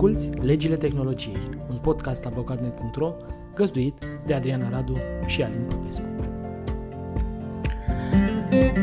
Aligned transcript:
Asculți 0.00 0.28
Legile 0.42 0.76
Tehnologiei, 0.76 1.36
un 1.70 1.76
podcast 1.76 2.26
avocatnet.ro 2.26 3.14
găzduit 3.54 3.94
de 4.26 4.34
Adriana 4.34 4.68
Radu 4.70 4.96
și 5.26 5.42
Alin 5.42 5.66
Popescu. 5.68 6.02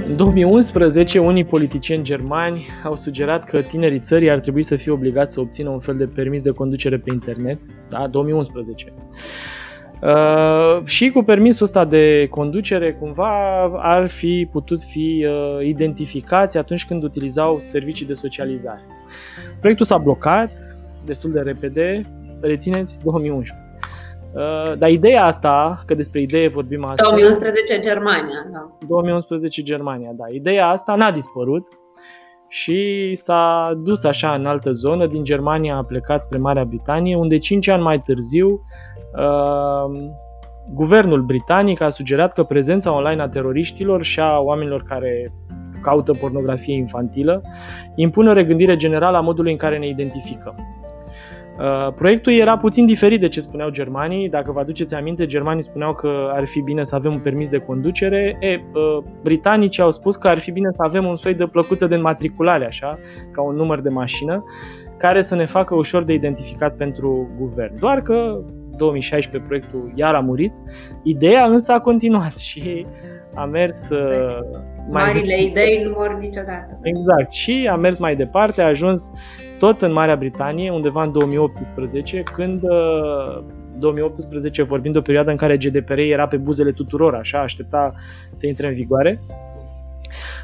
În 0.07 0.15
2011, 0.15 1.19
unii 1.19 1.45
politicieni 1.45 2.04
germani 2.04 2.65
au 2.83 2.95
sugerat 2.95 3.43
că 3.43 3.61
tinerii 3.61 4.00
țării 4.00 4.29
ar 4.29 4.39
trebui 4.39 4.64
să 4.64 4.75
fie 4.75 4.91
obligați 4.91 5.33
să 5.33 5.39
obțină 5.39 5.69
un 5.69 5.79
fel 5.79 5.97
de 5.97 6.05
permis 6.05 6.41
de 6.41 6.51
conducere 6.51 6.97
pe 6.97 7.14
internet. 7.14 7.59
Da, 7.89 8.07
2011. 8.07 8.93
Uh, 10.02 10.86
și 10.86 11.09
cu 11.09 11.23
permisul 11.23 11.65
ăsta 11.65 11.86
de 11.86 12.27
conducere, 12.29 12.93
cumva 12.93 13.63
ar 13.77 14.07
fi 14.07 14.47
putut 14.52 14.82
fi 14.82 15.25
uh, 15.27 15.65
identificați 15.65 16.57
atunci 16.57 16.86
când 16.86 17.04
utilizau 17.04 17.60
servicii 17.60 18.05
de 18.05 18.13
socializare. 18.13 18.82
Proiectul 19.60 19.86
s-a 19.86 19.97
blocat 19.97 20.76
destul 21.07 21.32
de 21.32 21.39
repede, 21.39 22.02
rețineți 22.42 23.04
2011. 23.04 23.61
Uh, 24.34 24.78
dar 24.78 24.89
ideea 24.89 25.25
asta, 25.25 25.83
că 25.86 25.96
despre 25.96 26.21
idee 26.21 26.47
vorbim 26.47 26.83
astăzi... 26.83 27.10
2011 27.10 27.80
Germania, 27.80 28.47
da. 28.52 28.78
2011 28.88 29.61
Germania, 29.61 30.11
da. 30.16 30.24
Ideea 30.32 30.68
asta 30.68 30.96
n-a 30.96 31.11
dispărut 31.11 31.68
și 32.47 33.11
s-a 33.16 33.73
dus 33.83 34.03
așa 34.03 34.33
în 34.33 34.45
altă 34.45 34.72
zonă. 34.72 35.08
Din 35.08 35.23
Germania 35.23 35.75
a 35.75 35.83
plecat 35.83 36.23
spre 36.23 36.38
Marea 36.38 36.66
Britanie, 36.66 37.16
unde 37.16 37.38
5 37.38 37.67
ani 37.67 37.83
mai 37.83 37.97
târziu 37.97 38.47
uh, 39.16 40.09
guvernul 40.73 41.22
britanic 41.22 41.81
a 41.81 41.89
sugerat 41.89 42.33
că 42.33 42.44
prezența 42.44 42.95
online 42.95 43.22
a 43.22 43.30
teroriștilor 43.30 44.03
și 44.03 44.19
a 44.19 44.39
oamenilor 44.39 44.83
care 44.83 45.31
caută 45.81 46.14
pornografie 46.14 46.75
infantilă 46.75 47.42
impune 47.95 48.30
o 48.30 48.33
regândire 48.33 48.75
generală 48.75 49.17
a 49.17 49.21
modului 49.21 49.52
în 49.52 49.58
care 49.58 49.77
ne 49.77 49.88
identificăm. 49.88 50.55
Uh, 51.59 51.94
proiectul 51.94 52.33
era 52.33 52.58
puțin 52.58 52.86
diferit 52.86 53.19
de 53.19 53.27
ce 53.27 53.39
spuneau 53.39 53.69
germanii. 53.69 54.30
Dacă 54.30 54.52
vă 54.52 54.59
aduceți 54.59 54.95
aminte, 54.95 55.25
germanii 55.25 55.64
spuneau 55.64 55.94
că 55.94 56.30
ar 56.33 56.45
fi 56.45 56.61
bine 56.61 56.83
să 56.83 56.95
avem 56.95 57.11
un 57.11 57.19
permis 57.19 57.49
de 57.49 57.58
conducere. 57.58 58.38
E, 58.39 58.61
uh, 58.73 59.03
britanicii 59.23 59.83
au 59.83 59.91
spus 59.91 60.16
că 60.16 60.27
ar 60.27 60.39
fi 60.39 60.52
bine 60.52 60.69
să 60.72 60.83
avem 60.83 61.05
un 61.05 61.16
soi 61.16 61.33
de 61.33 61.47
plăcuță 61.47 61.88
de 61.88 61.95
înmatriculare, 61.95 62.66
așa, 62.66 62.97
ca 63.31 63.41
un 63.41 63.55
număr 63.55 63.81
de 63.81 63.89
mașină, 63.89 64.44
care 64.97 65.22
să 65.22 65.36
ne 65.36 65.45
facă 65.45 65.75
ușor 65.75 66.03
de 66.03 66.14
identificat 66.14 66.75
pentru 66.75 67.30
guvern. 67.38 67.80
Doar 67.80 68.02
că 68.02 68.39
2016 68.78 69.47
proiectul 69.47 69.92
iar 69.95 70.16
a 70.16 70.20
murit. 70.20 70.53
Ideea 71.03 71.45
însă 71.45 71.72
a 71.72 71.80
continuat 71.80 72.38
și 72.47 72.86
a 73.36 73.45
mers 73.45 73.89
uh, 73.89 74.39
mai 74.89 75.03
Marile 75.06 75.36
de... 75.36 75.44
idei 75.44 75.83
nu 75.83 75.94
mor 75.95 76.17
niciodată. 76.20 76.80
Exact. 76.81 77.31
Și 77.31 77.67
a 77.72 77.75
mers 77.75 78.00
mai 78.00 78.16
departe, 78.16 78.61
a 78.61 78.67
ajuns 78.67 79.11
tot 79.59 79.81
în 79.81 79.92
Marea 79.92 80.16
Britanie, 80.16 80.72
undeva 80.72 81.03
în 81.03 81.11
2018, 81.11 82.23
când 82.23 82.61
2018 83.78 84.61
uh, 84.61 84.67
vorbind 84.67 84.94
de 84.94 85.00
o 85.00 85.02
perioadă 85.02 85.30
în 85.30 85.38
care 85.38 85.58
GDPR 85.58 85.98
era 85.98 86.28
pe 86.28 86.38
buzele 86.38 86.72
tuturor, 86.72 87.16
așa, 87.16 87.39
aștepta 87.39 87.94
să 88.31 88.48
intre 88.48 88.67
în 88.67 88.73
vigoare. 88.73 89.20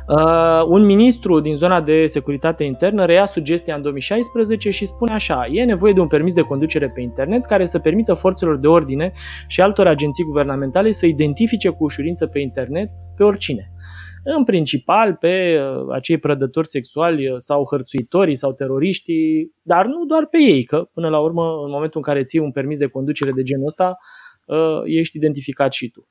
Uh, 0.08 0.64
un 0.68 0.86
ministru 0.86 1.40
din 1.40 1.56
zona 1.56 1.82
de 1.82 2.06
securitate 2.06 2.64
internă 2.64 3.06
reia 3.06 3.26
sugestia 3.26 3.76
în 3.76 3.82
2016 3.82 4.70
și 4.70 4.86
spune 4.86 5.14
așa, 5.14 5.48
e 5.52 5.64
nevoie 5.64 5.94
de 5.94 6.00
un 6.00 6.08
permis 6.08 6.34
de 6.34 6.42
conducere 6.42 6.90
pe 6.90 7.02
internet 7.02 7.46
care 7.46 7.66
să 7.66 7.80
permită 7.80 8.14
forțelor 8.14 8.58
de 8.58 8.68
ordine 8.68 9.12
și 9.48 9.62
altor 9.62 9.88
agenții 9.88 10.24
guvernamentale 10.24 10.92
să 10.92 11.06
identifice 11.06 11.70
cu 11.70 11.84
ușurință 11.84 12.28
pe 12.28 12.40
internet 12.40 12.90
pe 13.16 13.24
oricine 13.24 13.74
în 14.24 14.44
principal 14.44 15.16
pe 15.16 15.60
uh, 15.60 15.94
acei 15.94 16.18
prădători 16.18 16.68
sexuali 16.68 17.30
uh, 17.30 17.36
sau 17.38 17.66
hărțuitorii 17.70 18.36
sau 18.36 18.54
teroriștii, 18.54 19.52
dar 19.62 19.86
nu 19.86 20.06
doar 20.06 20.26
pe 20.26 20.38
ei, 20.38 20.64
că 20.64 20.90
până 20.94 21.10
la 21.10 21.20
urmă, 21.20 21.44
în 21.44 21.72
momentul 21.72 21.98
în 22.06 22.14
care 22.14 22.24
ții 22.24 22.40
un 22.40 22.52
permis 22.52 22.78
de 22.78 22.88
conducere 22.88 23.32
de 23.32 23.44
genul 23.44 23.66
ăsta, 23.66 23.98
uh, 24.46 24.82
ești 24.86 25.18
identificat 25.18 25.74
și 25.74 25.90
tu. 25.90 26.08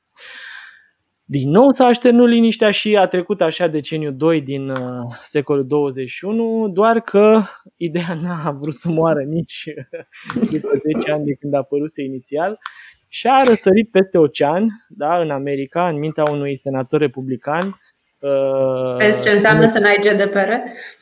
Din 1.35 1.49
nou 1.49 1.71
s-a 1.71 1.85
așternut 1.85 2.27
liniștea 2.27 2.71
și 2.71 2.97
a 2.97 3.07
trecut 3.07 3.41
așa 3.41 3.67
deceniul 3.67 4.15
2 4.15 4.41
din 4.41 4.69
uh, 4.69 4.77
secolul 5.21 5.67
21, 5.67 6.69
doar 6.69 6.99
că 6.99 7.41
ideea 7.77 8.17
n-a 8.23 8.51
vrut 8.59 8.73
să 8.73 8.89
moară 8.89 9.21
nici 9.21 9.63
după 10.51 10.69
10 10.97 11.11
ani 11.11 11.25
de 11.25 11.33
când 11.33 11.53
a 11.53 11.57
apăruse 11.57 12.03
inițial 12.03 12.59
și 13.07 13.27
a 13.27 13.43
răsărit 13.43 13.91
peste 13.91 14.17
ocean, 14.17 14.67
da, 14.89 15.19
în 15.19 15.29
America, 15.29 15.87
în 15.87 15.99
mintea 15.99 16.23
unui 16.31 16.55
senator 16.55 16.99
republican 16.99 17.77
Uh, 18.19 18.95
Vezi 18.97 19.23
ce 19.23 19.29
înseamnă 19.29 19.67
să 19.67 19.79
n-ai 19.79 19.99
GDPR? 20.01 20.49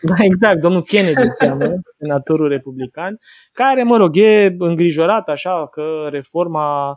Da, 0.02 0.14
exact, 0.18 0.60
domnul 0.60 0.84
Kennedy 0.84 1.28
cheamă, 1.38 1.66
senatorul 2.00 2.50
republican, 2.50 3.18
care, 3.54 3.84
mă 3.84 3.98
rog, 3.98 4.18
e 4.18 4.56
îngrijorat 4.58 5.30
așa 5.30 5.68
că 5.68 6.08
reforma 6.12 6.90
uh, 6.90 6.96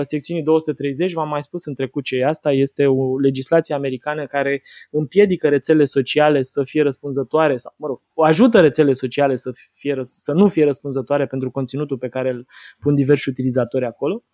secțiunii 0.00 0.42
230, 0.42 1.12
v-am 1.12 1.28
mai 1.28 1.42
spus 1.42 1.64
în 1.64 1.74
trecut 1.74 2.04
ce 2.04 2.16
e 2.16 2.26
asta, 2.26 2.52
este 2.52 2.86
o 2.86 3.18
legislație 3.18 3.74
americană 3.74 4.26
care 4.26 4.62
împiedică 4.90 5.48
rețelele 5.48 5.84
sociale 5.84 6.42
să 6.42 6.62
fie 6.62 6.82
răspunzătoare 6.82 7.56
sau, 7.56 7.74
mă 7.78 7.86
rog, 7.86 8.02
ajută 8.14 8.60
rețelele 8.60 8.94
sociale 8.94 9.34
să, 9.34 9.52
fie, 9.72 9.98
să 10.00 10.32
nu 10.32 10.48
fie 10.48 10.64
răspunzătoare 10.64 11.26
pentru 11.26 11.50
conținutul 11.50 11.98
pe 11.98 12.08
care 12.08 12.30
îl 12.30 12.46
pun 12.80 12.94
diversi 12.94 13.28
utilizatori 13.28 13.84
acolo. 13.84 14.24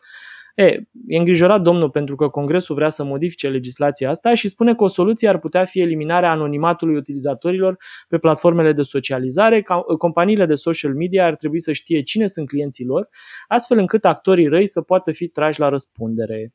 E, 0.54 0.64
e 1.06 1.18
îngrijorat 1.18 1.60
domnul 1.60 1.90
pentru 1.90 2.16
că 2.16 2.28
Congresul 2.28 2.74
vrea 2.74 2.88
să 2.88 3.04
modifice 3.04 3.48
legislația 3.48 4.10
asta 4.10 4.34
și 4.34 4.48
spune 4.48 4.74
că 4.74 4.84
o 4.84 4.88
soluție 4.88 5.28
ar 5.28 5.38
putea 5.38 5.64
fi 5.64 5.80
eliminarea 5.80 6.30
anonimatului 6.30 6.96
utilizatorilor 6.96 7.76
pe 8.08 8.18
platformele 8.18 8.72
de 8.72 8.82
socializare. 8.82 9.64
Companiile 9.98 10.46
de 10.46 10.54
social 10.54 10.94
media 10.94 11.26
ar 11.26 11.36
trebui 11.36 11.60
să 11.60 11.72
știe 11.72 12.02
cine 12.02 12.26
sunt 12.26 12.48
clienții 12.48 12.86
lor, 12.86 13.08
astfel 13.48 13.78
încât 13.78 14.04
actorii 14.04 14.46
răi 14.46 14.66
să 14.66 14.80
poată 14.80 15.12
fi 15.12 15.28
trași 15.28 15.60
la 15.60 15.68
răspundere. 15.68 16.52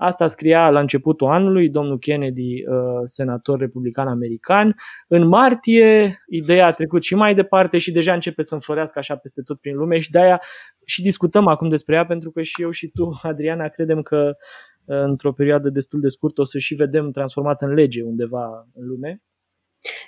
Asta 0.00 0.26
scria 0.26 0.70
la 0.70 0.80
începutul 0.80 1.26
anului 1.26 1.70
domnul 1.70 1.98
Kennedy, 1.98 2.52
uh, 2.66 3.00
senator 3.02 3.58
republican 3.58 4.08
american. 4.08 4.74
În 5.08 5.26
martie, 5.26 6.18
ideea 6.26 6.66
a 6.66 6.72
trecut 6.72 7.02
și 7.02 7.14
mai 7.14 7.34
departe 7.34 7.78
și 7.78 7.92
deja 7.92 8.12
începe 8.12 8.42
să 8.42 8.54
înflorească 8.54 8.98
așa 8.98 9.16
peste 9.16 9.42
tot 9.42 9.60
prin 9.60 9.76
lume 9.76 9.98
și 9.98 10.10
de-aia 10.10 10.40
și 10.84 11.02
discutăm 11.02 11.46
acum 11.46 11.68
despre 11.68 11.94
ea, 11.94 12.06
pentru 12.06 12.30
că 12.30 12.42
și 12.42 12.62
eu 12.62 12.70
și 12.70 12.88
tu, 12.88 13.18
Adriana, 13.22 13.68
credem 13.68 14.02
că 14.02 14.36
uh, 14.84 15.02
într-o 15.02 15.32
perioadă 15.32 15.70
destul 15.70 16.00
de 16.00 16.08
scurtă 16.08 16.40
o 16.40 16.44
să 16.44 16.58
și 16.58 16.74
vedem 16.74 17.10
transformată 17.10 17.64
în 17.64 17.72
lege 17.72 18.02
undeva 18.02 18.68
în 18.74 18.86
lume. 18.86 19.22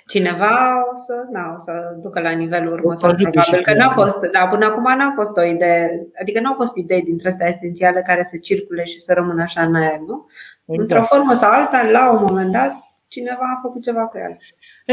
Cineva 0.07 0.83
o 0.93 0.95
să, 0.95 1.13
na, 1.31 1.53
o 1.55 1.59
să 1.59 1.71
ducă 2.01 2.19
la 2.19 2.29
nivelul 2.29 2.73
următor, 2.73 3.15
probabil 3.15 3.63
că 3.63 3.73
n-a 3.73 3.89
fost, 3.89 4.19
da, 4.31 4.47
până 4.47 4.65
acum 4.65 4.97
n-a 4.97 5.11
fost 5.15 5.37
o 5.37 5.43
idee, 5.43 6.07
adică 6.21 6.39
n-au 6.39 6.53
fost 6.53 6.75
idei 6.75 7.01
dintre 7.01 7.27
astea 7.27 7.47
esențiale 7.47 8.03
care 8.05 8.23
să 8.23 8.37
circule 8.37 8.83
și 8.83 8.99
să 8.99 9.13
rămână 9.13 9.41
așa 9.41 9.61
în 9.61 9.75
aer, 9.75 9.99
nu? 10.07 10.27
Exact. 10.65 10.89
Într-o 10.89 11.15
formă 11.15 11.33
sau 11.33 11.51
alta, 11.51 11.89
la 11.91 12.11
un 12.11 12.25
moment 12.27 12.51
dat, 12.51 12.73
cineva 13.11 13.55
a 13.57 13.59
făcut 13.61 13.81
ceva 13.81 14.01
cu 14.07 14.17
el. 14.17 14.37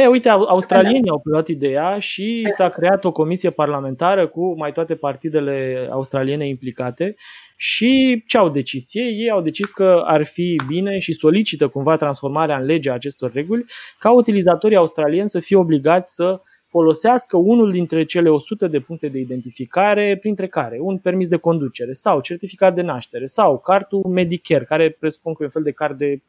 E, 0.03 0.06
uite, 0.06 0.29
australienii 0.29 1.11
au 1.11 1.21
preluat 1.21 1.49
ideea 1.49 1.99
și 1.99 2.47
s-a 2.49 2.69
creat 2.69 3.05
o 3.05 3.12
comisie 3.12 3.51
parlamentară 3.51 4.27
cu 4.27 4.56
mai 4.56 4.73
toate 4.73 4.95
partidele 4.95 5.89
australiene 5.91 6.49
implicate 6.49 7.15
și 7.57 8.23
ce 8.27 8.39
au 8.39 8.49
decis 8.49 8.95
ei? 8.95 9.21
Ei 9.21 9.31
au 9.31 9.41
decis 9.41 9.73
că 9.73 10.03
ar 10.07 10.25
fi 10.25 10.57
bine 10.67 10.99
și 10.99 11.12
solicită 11.12 11.69
cumva 11.69 11.97
transformarea 11.97 12.59
în 12.59 12.65
lege 12.65 12.91
a 12.91 12.93
acestor 12.93 13.33
reguli 13.33 13.65
ca 13.99 14.11
utilizatorii 14.11 14.77
australieni 14.77 15.28
să 15.28 15.41
fie 15.41 15.57
obligați 15.57 16.15
să 16.15 16.41
folosească 16.67 17.37
unul 17.37 17.71
dintre 17.71 18.05
cele 18.05 18.28
100 18.28 18.67
de 18.67 18.81
puncte 18.81 19.09
de 19.09 19.19
identificare, 19.19 20.17
printre 20.21 20.47
care 20.47 20.78
un 20.81 20.99
permis 20.99 21.28
de 21.28 21.37
conducere 21.37 21.93
sau 21.93 22.21
certificat 22.21 22.75
de 22.75 22.83
naștere 22.83 23.27
sau 23.27 23.59
cartul 23.59 24.03
Medicare, 24.05 24.65
care 24.65 24.91
presupun 24.91 25.33
că 25.33 25.43
e 25.43 25.45
un 25.45 25.51
fel 25.51 25.62
de 25.62 25.73
card 25.73 25.99
de 25.99 26.21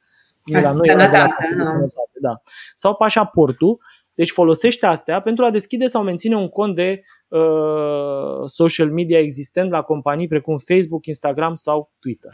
la 0.46 0.72
noi 0.74 0.88
sănătate, 0.88 1.54
de 1.58 1.64
sănătate, 1.64 2.18
da. 2.22 2.42
Sau 2.74 2.96
pașaportul. 2.96 3.80
Deci 4.14 4.32
folosește 4.32 4.86
astea 4.86 5.22
pentru 5.22 5.46
a 5.46 5.50
deschide 5.50 5.88
sau 5.88 6.04
menține 6.04 6.36
un 6.36 6.50
cont 6.50 6.76
de 6.76 7.02
uh, 7.28 8.42
social 8.46 8.92
media 8.92 9.20
existent 9.20 9.72
la 9.72 9.82
companii 9.82 10.28
precum 10.28 10.58
Facebook, 10.58 11.06
Instagram 11.06 11.54
sau 11.54 11.92
Twitter. 12.00 12.32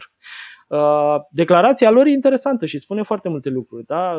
Uh, 0.68 1.16
declarația 1.30 1.90
lor 1.90 2.06
e 2.06 2.10
interesantă 2.10 2.66
și 2.66 2.78
spune 2.78 3.02
foarte 3.02 3.28
multe 3.28 3.48
lucruri. 3.48 3.84
Da? 3.84 4.18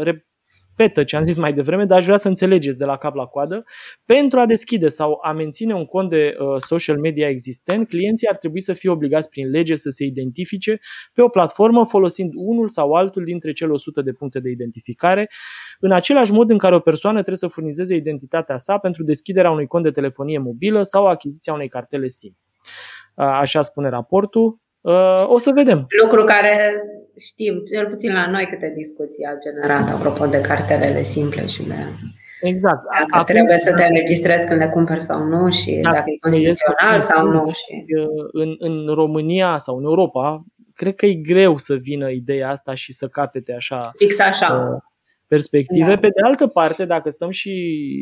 Repetă 0.78 1.04
ce 1.04 1.16
am 1.16 1.22
zis 1.22 1.38
mai 1.38 1.54
devreme, 1.54 1.86
dar 1.86 1.98
aș 1.98 2.06
vrea 2.06 2.18
să 2.18 2.28
înțelegeți 2.28 2.78
de 2.78 2.86
la 2.86 2.98
cap 2.98 3.16
la 3.16 3.26
coadă. 3.26 3.64
Pentru 4.06 4.40
a 4.40 4.46
deschide 4.46 4.88
sau 4.88 5.20
a 5.24 5.32
menține 5.32 5.74
un 5.74 5.86
cont 5.86 6.10
de 6.10 6.36
uh, 6.40 6.56
social 6.58 6.98
media 6.98 7.28
existent, 7.28 7.88
clienții 7.88 8.28
ar 8.28 8.38
trebui 8.38 8.62
să 8.62 8.74
fie 8.74 8.90
obligați 8.90 9.30
prin 9.30 9.50
lege 9.50 9.76
să 9.76 9.90
se 9.90 10.06
identifice 10.06 10.80
pe 11.14 11.22
o 11.22 11.28
platformă 11.28 11.86
folosind 11.86 12.32
unul 12.36 12.70
sau 12.70 12.92
altul 12.92 13.24
dintre 13.24 13.52
cele 13.52 13.72
100 13.72 14.02
de 14.02 14.12
puncte 14.12 14.40
de 14.40 14.50
identificare, 14.50 15.30
în 15.80 15.92
același 15.92 16.32
mod 16.32 16.50
în 16.50 16.58
care 16.58 16.76
o 16.76 16.80
persoană 16.80 17.18
trebuie 17.18 17.38
să 17.38 17.48
furnizeze 17.48 17.96
identitatea 17.96 18.58
sa 18.58 18.78
pentru 18.78 19.04
deschiderea 19.04 19.52
unui 19.52 19.68
cont 19.68 19.84
de 19.84 19.92
telefonie 19.92 20.40
mobilă 20.40 20.82
sau 20.82 21.06
achiziția 21.06 21.54
unei 21.54 21.68
cartele 21.68 22.08
SIM. 22.08 22.38
Uh, 23.16 23.26
așa 23.26 23.62
spune 23.62 23.90
raportul. 23.90 24.60
Uh, 24.82 25.24
o 25.28 25.38
să 25.38 25.52
vedem. 25.56 25.86
Lucru 26.02 26.24
care 26.24 26.82
știm, 27.18 27.64
cel 27.72 27.86
puțin 27.88 28.14
la 28.14 28.30
noi, 28.30 28.46
câte 28.46 28.74
discuții 28.76 29.26
a 29.26 29.38
generat 29.46 29.90
apropo 29.96 30.26
de 30.26 30.42
cartelele 30.42 31.02
simple 31.02 31.48
și 31.48 31.64
de 31.68 31.76
Exact. 32.42 32.84
Dacă 33.00 33.06
Acum, 33.10 33.34
trebuie 33.34 33.58
să 33.58 33.74
te 33.74 33.86
înregistrezi 33.86 34.48
când 34.48 34.60
le 34.60 34.70
cumperi 34.70 35.04
sau 35.04 35.24
nu 35.24 35.52
și 35.52 35.72
da, 35.72 35.92
dacă 35.92 36.04
e 36.06 36.18
constituțional 36.18 37.00
sau 37.00 37.28
nu. 37.28 37.52
Și... 37.52 37.86
În, 38.32 38.56
în 38.58 38.94
România 38.94 39.58
sau 39.58 39.78
în 39.78 39.84
Europa, 39.84 40.44
cred 40.74 40.96
că 40.96 41.06
e 41.06 41.14
greu 41.14 41.58
să 41.58 41.76
vină 41.76 42.10
ideea 42.10 42.50
asta 42.50 42.74
și 42.74 42.94
să 42.94 43.08
capete 43.08 43.54
așa. 43.54 43.90
Fix 43.94 44.20
așa. 44.20 44.72
Uh, 44.74 44.82
perspective. 45.28 45.88
Da. 45.88 45.98
Pe 45.98 46.08
de 46.08 46.22
altă 46.24 46.48
parte, 46.48 46.86
dacă 46.86 47.10
stăm 47.10 47.30
și 47.30 47.52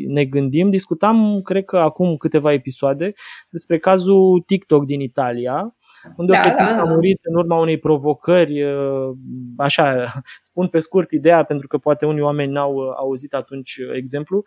ne 0.08 0.24
gândim, 0.24 0.70
discutam, 0.70 1.40
cred 1.44 1.64
că 1.64 1.78
acum 1.78 2.16
câteva 2.16 2.52
episoade, 2.52 3.12
despre 3.50 3.78
cazul 3.78 4.42
TikTok 4.46 4.84
din 4.84 5.00
Italia, 5.00 5.76
unde 6.16 6.32
da, 6.32 6.38
o 6.38 6.42
fetiță 6.42 6.64
da, 6.64 6.74
da. 6.74 6.80
a 6.80 6.84
murit 6.84 7.18
în 7.22 7.34
urma 7.34 7.58
unei 7.58 7.78
provocări, 7.78 8.62
uh, 8.62 9.10
așa, 9.56 10.04
spun 10.48 10.68
pe 10.68 10.78
scurt 10.78 11.10
ideea, 11.10 11.42
pentru 11.42 11.66
că 11.66 11.78
poate 11.78 12.06
unii 12.06 12.22
oameni 12.22 12.52
n-au 12.52 12.74
uh, 12.74 12.92
auzit 12.96 13.34
atunci 13.34 13.76
uh, 13.76 13.94
exemplu. 13.94 14.42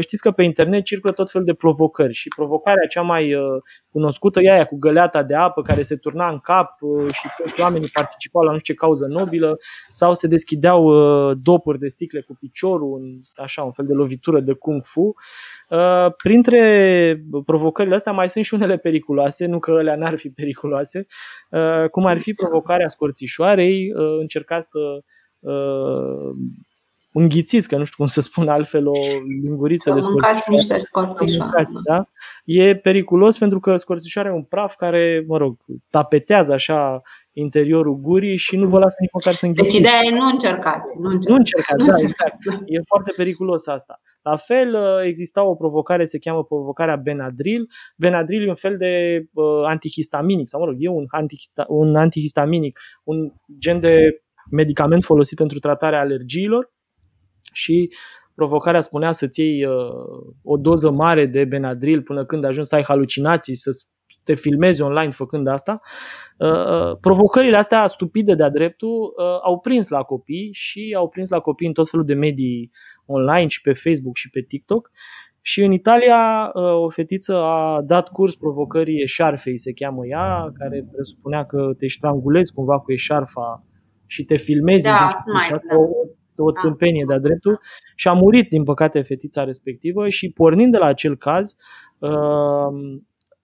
Știți 0.00 0.22
că 0.22 0.30
pe 0.30 0.42
internet 0.42 0.84
circulă 0.84 1.12
tot 1.12 1.30
fel 1.30 1.44
de 1.44 1.54
provocări 1.54 2.12
și 2.12 2.28
provocarea 2.28 2.86
cea 2.86 3.02
mai 3.02 3.34
cunoscută 3.90 4.40
e 4.42 4.52
aia 4.52 4.64
cu 4.64 4.76
găleata 4.76 5.22
de 5.22 5.34
apă 5.34 5.62
care 5.62 5.82
se 5.82 5.96
turna 5.96 6.28
în 6.28 6.38
cap 6.38 6.78
și 7.12 7.28
toți 7.36 7.60
oamenii 7.60 7.88
participau 7.88 8.42
la 8.42 8.52
nu 8.52 8.58
știu 8.58 8.74
ce 8.74 8.80
cauză 8.80 9.06
nobilă 9.06 9.58
sau 9.92 10.14
se 10.14 10.26
deschideau 10.26 10.92
dopuri 11.34 11.78
de 11.78 11.88
sticle 11.88 12.20
cu 12.20 12.36
piciorul, 12.40 13.20
așa, 13.36 13.62
un 13.62 13.72
fel 13.72 13.86
de 13.86 13.94
lovitură 13.94 14.40
de 14.40 14.52
kung 14.52 14.82
fu. 14.84 15.14
Uh, 15.68 16.12
printre 16.16 17.24
provocările 17.44 17.94
astea 17.94 18.12
mai 18.12 18.28
sunt 18.28 18.44
și 18.44 18.54
unele 18.54 18.76
periculoase, 18.76 19.46
nu 19.46 19.58
că 19.58 19.70
ele 19.70 19.96
n-ar 19.96 20.16
fi 20.16 20.30
periculoase, 20.30 20.87
uh, 21.50 21.88
cum 21.90 22.06
ar 22.06 22.18
fi 22.18 22.32
provocarea 22.32 22.88
scorțișoarei, 22.88 23.92
uh, 23.92 24.18
încerca 24.20 24.60
să 24.60 24.78
înghițiți, 27.12 27.68
că 27.68 27.76
nu 27.76 27.84
știu 27.84 27.96
cum 27.96 28.06
să 28.06 28.20
spun 28.20 28.48
altfel, 28.48 28.86
o 28.86 28.98
linguriță 29.42 29.92
de 29.92 30.00
scorțișoare. 30.00 30.42
niște 30.48 30.78
scorțișoare. 30.78 31.66
Da? 31.84 32.08
E 32.44 32.76
periculos 32.76 33.38
pentru 33.38 33.60
că 33.60 33.76
scorțișoarea 33.76 34.30
e 34.30 34.34
un 34.34 34.42
praf 34.42 34.74
care, 34.74 35.24
mă 35.26 35.36
rog, 35.36 35.56
tapetează 35.90 36.52
așa 36.52 37.02
interiorul 37.32 37.94
gurii 37.94 38.36
și 38.36 38.56
nu 38.56 38.68
vă 38.68 38.78
lasă 38.78 38.96
nici 39.00 39.12
măcar 39.12 39.34
să 39.34 39.46
înghițiți. 39.46 39.74
Deci 39.74 39.80
ideea 39.80 40.00
e 40.04 40.10
nu 40.10 40.26
încercați. 40.26 40.98
Nu 40.98 41.08
încercați, 41.08 41.30
nu 41.30 41.36
încercați, 41.36 41.80
nu 41.80 41.86
da, 41.86 41.92
încercați. 41.92 42.36
exact. 42.46 42.62
E 42.66 42.80
foarte 42.86 43.12
periculos 43.16 43.66
asta. 43.66 44.00
La 44.22 44.36
fel, 44.36 44.74
uh, 44.74 45.04
exista 45.04 45.46
o 45.46 45.54
provocare, 45.54 46.04
se 46.04 46.18
cheamă 46.18 46.44
provocarea 46.44 46.96
Benadryl. 46.96 47.66
Benadryl 47.96 48.46
e 48.46 48.48
un 48.48 48.54
fel 48.54 48.76
de 48.76 49.24
uh, 49.32 49.64
antihistaminic, 49.66 50.48
sau 50.48 50.60
mă 50.60 50.66
rog, 50.66 50.76
e 50.78 50.88
un, 50.88 51.04
antihista, 51.08 51.64
un 51.68 51.96
antihistaminic, 51.96 52.80
un 53.04 53.32
gen 53.58 53.80
de 53.80 54.22
medicament 54.50 55.04
folosit 55.04 55.36
pentru 55.36 55.58
tratarea 55.58 56.00
alergiilor 56.00 56.76
și 57.52 57.90
provocarea 58.34 58.80
spunea 58.80 59.12
să-ți 59.12 59.40
iei 59.40 59.64
uh, 59.64 59.72
o 60.42 60.56
doză 60.56 60.90
mare 60.90 61.26
de 61.26 61.44
Benadryl 61.44 62.02
până 62.02 62.24
când 62.24 62.44
ajungi 62.44 62.68
să 62.68 62.74
ai 62.74 62.82
halucinații, 62.82 63.56
să 63.56 63.70
te 64.28 64.34
filmezi 64.34 64.82
online 64.82 65.10
făcând 65.10 65.46
asta. 65.46 65.80
Uh, 66.38 66.48
uh, 66.48 66.96
provocările 67.00 67.56
astea 67.56 67.86
stupide 67.86 68.34
de-a 68.34 68.50
dreptul 68.50 69.14
uh, 69.16 69.38
au 69.42 69.58
prins 69.58 69.88
la 69.88 70.02
copii 70.02 70.48
și 70.52 70.94
au 70.96 71.08
prins 71.08 71.30
la 71.30 71.40
copii 71.40 71.66
în 71.66 71.72
tot 71.72 71.88
felul 71.88 72.06
de 72.06 72.14
medii 72.14 72.70
online 73.06 73.46
și 73.46 73.60
pe 73.60 73.72
Facebook 73.72 74.16
și 74.16 74.30
pe 74.30 74.40
TikTok. 74.40 74.90
Și 75.40 75.64
în 75.64 75.72
Italia 75.72 76.50
o 76.84 76.88
fetiță 76.88 77.34
a 77.34 77.82
dat 77.82 78.08
curs 78.08 78.34
provocării 78.34 79.02
eșarfei, 79.02 79.58
se 79.58 79.72
cheamă 79.72 80.06
ea, 80.06 80.50
care 80.58 80.86
presupunea 80.92 81.44
că 81.46 81.70
te 81.76 81.86
strangulezi 81.86 82.52
cumva 82.52 82.78
cu 82.78 82.92
eșarfa 82.92 83.64
și 84.06 84.24
te 84.24 84.36
filmezi. 84.36 84.84
Da, 84.84 85.10
mai, 85.32 85.48
asta, 85.52 85.66
da. 85.70 85.76
o, 85.76 85.84
o 86.42 86.50
da, 86.50 86.60
tâmpenie 86.60 87.04
de-a 87.06 87.18
dreptul 87.18 87.60
și 87.94 88.08
a 88.08 88.12
murit, 88.12 88.48
din 88.48 88.64
păcate, 88.64 89.02
fetița 89.02 89.44
respectivă 89.44 90.08
și 90.08 90.30
pornind 90.30 90.72
de 90.72 90.78
la 90.78 90.86
acel 90.86 91.16
caz, 91.16 91.54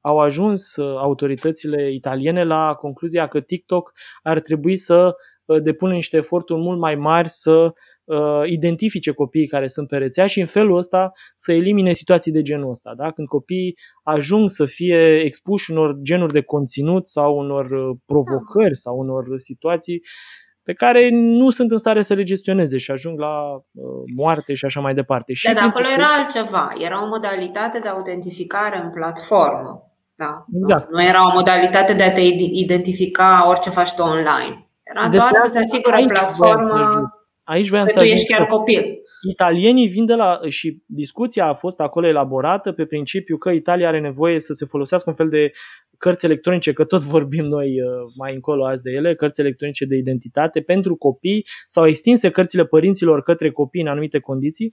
au 0.05 0.19
ajuns 0.19 0.77
uh, 0.77 0.97
autoritățile 0.97 1.93
italiene 1.93 2.45
la 2.45 2.75
concluzia 2.75 3.27
că 3.27 3.41
TikTok 3.41 3.93
ar 4.23 4.41
trebui 4.41 4.77
să 4.77 5.15
uh, 5.45 5.63
depună 5.63 5.93
niște 5.93 6.17
eforturi 6.17 6.61
mult 6.61 6.79
mai 6.79 6.95
mari 6.95 7.29
să 7.29 7.73
uh, 8.05 8.43
identifice 8.45 9.11
copiii 9.13 9.47
care 9.47 9.67
sunt 9.67 9.89
pe 9.89 9.97
rețea 9.97 10.27
și 10.27 10.41
în 10.41 10.47
felul 10.47 10.77
ăsta 10.77 11.13
să 11.37 11.53
elimine 11.53 11.93
situații 11.93 12.33
de 12.33 12.43
genul 12.43 12.71
ăsta. 12.71 12.95
Da? 12.97 13.11
Când 13.11 13.29
copiii 13.29 13.77
ajung 14.03 14.51
să 14.51 14.65
fie 14.65 15.21
expuși 15.21 15.71
unor 15.71 15.99
genuri 16.03 16.33
de 16.33 16.43
conținut 16.43 17.09
sau 17.09 17.39
unor 17.39 17.97
provocări 18.07 18.77
sau 18.77 18.99
unor 18.99 19.25
situații 19.39 20.03
pe 20.65 20.73
care 20.73 21.09
nu 21.13 21.51
sunt 21.51 21.71
în 21.71 21.79
stare 21.79 22.03
să 22.03 22.15
le 22.15 22.23
gestioneze 22.23 22.79
și 22.79 22.91
ajung 22.91 23.19
la 23.19 23.55
uh, 23.55 23.63
moarte 24.17 24.55
și 24.55 24.65
așa 24.65 24.81
mai 24.81 24.95
departe. 24.95 25.33
Și 25.33 25.47
da, 25.47 25.53
dar 25.53 25.65
acolo 25.69 25.87
era 25.95 26.07
altceva. 26.19 26.73
Era 26.79 27.03
o 27.05 27.07
modalitate 27.07 27.79
de 27.79 27.89
autentificare 27.89 28.81
în 28.85 28.91
platformă. 28.91 29.93
Da. 30.15 30.45
Exact. 30.59 30.91
Nu 30.91 31.03
era 31.03 31.27
o 31.27 31.33
modalitate 31.33 31.95
de 31.95 32.03
a 32.03 32.13
te 32.13 32.21
identifica 32.51 33.45
orice 33.49 33.71
faci 33.71 33.95
tu 33.95 34.03
online. 34.03 34.69
Era 34.83 35.09
de 35.09 35.17
doar 35.17 35.31
să 35.35 35.49
se 35.51 35.59
asigure 35.59 36.05
platforma 36.07 37.13
aici 37.45 37.69
voiam 37.69 37.87
că 37.87 37.93
să 37.93 37.99
tu 37.99 38.05
ești 38.05 38.33
chiar 38.33 38.47
copil. 38.47 38.99
Italienii 39.31 39.87
vin 39.87 40.05
de 40.05 40.15
la, 40.15 40.41
și 40.49 40.83
discuția 40.87 41.47
a 41.47 41.55
fost 41.55 41.81
acolo 41.81 42.07
elaborată 42.07 42.73
pe 42.73 42.85
principiu 42.85 43.37
că 43.37 43.51
Italia 43.51 43.89
are 43.89 44.01
nevoie 44.01 44.41
să 44.41 44.53
se 44.53 44.65
folosească 44.65 45.11
un 45.11 45.17
fel 45.17 45.29
de 45.29 45.51
cărți 45.99 46.25
electronice, 46.25 46.73
că 46.73 46.85
tot 46.85 47.05
vorbim 47.15 47.45
noi 47.45 47.81
uh, 47.81 48.13
mai 48.17 48.35
încolo 48.35 48.67
azi 48.67 48.83
de 48.83 48.91
ele, 48.91 49.15
cărți 49.15 49.41
electronice 49.41 49.85
de 49.85 49.97
identitate 49.97 50.61
pentru 50.61 50.97
copii 50.97 51.47
sau 51.67 51.87
extinse 51.87 52.31
cărțile 52.31 52.65
părinților 52.65 53.23
către 53.23 53.51
copii 53.51 53.81
în 53.81 53.89
anumite 53.89 54.19
condiții 54.19 54.73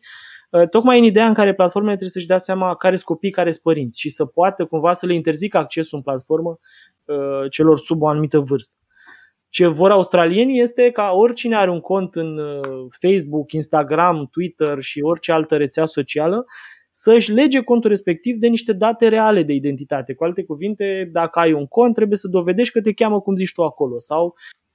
Uh, 0.52 0.70
tocmai 0.70 0.98
în 1.00 1.04
ideea 1.04 1.28
în 1.28 1.34
care 1.34 1.54
platformele 1.54 1.96
trebuie 1.96 2.14
să-și 2.14 2.28
dea 2.28 2.38
seama 2.38 2.76
care 2.76 2.96
sunt 2.96 3.06
copii, 3.06 3.30
care 3.30 3.52
sunt 3.52 3.64
părinți 3.64 4.00
și 4.00 4.10
să 4.10 4.26
poată 4.26 4.66
cumva 4.66 4.94
să 4.94 5.06
le 5.06 5.14
interzică 5.14 5.58
accesul 5.58 5.98
în 5.98 6.04
platformă 6.04 6.60
uh, 7.06 7.50
celor 7.50 7.78
sub 7.78 8.02
o 8.02 8.08
anumită 8.08 8.40
vârstă. 8.40 8.81
Ce 9.52 9.68
vor 9.68 9.92
australienii 9.92 10.62
este 10.62 10.92
ca 10.92 11.12
oricine 11.14 11.56
are 11.56 11.70
un 11.70 11.80
cont 11.80 12.16
în 12.16 12.38
uh, 12.38 12.88
Facebook, 13.02 13.52
Instagram, 13.52 14.28
Twitter 14.32 14.82
și 14.82 15.02
orice 15.02 15.32
altă 15.32 15.58
rețea 15.58 15.86
socială 15.86 16.46
să-și 16.90 17.32
lege 17.32 17.60
contul 17.60 17.90
respectiv 17.90 18.38
de 18.38 18.48
niște 18.48 18.74
date 18.74 19.08
reale 19.08 19.44
de 19.44 19.54
identitate. 19.54 20.14
Cu 20.14 20.24
alte 20.24 20.44
cuvinte, 20.44 21.10
dacă 21.12 21.40
ai 21.40 21.54
un 21.54 21.68
cont, 21.68 21.94
trebuie 21.96 22.18
să 22.18 22.28
dovedești 22.28 22.74
că 22.74 22.82
te 22.82 22.94
cheamă 22.94 23.22
cum 23.22 23.36
zici 23.36 23.54
tu 23.54 23.64
acolo 23.64 24.00
sau 24.00 24.24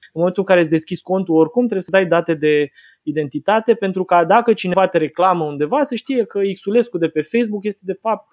în 0.01 0.21
momentul 0.21 0.41
în 0.41 0.47
care 0.47 0.59
îți 0.59 0.69
deschizi 0.69 1.01
contul 1.01 1.35
oricum 1.35 1.61
trebuie 1.61 1.81
să 1.81 1.91
dai 1.91 2.05
date 2.05 2.33
de 2.33 2.69
identitate 3.03 3.73
pentru 3.73 4.03
ca 4.03 4.25
dacă 4.25 4.53
cineva 4.53 4.87
te 4.87 4.97
reclamă 4.97 5.43
undeva 5.43 5.83
să 5.83 5.95
știe 5.95 6.25
că 6.25 6.39
Xulescu 6.53 6.97
de 6.97 7.07
pe 7.07 7.21
Facebook 7.21 7.65
este 7.65 7.81
de 7.85 7.97
fapt 7.99 8.27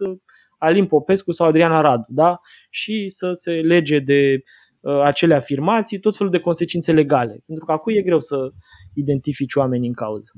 Alin 0.58 0.86
Popescu 0.86 1.32
sau 1.32 1.46
Adriana 1.46 1.80
Radu 1.80 2.04
da? 2.08 2.40
și 2.70 3.08
să 3.08 3.32
se 3.32 3.52
lege 3.52 3.98
de 3.98 4.34
uh, 4.34 4.63
acele 5.04 5.34
afirmații, 5.34 5.98
tot 5.98 6.16
felul 6.16 6.32
de 6.32 6.38
consecințe 6.38 6.92
legale. 6.92 7.42
Pentru 7.46 7.64
că 7.64 7.72
acum 7.72 7.92
e 7.96 8.02
greu 8.02 8.20
să 8.20 8.50
identifici 8.94 9.54
oamenii 9.54 9.88
în 9.88 9.94
cauză. 9.94 10.30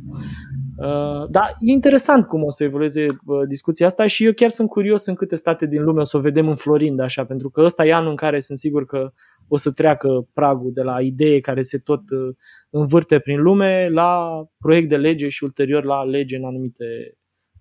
Uh, 0.79 1.31
dar 1.31 1.49
e 1.61 1.73
interesant 1.73 2.27
cum 2.27 2.43
o 2.43 2.51
să 2.51 2.65
evolueze 2.65 3.07
uh, 3.07 3.47
discuția 3.49 3.87
asta 3.87 4.07
și 4.07 4.25
eu 4.25 4.33
chiar 4.33 4.51
sunt 4.51 4.69
curios 4.69 5.07
în 5.07 5.15
câte 5.15 5.37
state 5.37 5.67
din 5.67 5.83
lume 5.83 6.01
o 6.01 6.05
să 6.05 6.17
o 6.17 6.21
vedem 6.21 6.49
înflorind 6.49 7.01
așa, 7.01 7.25
pentru 7.25 7.51
că 7.51 7.61
ăsta 7.61 7.87
e 7.87 7.95
anul 7.95 8.11
în 8.11 8.17
care 8.17 8.41
sunt 8.41 8.59
sigur 8.59 8.85
că 8.85 9.13
o 9.49 9.57
să 9.57 9.73
treacă 9.73 10.29
pragul 10.33 10.73
de 10.73 10.83
la 10.83 11.01
idee 11.01 11.41
care 11.41 11.63
se 11.63 11.79
tot 11.79 12.01
uh, 12.11 12.35
învârte 12.71 13.19
prin 13.19 13.43
lume 13.43 13.89
la 13.89 14.43
proiect 14.59 14.89
de 14.89 14.97
lege 14.97 15.29
și 15.29 15.45
ulterior 15.45 15.85
la 15.85 16.05
lege 16.05 16.37
în 16.37 16.45
anumite 16.45 16.85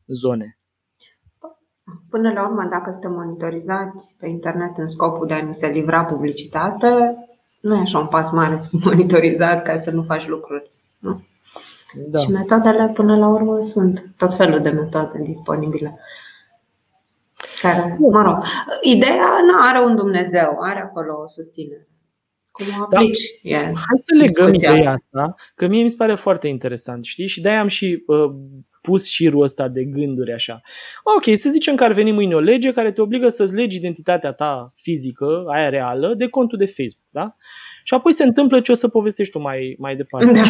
zone. 0.08 0.60
Până 2.10 2.32
la 2.32 2.48
urmă, 2.48 2.68
dacă 2.70 2.92
suntem 2.92 3.12
monitorizați 3.12 4.16
pe 4.20 4.28
internet 4.28 4.78
în 4.78 4.88
scopul 4.88 5.28
de 5.28 5.34
a 5.34 5.42
ni 5.42 5.54
se 5.54 5.68
livra 5.68 6.06
publicitate, 6.06 7.16
nu 7.60 7.76
e 7.76 7.80
așa 7.80 8.00
un 8.00 8.08
pas 8.08 8.32
mare 8.32 8.58
să 8.58 8.68
fii 8.70 8.82
monitorizat 8.84 9.64
ca 9.64 9.78
să 9.78 9.92
nu 9.92 10.04
faci 10.04 10.28
lucruri. 10.28 10.72
Nu? 11.00 11.22
Da. 11.96 12.20
Și 12.20 12.32
metodele, 12.32 12.92
până 12.94 13.18
la 13.18 13.28
urmă, 13.28 13.60
sunt 13.60 14.14
tot 14.18 14.34
felul 14.34 14.62
de 14.62 14.70
metode 14.70 15.22
disponibile. 15.24 16.00
Care, 17.62 17.98
mă 18.00 18.22
rog, 18.22 18.44
ideea 18.82 19.40
nu 19.46 19.62
are 19.62 19.84
un 19.84 19.96
Dumnezeu, 19.96 20.58
are 20.60 20.80
acolo 20.82 21.22
o 21.22 21.28
susținere. 21.28 21.88
Cum 22.52 22.66
o 22.82 22.88
da. 22.90 22.98
aplici? 22.98 23.40
Da. 23.44 23.50
E 23.50 23.64
Hai 23.64 23.98
să 23.98 24.16
legăm 24.16 24.52
discuția. 24.52 24.72
ideea 24.72 24.92
asta, 24.92 25.36
că 25.56 25.68
mie 25.68 25.84
mi 25.84 25.90
se 25.90 25.96
pare 25.98 26.16
foarte 26.16 26.48
interesant, 26.48 27.06
știi? 27.06 27.28
Și 27.28 27.42
de-aia 27.42 27.60
am 27.60 27.68
și 27.68 28.04
uh, 28.08 28.32
pus 28.86 29.08
șirul 29.08 29.42
ăsta 29.42 29.68
de 29.68 29.84
gânduri 29.84 30.34
așa. 30.34 30.62
Ok, 31.16 31.38
să 31.38 31.50
zicem 31.50 31.76
că 31.76 31.84
ar 31.84 31.92
veni 31.92 32.12
mâine 32.12 32.36
o 32.36 32.40
lege 32.40 32.72
care 32.72 32.92
te 32.92 33.02
obligă 33.02 33.30
să-ți 33.30 33.56
legi 33.56 33.78
identitatea 33.78 34.32
ta 34.32 34.72
fizică, 34.76 35.44
aia 35.48 35.70
reală, 35.70 36.14
de 36.14 36.28
contul 36.28 36.58
de 36.58 36.66
Facebook, 36.66 37.08
da? 37.10 37.36
Și 37.84 37.94
apoi 37.94 38.14
se 38.14 38.24
întâmplă 38.24 38.60
ce 38.60 38.72
o 38.72 38.76
să 38.76 38.88
povestești 38.88 39.34
tu 39.34 39.40
mai, 39.40 39.76
mai 39.80 39.96
departe. 39.96 40.32
Da. 40.32 40.42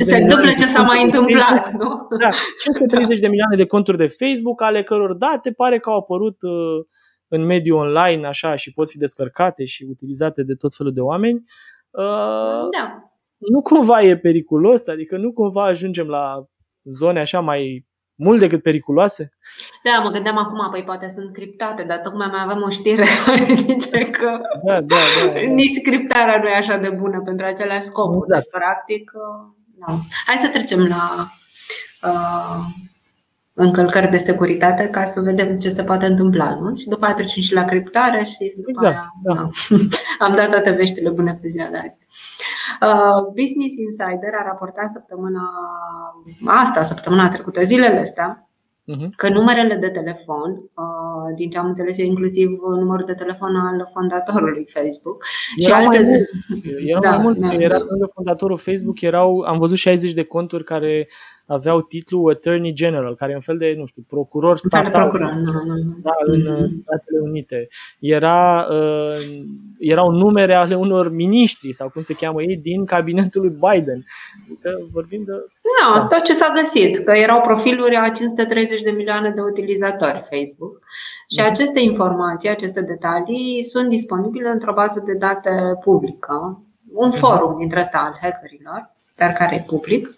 Se 0.00 0.16
întâmplă 0.16 0.52
ce 0.58 0.66
s-a 0.66 0.82
mai 0.82 1.02
întâmplat, 1.02 1.72
nu? 1.72 2.06
Da, 2.18 2.30
530 2.58 3.18
de 3.18 3.28
milioane 3.28 3.56
de 3.56 3.66
conturi 3.66 3.96
de 3.96 4.06
Facebook, 4.06 4.62
ale 4.62 4.82
căror 4.82 5.14
date 5.14 5.52
pare 5.52 5.78
că 5.78 5.90
au 5.90 5.96
apărut 5.96 6.42
uh, 6.42 6.86
în 7.28 7.44
mediul 7.44 7.78
online 7.78 8.26
așa 8.26 8.54
și 8.54 8.72
pot 8.72 8.90
fi 8.90 8.98
descărcate 8.98 9.64
și 9.64 9.86
utilizate 9.90 10.42
de 10.42 10.54
tot 10.54 10.74
felul 10.74 10.92
de 10.92 11.00
oameni. 11.00 11.42
Uh, 11.90 12.68
da. 12.78 13.12
Nu 13.38 13.62
cumva 13.62 14.02
e 14.02 14.16
periculos, 14.16 14.86
adică 14.86 15.16
nu 15.16 15.32
cumva 15.32 15.64
ajungem 15.64 16.06
la 16.06 16.48
zone 16.90 17.20
așa 17.20 17.40
mai 17.40 17.86
mult 18.14 18.40
decât 18.40 18.62
periculoase? 18.62 19.32
Da, 19.82 20.00
mă 20.02 20.10
gândeam 20.10 20.38
acum, 20.38 20.70
păi 20.70 20.84
poate 20.84 21.08
sunt 21.08 21.32
criptate, 21.32 21.82
dar 21.82 21.98
tocmai 21.98 22.28
mai 22.30 22.42
avem 22.42 22.62
o 22.62 22.68
știre 22.68 23.04
care 23.26 23.52
zice 23.52 24.10
că 24.10 24.40
da, 24.66 24.80
da, 24.80 24.96
da, 25.24 25.32
da. 25.32 25.40
nici 25.40 25.82
criptarea 25.82 26.38
nu 26.42 26.48
e 26.48 26.54
așa 26.54 26.76
de 26.76 26.88
bună 26.88 27.22
pentru 27.24 27.46
acele 27.46 27.80
scopuri. 27.80 28.18
Exact. 28.18 28.42
Deci, 28.42 28.60
practic, 28.60 29.10
da. 29.86 29.98
Hai 30.26 30.36
să 30.36 30.48
trecem 30.48 30.86
la 30.86 31.28
uh, 32.02 32.64
încălcări 33.52 34.10
de 34.10 34.16
securitate 34.16 34.88
ca 34.88 35.04
să 35.04 35.20
vedem 35.20 35.58
ce 35.58 35.68
se 35.68 35.84
poate 35.84 36.06
întâmpla, 36.06 36.54
nu? 36.54 36.76
Și 36.76 36.88
după 36.88 37.04
aia 37.04 37.14
trecem 37.14 37.42
și 37.42 37.52
la 37.52 37.64
criptare 37.64 38.24
și 38.24 38.52
după 38.56 38.70
exact, 38.70 38.94
aia, 38.94 39.12
da. 39.22 39.34
da. 39.34 39.48
am 40.26 40.34
dat 40.34 40.50
toate 40.50 40.70
veștile 40.70 41.10
bune 41.10 41.38
pe 41.42 41.48
ziua 41.48 41.66
de 41.70 41.76
azi. 41.76 41.98
Uh, 42.80 43.22
Business 43.34 43.76
Insider 43.76 44.34
a 44.40 44.42
raportat 44.44 44.90
săptămâna 44.90 45.50
asta, 46.46 46.82
săptămâna 46.82 47.28
trecută, 47.28 47.62
zilele 47.62 48.00
astea, 48.00 48.47
Mhm. 48.90 49.12
Că 49.16 49.28
numerele 49.28 49.74
de 49.74 49.88
telefon, 49.88 50.50
uh, 50.52 51.34
din 51.36 51.50
ce 51.50 51.58
am 51.58 51.66
înțeles 51.66 51.98
eu, 51.98 52.06
inclusiv 52.06 52.48
numărul 52.78 53.04
de 53.06 53.14
telefon 53.14 53.56
al 53.56 53.88
fondatorului 53.92 54.66
Facebook 54.68 55.24
erau 55.56 55.80
și 55.80 55.84
alte. 55.84 55.98
Mai 55.98 56.08
mulți, 56.08 56.88
erau 56.90 57.02
da, 57.02 57.10
mai 57.10 57.22
mulți, 57.22 57.40
da, 57.40 57.52
era 57.52 57.78
da. 57.78 57.84
fondatorul 58.14 58.58
Facebook, 58.58 59.00
erau, 59.00 59.40
am 59.40 59.58
văzut 59.58 59.76
60 59.76 60.12
de 60.12 60.22
conturi 60.22 60.64
care 60.64 61.08
aveau 61.46 61.80
titlul 61.80 62.30
Attorney 62.30 62.72
General, 62.72 63.14
care 63.14 63.32
e 63.32 63.34
un 63.34 63.40
fel 63.40 63.58
de, 63.58 63.74
nu 63.78 63.86
știu, 63.86 64.04
procuror 64.08 64.58
statal 64.58 64.92
procuror, 64.92 65.32
nu, 65.32 65.52
nu, 65.52 65.74
nu. 65.74 65.98
Da, 66.02 66.12
în 66.24 66.40
mm-hmm. 66.40 66.82
Statele 66.82 67.18
Unite. 67.22 67.68
Era, 67.98 68.66
uh, 68.70 69.16
erau 69.78 70.10
numere 70.10 70.54
ale 70.54 70.74
unor 70.74 71.12
miniștri, 71.12 71.72
sau 71.72 71.88
cum 71.88 72.02
se 72.02 72.14
cheamă 72.14 72.42
ei, 72.42 72.56
din 72.56 72.84
cabinetul 72.84 73.40
lui 73.40 73.50
Biden. 73.50 74.04
Adică 74.44 74.88
vorbim 74.92 75.22
de... 75.26 75.32
Nu, 75.68 75.94
da. 75.94 76.06
tot 76.06 76.22
ce 76.22 76.32
s-a 76.32 76.52
găsit, 76.54 77.04
că 77.04 77.12
erau 77.12 77.40
profiluri 77.40 77.96
a 77.96 78.08
530 78.08 78.82
de 78.82 78.90
milioane 78.90 79.30
de 79.30 79.40
utilizatori 79.40 80.26
Facebook 80.30 80.78
și 81.28 81.40
mm-hmm. 81.40 81.50
aceste 81.50 81.80
informații, 81.80 82.48
aceste 82.48 82.80
detalii 82.80 83.64
sunt 83.64 83.88
disponibile 83.88 84.48
într-o 84.48 84.72
bază 84.72 85.02
de 85.06 85.14
date 85.14 85.78
publică, 85.84 86.62
un 86.92 87.08
mhm. 87.08 87.18
forum 87.18 87.58
dintre 87.58 87.80
ăsta 87.80 87.98
al 87.98 88.18
hackerilor, 88.22 88.94
dar 89.16 89.32
care 89.32 89.54
e 89.54 89.64
public. 89.66 90.16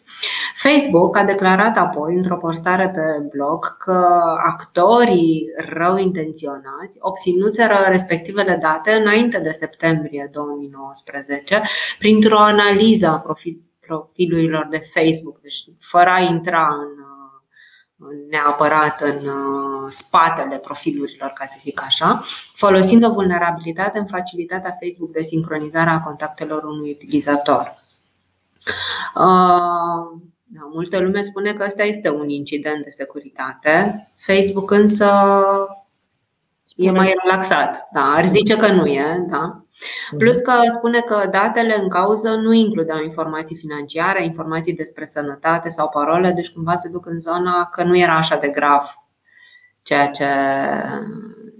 Facebook 0.55 1.17
a 1.17 1.25
declarat 1.25 1.77
apoi 1.77 2.15
într-o 2.15 2.37
postare 2.37 2.89
pe 2.95 3.29
blog 3.37 3.77
că 3.77 4.25
actorii 4.47 5.47
rău 5.69 5.97
intenționați 5.97 6.99
obținuseră 6.99 7.75
respectivele 7.89 8.59
date 8.63 8.91
înainte 8.93 9.39
de 9.39 9.51
septembrie 9.51 10.29
2019 10.33 11.63
printr-o 11.99 12.39
analiză 12.39 13.07
a 13.07 13.19
profilurilor 13.91 14.67
de 14.71 14.83
Facebook, 14.95 15.41
deci 15.41 15.65
fără 15.79 16.11
a 16.11 16.19
intra 16.19 16.69
în 16.69 16.89
neapărat 18.31 19.01
în 19.01 19.27
uh, 19.27 19.87
spatele 19.89 20.57
profilurilor, 20.57 21.31
ca 21.31 21.45
să 21.45 21.57
zic 21.59 21.83
așa, 21.83 22.23
folosind 22.55 23.05
o 23.05 23.13
vulnerabilitate 23.13 23.99
în 23.99 24.07
facilitatea 24.07 24.77
Facebook 24.81 25.13
de 25.13 25.23
sincronizare 25.23 25.91
a 25.91 26.01
contactelor 26.01 26.65
unui 26.65 26.91
utilizator. 26.91 27.85
Uh, 29.15 30.21
da, 30.53 30.69
multă 30.73 30.99
lume 30.99 31.23
spune 31.23 31.53
că 31.53 31.65
ăsta 31.65 31.83
este 31.83 32.11
un 32.11 32.29
incident 32.29 32.85
de 32.85 32.91
securitate. 32.91 34.07
Facebook 34.17 34.71
însă 34.71 35.11
spune... 36.71 36.89
e 36.89 36.91
mai 36.91 37.15
relaxat. 37.23 37.89
Da, 37.93 38.01
ar 38.01 38.27
zice 38.27 38.57
că 38.57 38.73
nu 38.73 38.87
e. 38.87 39.27
Da. 39.29 39.65
Plus 40.19 40.39
că 40.39 40.53
spune 40.77 41.01
că 41.01 41.29
datele 41.31 41.79
în 41.83 41.89
cauză 41.89 42.35
nu 42.35 42.53
includeau 42.53 43.03
informații 43.03 43.57
financiare, 43.57 44.25
informații 44.25 44.75
despre 44.75 45.05
sănătate 45.05 45.69
sau 45.69 45.89
parole, 45.89 46.33
deci 46.33 46.51
cumva 46.51 46.75
se 46.75 46.89
duc 46.89 47.07
în 47.07 47.21
zona 47.21 47.65
că 47.73 47.83
nu 47.83 47.99
era 47.99 48.17
așa 48.17 48.37
de 48.37 48.49
grav 48.49 48.95
ceea 49.83 50.11
ce, 50.11 50.27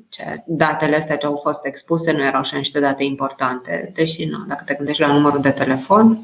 ce 0.09 0.43
datele 0.47 0.97
astea 0.97 1.17
ce 1.17 1.27
au 1.27 1.37
fost 1.37 1.65
expuse 1.65 2.13
nu 2.13 2.25
erau 2.25 2.41
așa 2.41 2.57
niște 2.57 2.81
date 2.81 3.05
importante. 3.05 3.91
Deși, 3.95 4.25
nu, 4.25 4.39
dacă 4.49 4.63
te 4.67 4.75
gândești 4.75 5.03
la 5.03 5.13
numărul 5.13 5.41
de 5.41 5.51
telefon, 5.51 6.19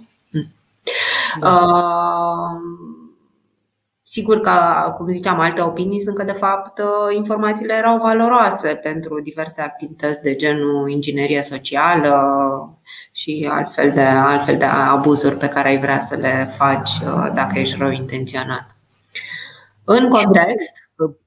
da. 1.40 1.48
Uh, 1.48 2.60
sigur 4.08 4.40
că, 4.40 4.52
cum 4.96 5.12
ziceam, 5.12 5.40
alte 5.40 5.60
opinii 5.60 6.00
sunt 6.00 6.16
că, 6.16 6.24
de 6.24 6.32
fapt, 6.32 6.78
uh, 6.78 7.16
informațiile 7.16 7.74
erau 7.74 7.98
valoroase 7.98 8.68
pentru 8.68 9.20
diverse 9.20 9.62
activități 9.62 10.22
de 10.22 10.34
genul 10.34 10.90
inginerie 10.90 11.42
socială 11.42 12.14
și 13.12 13.48
altfel 13.50 13.90
de, 13.90 14.00
altfel 14.00 14.56
de 14.56 14.64
abuzuri 14.64 15.36
pe 15.36 15.48
care 15.48 15.68
ai 15.68 15.78
vrea 15.78 16.00
să 16.00 16.16
le 16.16 16.48
faci 16.56 16.90
uh, 16.90 17.30
dacă 17.34 17.58
ești 17.58 17.76
rău 17.78 17.90
intenționat. 17.90 18.66
În 19.84 20.08
context. 20.08 20.72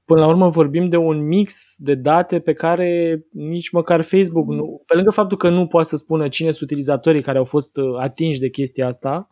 Până 0.05 0.19
la 0.19 0.27
urmă 0.27 0.49
vorbim 0.49 0.89
de 0.89 0.97
un 0.97 1.27
mix 1.27 1.75
de 1.77 1.95
date 1.95 2.39
pe 2.39 2.53
care 2.53 3.19
nici 3.31 3.71
măcar 3.71 4.01
Facebook, 4.01 4.47
nu, 4.47 4.83
pe 4.85 4.95
lângă 4.95 5.11
faptul 5.11 5.37
că 5.37 5.49
nu 5.49 5.67
poate 5.67 5.87
să 5.87 5.95
spună 5.95 6.27
cine 6.27 6.51
sunt 6.51 6.69
utilizatorii 6.69 7.21
care 7.21 7.37
au 7.37 7.43
fost 7.43 7.71
atinși 7.99 8.39
de 8.39 8.49
chestia 8.49 8.87
asta, 8.87 9.29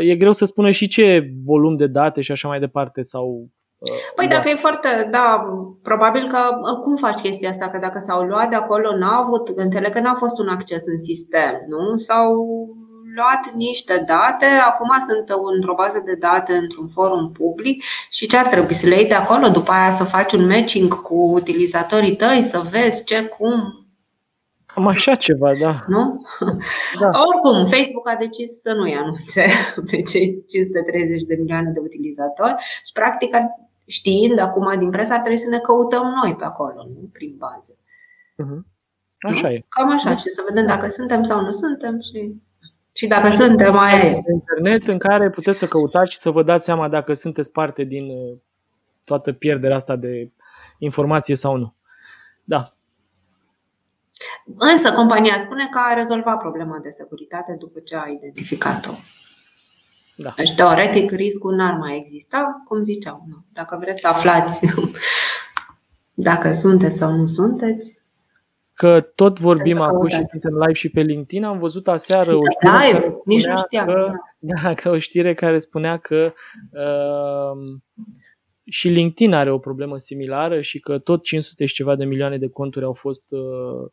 e 0.00 0.16
greu 0.16 0.32
să 0.32 0.44
spună 0.44 0.70
și 0.70 0.88
ce 0.88 1.30
volum 1.44 1.76
de 1.76 1.86
date 1.86 2.20
și 2.20 2.32
așa 2.32 2.48
mai 2.48 2.58
departe 2.58 3.02
sau 3.02 3.48
uh, 3.78 3.90
Păi 4.14 4.26
da. 4.26 4.34
dacă 4.34 4.48
e 4.48 4.54
foarte, 4.54 5.08
da, 5.10 5.44
probabil 5.82 6.28
că 6.28 6.38
uh, 6.38 6.78
cum 6.82 6.96
faci 6.96 7.20
chestia 7.20 7.48
asta? 7.48 7.68
Că 7.68 7.78
dacă 7.78 7.98
s-au 7.98 8.22
luat 8.22 8.48
de 8.48 8.56
acolo, 8.56 8.96
n-au 8.96 9.22
avut, 9.22 9.48
înțeleg 9.48 9.92
că 9.92 10.00
n-a 10.00 10.14
fost 10.14 10.38
un 10.38 10.48
acces 10.48 10.86
în 10.86 10.98
sistem, 10.98 11.54
nu? 11.68 11.96
S-au 11.96 12.32
luat 13.14 13.54
niște 13.54 14.04
date, 14.06 14.46
acum 14.66 14.88
sunt 15.06 15.24
pe 15.26 15.32
într-o 15.54 15.74
bază 15.74 16.02
de 16.04 16.14
date 16.14 16.52
într-un 16.52 16.88
forum 16.88 17.32
public 17.32 17.82
și 18.10 18.26
ce 18.26 18.36
ar 18.36 18.46
trebui 18.46 18.74
să 18.74 18.86
le 18.86 18.94
iei 18.94 19.08
de 19.08 19.14
acolo, 19.14 19.48
după 19.48 19.70
aia 19.72 19.90
să 19.90 20.04
faci 20.04 20.32
un 20.32 20.46
matching 20.46 21.02
cu 21.02 21.14
utilizatorii 21.14 22.16
tăi, 22.16 22.42
să 22.42 22.62
vezi 22.70 23.04
ce, 23.04 23.24
cum, 23.24 23.87
Cam 24.78 24.86
așa 24.86 25.14
ceva, 25.14 25.54
da. 25.54 25.74
Nu? 25.86 26.26
Da. 27.00 27.10
Oricum, 27.28 27.66
Facebook 27.66 28.08
a 28.08 28.16
decis 28.18 28.60
să 28.60 28.72
nu-i 28.72 28.94
anunțe 28.94 29.44
pe 29.90 30.02
cei 30.02 30.44
530 30.48 31.22
de 31.22 31.34
milioane 31.34 31.70
de 31.70 31.80
utilizatori 31.82 32.54
și, 32.84 32.92
practic, 32.92 33.30
știind 33.86 34.38
acum 34.38 34.78
din 34.78 34.90
presă, 34.90 35.12
ar 35.12 35.18
trebui 35.18 35.38
să 35.38 35.48
ne 35.48 35.58
căutăm 35.58 36.06
noi 36.22 36.34
pe 36.36 36.44
acolo, 36.44 36.86
nu? 36.88 37.08
prin 37.12 37.34
bază. 37.38 37.76
Uh-huh. 38.42 38.60
Așa 39.18 39.48
nu? 39.48 39.54
e. 39.54 39.64
Cam 39.68 39.90
așa, 39.90 40.16
și 40.16 40.28
să 40.28 40.44
vedem 40.48 40.66
dacă 40.66 40.88
suntem 40.88 41.22
sau 41.22 41.40
nu 41.40 41.50
suntem 41.50 42.00
și 42.00 42.34
și 42.94 43.06
dacă 43.06 43.30
suntem, 43.30 43.74
mai 43.74 44.06
e. 44.06 44.22
Internet 44.32 44.88
în 44.88 44.98
care 44.98 45.30
puteți 45.30 45.58
să 45.58 45.66
căutați 45.66 46.12
și 46.12 46.18
să 46.18 46.30
vă 46.30 46.42
dați 46.42 46.64
seama 46.64 46.88
dacă 46.88 47.12
sunteți 47.12 47.52
parte 47.52 47.84
din 47.84 48.10
uh, 48.10 48.36
toată 49.04 49.32
pierderea 49.32 49.76
asta 49.76 49.96
de 49.96 50.30
informație 50.78 51.34
sau 51.34 51.56
nu. 51.56 51.74
Da, 52.44 52.77
Însă 54.56 54.92
compania 54.92 55.38
spune 55.38 55.68
că 55.70 55.78
a 55.90 55.94
rezolvat 55.94 56.38
problema 56.38 56.78
de 56.82 56.90
securitate 56.90 57.56
după 57.58 57.78
ce 57.78 57.96
a 57.96 58.08
identificat-o. 58.08 58.90
Da. 60.16 60.32
Deci, 60.36 60.54
teoretic, 60.54 61.10
riscul 61.10 61.54
n-ar 61.54 61.74
mai 61.74 61.96
exista, 61.96 62.62
cum 62.64 62.82
ziceau. 62.82 63.24
Nu. 63.28 63.44
Dacă 63.52 63.78
vreți 63.80 64.00
să 64.00 64.08
aflați 64.08 64.60
dacă 66.30 66.52
sunteți 66.52 66.96
sau 66.96 67.10
nu 67.10 67.26
sunteți, 67.26 67.98
că 68.78 69.00
tot 69.00 69.38
vorbim 69.38 69.80
acum 69.80 70.08
și 70.08 70.24
suntem 70.24 70.54
live 70.54 70.72
și 70.72 70.88
pe 70.88 71.00
LinkedIn. 71.00 71.44
Am 71.44 71.58
văzut 71.58 71.88
aseară 71.88 72.36
o 72.36 72.40
știre 72.50 72.86
live, 72.86 73.00
care 73.00 73.16
nici 73.24 73.46
nu 73.46 73.56
știam. 73.56 73.86
Că, 73.86 74.12
da, 74.62 74.74
că 74.74 74.88
o 74.88 74.98
știre 74.98 75.34
care 75.34 75.58
spunea 75.58 75.96
că 75.96 76.32
uh, 76.72 77.78
și 78.64 78.88
LinkedIn 78.88 79.32
are 79.32 79.50
o 79.50 79.58
problemă 79.58 79.96
similară 79.96 80.60
și 80.60 80.80
că 80.80 80.98
tot 80.98 81.22
500 81.22 81.66
și 81.66 81.74
ceva 81.74 81.96
de 81.96 82.04
milioane 82.04 82.38
de 82.38 82.48
conturi 82.48 82.84
au 82.84 82.92
fost 82.92 83.32
uh, 83.32 83.90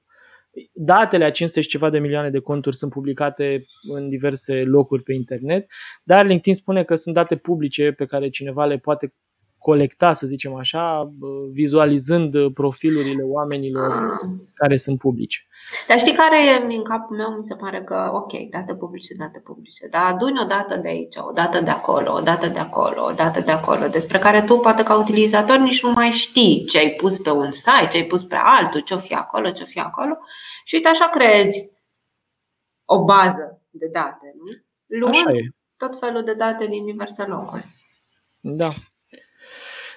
datele 0.74 1.24
a 1.24 1.32
500 1.32 1.62
și 1.62 1.68
ceva 1.68 1.90
de 1.90 2.00
milioane 2.00 2.30
de 2.30 2.40
conturi 2.40 2.76
sunt 2.76 2.92
publicate 2.92 3.66
în 3.96 4.10
diverse 4.10 4.64
locuri 4.64 5.04
pe 5.04 5.14
internet, 5.14 5.66
dar 6.04 6.26
LinkedIn 6.26 6.54
spune 6.54 6.84
că 6.84 6.96
sunt 6.96 7.16
date 7.16 7.36
publice 7.36 7.92
pe 7.92 8.06
care 8.06 8.30
cineva 8.30 8.66
le 8.66 8.78
poate 8.78 9.14
colecta, 9.66 10.14
să 10.14 10.26
zicem 10.26 10.56
așa, 10.56 11.12
vizualizând 11.52 12.54
profilurile 12.54 13.24
oamenilor 13.24 14.20
care 14.54 14.76
sunt 14.76 14.98
publice. 14.98 15.48
Dar 15.88 16.00
știi 16.00 16.14
care 16.14 16.38
e 16.46 16.76
în 16.76 16.84
capul 16.84 17.16
meu? 17.18 17.30
Mi 17.30 17.44
se 17.44 17.56
pare 17.56 17.84
că, 17.84 18.10
ok, 18.14 18.32
date 18.50 18.76
publice, 18.76 19.14
date 19.14 19.40
publice, 19.40 19.88
dar 19.88 20.14
aduni 20.14 20.40
o 20.44 20.46
dată 20.46 20.76
de 20.76 20.88
aici, 20.88 21.16
o 21.16 21.32
dată 21.32 21.62
de 21.62 21.70
acolo, 21.70 22.14
o 22.14 22.22
dată 22.22 22.48
de 22.48 22.60
acolo, 22.60 23.06
o 23.06 23.12
dată 23.12 23.40
de 23.40 23.52
acolo, 23.52 23.88
despre 23.88 24.20
care 24.20 24.42
tu 24.42 24.58
poate 24.58 24.84
ca 24.84 24.98
utilizator 24.98 25.58
nici 25.58 25.84
nu 25.84 25.92
mai 25.92 26.10
știi 26.10 26.66
ce 26.66 26.78
ai 26.78 26.90
pus 26.90 27.18
pe 27.18 27.30
un 27.30 27.52
site, 27.52 27.88
ce 27.90 27.98
ai 27.98 28.06
pus 28.06 28.24
pe 28.24 28.36
altul, 28.40 28.80
ce-o 28.80 28.98
fi 28.98 29.14
acolo, 29.14 29.50
ce-o 29.50 29.66
fi 29.66 29.80
acolo. 29.80 30.18
Și 30.66 30.76
uite, 30.76 30.88
așa 30.88 31.10
creezi 31.10 31.70
o 32.86 33.04
bază 33.04 33.62
de 33.70 33.88
date, 33.92 34.36
nu? 34.38 34.52
Luând 35.00 35.40
tot 35.78 36.00
felul 36.00 36.24
de 36.24 36.34
date 36.34 36.68
din 36.68 36.86
diverse 36.86 37.24
locuri. 37.24 37.66
Da. 38.40 38.70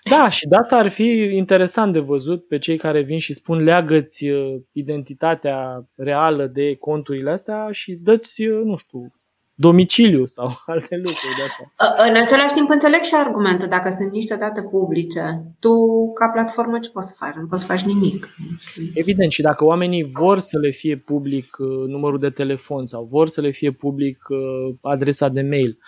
Da, 0.09 0.29
și 0.29 0.47
de 0.47 0.57
asta 0.57 0.77
ar 0.77 0.88
fi 0.88 1.31
interesant 1.33 1.93
de 1.93 1.99
văzut 1.99 2.47
pe 2.47 2.59
cei 2.59 2.77
care 2.77 3.03
vin 3.03 3.19
și 3.19 3.33
spun 3.33 3.62
leagăți 3.62 4.29
uh, 4.29 4.61
identitatea 4.73 5.88
reală 5.97 6.47
de 6.47 6.77
conturile 6.77 7.31
astea 7.31 7.69
și 7.71 7.93
dă-ți, 7.93 8.47
uh, 8.47 8.61
nu 8.65 8.77
știu, 8.77 9.12
domiciliu 9.61 10.25
sau 10.25 10.47
alte 10.67 10.97
lucruri 10.97 11.35
de 11.37 11.43
asta. 11.43 12.09
În 12.09 12.17
același 12.17 12.55
timp 12.55 12.71
înțeleg 12.71 13.00
și 13.00 13.15
argumentul, 13.15 13.69
dacă 13.69 13.91
sunt 13.99 14.12
niște 14.12 14.37
date 14.37 14.62
publice, 14.62 15.45
tu 15.59 15.71
ca 16.15 16.29
platformă 16.29 16.79
ce 16.79 16.91
poți 16.91 17.09
să 17.09 17.15
faci? 17.17 17.35
Nu 17.35 17.47
poți 17.47 17.61
să 17.61 17.67
faci 17.67 17.83
nimic. 17.83 18.29
Evident, 18.95 19.33
și 19.33 19.43
dacă 19.43 19.65
oamenii 19.65 20.05
vor 20.05 20.38
să 20.38 20.59
le 20.59 20.71
fie 20.71 20.97
public 20.97 21.57
uh, 21.59 21.87
numărul 21.87 22.19
de 22.19 22.31
telefon 22.31 22.85
sau 22.87 23.09
vor 23.11 23.29
să 23.29 23.41
le 23.41 23.50
fie 23.50 23.73
public 23.73 24.19
uh, 24.29 24.75
adresa 24.81 25.29
de 25.29 25.43
mail, 25.43 25.79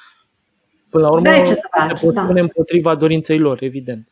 până 0.91 1.05
la 1.05 1.11
urmă 1.11 1.25
da, 1.25 1.39
ce 1.39 1.55
să 1.55 1.69
faci, 1.79 1.99
se 1.99 2.07
pot 2.07 2.15
da. 2.15 2.23
pune 2.23 2.41
împotriva 2.41 2.95
dorinței 2.95 3.39
lor, 3.39 3.63
evident. 3.63 4.09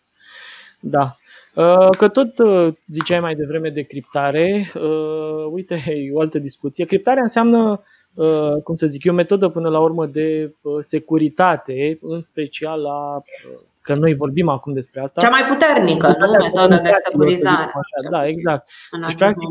Da. 0.80 1.16
Uh, 1.54 1.88
că 1.99 2.08
tot 2.08 2.32
ziceai 2.87 3.20
mai 3.20 3.35
devreme 3.35 3.70
de 3.70 3.82
criptare, 3.82 4.73
uite, 5.50 5.82
e 5.87 6.12
o 6.12 6.20
altă 6.20 6.38
discuție. 6.38 6.85
Criptarea 6.85 7.23
înseamnă 7.23 7.80
Uh, 8.18 8.62
cum 8.62 8.75
să 8.75 8.87
zic, 8.87 9.04
e 9.04 9.11
o 9.11 9.12
metodă 9.12 9.49
până 9.49 9.68
la 9.68 9.80
urmă 9.80 10.06
de 10.06 10.54
uh, 10.62 10.76
securitate, 10.78 11.99
în 12.00 12.20
special 12.20 12.80
la 12.80 13.16
uh, 13.16 13.61
că 13.80 13.94
noi 13.94 14.14
vorbim 14.14 14.49
acum 14.49 14.73
despre 14.73 15.00
asta. 15.00 15.20
Cea 15.20 15.28
mai 15.28 15.42
puternică, 15.49 16.16
nu? 16.18 16.30
Metodă 16.30 16.80
de 16.82 16.90
securizare. 17.08 17.62
Așa, 17.62 18.11
da, 18.11 18.26
exact. 18.26 18.70
Deci, 19.06 19.14
practic, 19.14 19.49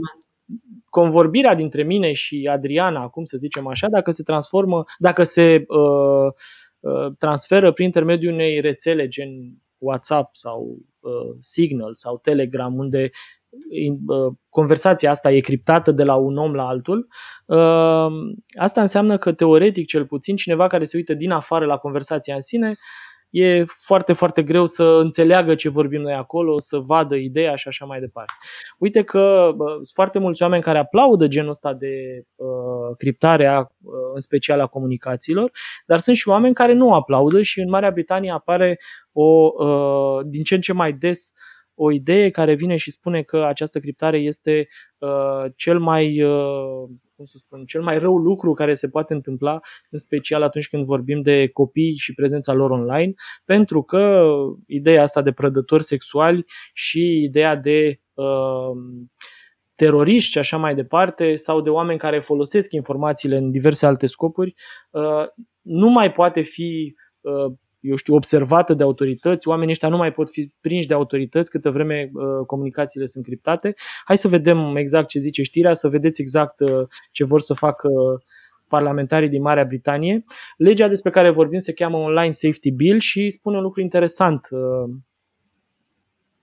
convorbirea 0.89 1.55
dintre 1.55 1.83
mine 1.83 2.13
și 2.13 2.49
Adriana, 2.51 3.01
acum 3.01 3.23
să 3.23 3.37
zicem 3.37 3.67
așa, 3.67 3.87
dacă 3.87 4.11
se 4.11 4.23
transformă, 4.23 4.83
dacă 4.97 5.23
se 5.23 5.65
uh, 5.67 5.77
uh, 5.77 6.33
transferă 7.17 7.71
prin 7.71 7.85
intermediul 7.85 8.33
unei 8.33 8.59
rețele 8.59 9.07
gen 9.07 9.29
WhatsApp 9.77 10.35
sau 10.35 10.77
uh, 10.99 11.35
Signal 11.39 11.95
sau 11.95 12.17
Telegram, 12.17 12.77
unde 12.77 13.09
conversația 14.49 15.09
asta 15.09 15.31
e 15.31 15.39
criptată 15.39 15.91
de 15.91 16.03
la 16.03 16.15
un 16.15 16.37
om 16.37 16.53
la 16.53 16.67
altul, 16.67 17.07
asta 18.59 18.81
înseamnă 18.81 19.17
că 19.17 19.33
teoretic 19.33 19.87
cel 19.87 20.05
puțin 20.05 20.35
cineva 20.35 20.67
care 20.67 20.83
se 20.83 20.97
uită 20.97 21.13
din 21.13 21.31
afară 21.31 21.65
la 21.65 21.77
conversația 21.77 22.35
în 22.35 22.41
sine 22.41 22.77
e 23.39 23.63
foarte, 23.65 24.13
foarte 24.13 24.43
greu 24.43 24.65
să 24.65 24.83
înțeleagă 24.83 25.55
ce 25.55 25.69
vorbim 25.69 26.01
noi 26.01 26.13
acolo, 26.13 26.59
să 26.59 26.77
vadă 26.77 27.15
ideea 27.15 27.55
și 27.55 27.67
așa 27.67 27.85
mai 27.85 27.99
departe. 27.99 28.33
Uite 28.79 29.03
că 29.03 29.51
sunt 29.73 29.87
foarte 29.93 30.19
mulți 30.19 30.41
oameni 30.41 30.63
care 30.63 30.77
aplaudă 30.77 31.27
genul 31.27 31.49
ăsta 31.49 31.73
de 31.73 32.23
uh, 32.35 32.95
criptare, 32.97 33.47
a, 33.47 33.59
uh, 33.59 33.65
în 34.13 34.19
special 34.19 34.59
a 34.59 34.67
comunicațiilor, 34.67 35.51
dar 35.85 35.99
sunt 35.99 36.15
și 36.15 36.27
oameni 36.27 36.53
care 36.53 36.73
nu 36.73 36.93
aplaudă 36.93 37.41
și 37.41 37.59
în 37.59 37.69
Marea 37.69 37.91
Britanie 37.91 38.31
apare 38.31 38.77
o, 39.11 39.49
uh, 39.65 40.25
din 40.25 40.43
ce 40.43 40.55
în 40.55 40.61
ce 40.61 40.73
mai 40.73 40.93
des 40.93 41.19
uh, 41.19 41.56
o 41.79 41.91
idee 41.91 42.29
care 42.29 42.53
vine 42.53 42.75
și 42.75 42.91
spune 42.91 43.21
că 43.21 43.43
această 43.43 43.79
criptare 43.79 44.17
este 44.17 44.67
uh, 44.97 45.51
cel 45.55 45.79
mai 45.79 46.21
uh, 46.23 46.89
cum 47.15 47.25
să 47.25 47.37
spun, 47.37 47.65
cel 47.65 47.81
mai 47.81 47.99
rău 47.99 48.17
lucru 48.17 48.53
care 48.53 48.73
se 48.73 48.89
poate 48.89 49.13
întâmpla, 49.13 49.59
în 49.89 49.99
special 49.99 50.43
atunci 50.43 50.69
când 50.69 50.85
vorbim 50.85 51.21
de 51.21 51.47
copii 51.47 51.97
și 51.97 52.13
prezența 52.13 52.53
lor 52.53 52.69
online, 52.69 53.13
pentru 53.45 53.83
că 53.83 54.31
ideea 54.67 55.01
asta 55.01 55.21
de 55.21 55.31
prădători 55.31 55.83
sexuali 55.83 56.43
și 56.73 57.23
ideea 57.23 57.55
de 57.55 58.01
uh, 58.13 58.77
teroriști 59.75 60.31
și 60.31 60.37
așa 60.37 60.57
mai 60.57 60.75
departe, 60.75 61.35
sau 61.35 61.61
de 61.61 61.69
oameni 61.69 61.99
care 61.99 62.19
folosesc 62.19 62.71
informațiile 62.71 63.37
în 63.37 63.51
diverse 63.51 63.85
alte 63.85 64.07
scopuri, 64.07 64.53
uh, 64.91 65.25
nu 65.61 65.89
mai 65.89 66.11
poate 66.11 66.41
fi 66.41 66.95
uh, 67.21 67.53
eu 67.79 67.95
știu, 67.95 68.15
observată 68.15 68.73
de 68.73 68.83
autorități, 68.83 69.47
oamenii 69.47 69.71
ăștia 69.71 69.89
nu 69.89 69.97
mai 69.97 70.11
pot 70.11 70.29
fi 70.29 70.53
prinși 70.61 70.87
de 70.87 70.93
autorități 70.93 71.49
câtă 71.49 71.71
vreme 71.71 72.09
uh, 72.13 72.45
comunicațiile 72.45 73.05
sunt 73.05 73.23
criptate. 73.23 73.73
Hai 74.05 74.17
să 74.17 74.27
vedem 74.27 74.75
exact 74.75 75.07
ce 75.07 75.19
zice 75.19 75.43
știrea, 75.43 75.73
să 75.73 75.87
vedeți 75.87 76.21
exact 76.21 76.59
uh, 76.59 76.87
ce 77.11 77.23
vor 77.23 77.41
să 77.41 77.53
facă 77.53 77.89
parlamentarii 78.67 79.29
din 79.29 79.41
Marea 79.41 79.65
Britanie. 79.65 80.23
Legea 80.57 80.87
despre 80.87 81.11
care 81.11 81.29
vorbim 81.29 81.59
se 81.59 81.73
cheamă 81.73 81.97
Online 81.97 82.31
Safety 82.31 82.71
Bill 82.71 82.99
și 82.99 83.29
spune 83.29 83.57
un 83.57 83.63
lucru 83.63 83.81
interesant. 83.81 84.47
Uh, 84.51 84.95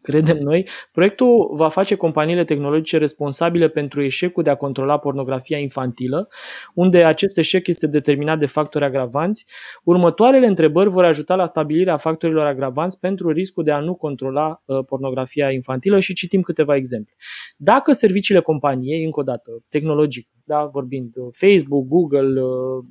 credem 0.04 0.38
noi, 0.38 0.68
proiectul 0.92 1.50
va 1.56 1.68
face 1.68 1.94
companiile 1.94 2.44
tehnologice 2.44 2.98
responsabile 2.98 3.68
pentru 3.68 4.02
eșecul 4.02 4.42
de 4.42 4.50
a 4.50 4.54
controla 4.54 4.98
pornografia 4.98 5.58
infantilă, 5.58 6.28
unde 6.74 7.04
acest 7.04 7.38
eșec 7.38 7.66
este 7.66 7.86
determinat 7.86 8.38
de 8.38 8.46
factori 8.46 8.84
agravanți. 8.84 9.46
Următoarele 9.84 10.46
întrebări 10.46 10.88
vor 10.88 11.04
ajuta 11.04 11.34
la 11.34 11.46
stabilirea 11.46 11.96
factorilor 11.96 12.46
agravanți 12.46 13.00
pentru 13.00 13.30
riscul 13.30 13.64
de 13.64 13.70
a 13.70 13.80
nu 13.80 13.94
controla 13.94 14.62
uh, 14.64 14.84
pornografia 14.86 15.50
infantilă 15.50 16.00
și 16.00 16.14
citim 16.14 16.40
câteva 16.40 16.76
exemple. 16.76 17.14
Dacă 17.56 17.92
serviciile 17.92 18.40
companiei, 18.40 19.04
încă 19.04 19.20
o 19.20 19.22
dată, 19.22 19.50
tehnologic, 19.68 20.28
da, 20.44 20.64
vorbind, 20.64 21.16
uh, 21.16 21.28
Facebook, 21.32 21.86
Google, 21.86 22.40
uh, 22.40 22.84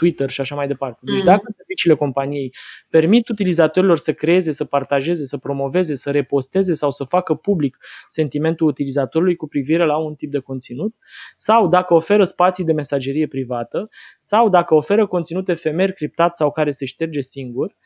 Twitter 0.00 0.30
și 0.30 0.40
așa 0.40 0.54
mai 0.54 0.66
departe. 0.66 0.98
Deci 1.02 1.18
mm. 1.18 1.24
dacă 1.24 1.42
serviciile 1.56 1.94
companiei 1.94 2.54
permit 2.88 3.28
utilizatorilor 3.28 3.98
să 3.98 4.12
creeze, 4.12 4.52
să 4.52 4.64
partajeze, 4.64 5.24
să 5.24 5.38
promoveze, 5.38 5.94
să 5.94 6.10
reposteze 6.10 6.74
sau 6.74 6.90
să 6.90 7.04
facă 7.04 7.34
public 7.34 7.76
sentimentul 8.08 8.66
utilizatorului 8.66 9.36
cu 9.36 9.46
privire 9.46 9.84
la 9.84 9.96
un 9.96 10.14
tip 10.14 10.30
de 10.30 10.38
conținut, 10.38 10.94
sau 11.34 11.68
dacă 11.68 11.94
oferă 11.94 12.24
spații 12.24 12.64
de 12.64 12.72
mesagerie 12.72 13.26
privată, 13.26 13.88
sau 14.18 14.48
dacă 14.48 14.74
oferă 14.74 15.06
conținut 15.06 15.48
efemer 15.48 15.92
criptat 15.92 16.36
sau 16.36 16.50
care 16.50 16.70
se 16.70 16.84
șterge 16.84 17.20
singur, 17.20 17.76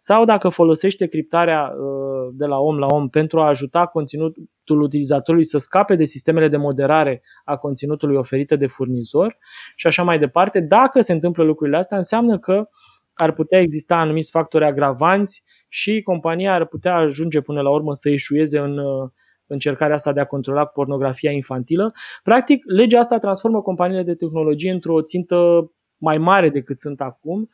sau 0.00 0.24
dacă 0.24 0.48
folosește 0.48 1.06
criptarea 1.06 1.72
uh, 1.72 2.32
de 2.32 2.46
la 2.46 2.58
om 2.58 2.78
la 2.78 2.86
om 2.86 3.08
pentru 3.08 3.40
a 3.40 3.46
ajuta 3.46 3.86
conținutul 3.86 4.80
utilizatorului 4.80 5.46
să 5.46 5.58
scape 5.58 5.94
de 5.94 6.04
sistemele 6.04 6.48
de 6.48 6.56
moderare 6.56 7.22
a 7.44 7.56
conținutului 7.56 8.16
oferite 8.16 8.56
de 8.56 8.66
furnizor 8.66 9.36
și 9.76 9.86
așa 9.86 10.02
mai 10.02 10.18
departe. 10.18 10.60
Dacă 10.60 11.00
se 11.00 11.12
întâmplă 11.12 11.44
lucrurile 11.44 11.76
astea, 11.76 11.96
înseamnă 11.96 12.38
că 12.38 12.68
ar 13.14 13.32
putea 13.32 13.60
exista 13.60 13.96
anumiți 13.96 14.30
factori 14.30 14.64
agravanți 14.64 15.44
și 15.68 16.02
compania 16.02 16.54
ar 16.54 16.66
putea 16.66 16.94
ajunge 16.94 17.40
până 17.40 17.60
la 17.60 17.70
urmă 17.70 17.94
să 17.94 18.10
eșueze 18.10 18.58
în 18.58 18.78
uh, 18.78 19.10
încercarea 19.46 19.94
asta 19.94 20.12
de 20.12 20.20
a 20.20 20.24
controla 20.24 20.64
pornografia 20.64 21.30
infantilă. 21.30 21.92
Practic, 22.22 22.62
legea 22.66 22.98
asta 22.98 23.18
transformă 23.18 23.62
companiile 23.62 24.02
de 24.02 24.14
tehnologie 24.14 24.70
într-o 24.70 25.02
țintă 25.02 25.70
mai 25.96 26.18
mare 26.18 26.48
decât 26.48 26.78
sunt 26.78 27.00
acum 27.00 27.48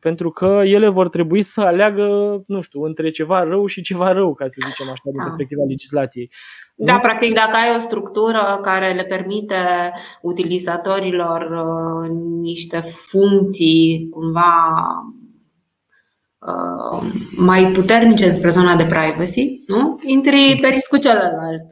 pentru 0.00 0.30
că 0.30 0.60
ele 0.64 0.88
vor 0.88 1.08
trebui 1.08 1.42
să 1.42 1.60
aleagă, 1.60 2.06
nu 2.46 2.60
știu, 2.60 2.82
între 2.82 3.10
ceva 3.10 3.42
rău 3.42 3.66
și 3.66 3.82
ceva 3.82 4.12
rău, 4.12 4.34
ca 4.34 4.46
să 4.46 4.62
zicem 4.66 4.86
așa, 4.86 5.02
din 5.04 5.20
ah. 5.20 5.24
perspectiva 5.26 5.62
legislației. 5.68 6.30
Da, 6.74 6.98
practic, 6.98 7.34
dacă 7.34 7.56
ai 7.56 7.74
o 7.76 7.78
structură 7.78 8.58
care 8.62 8.92
le 8.92 9.04
permite 9.04 9.92
utilizatorilor 10.22 11.40
uh, 11.40 12.10
niște 12.40 12.80
funcții 12.80 14.08
cumva 14.10 14.52
uh, 16.38 17.12
mai 17.36 17.64
puternice 17.64 18.32
spre 18.32 18.48
zona 18.48 18.76
de 18.76 18.84
privacy, 18.84 19.62
nu? 19.66 19.98
Intri 20.02 20.58
pe 20.60 20.68
riscul 20.68 20.98
celălalt. 20.98 21.64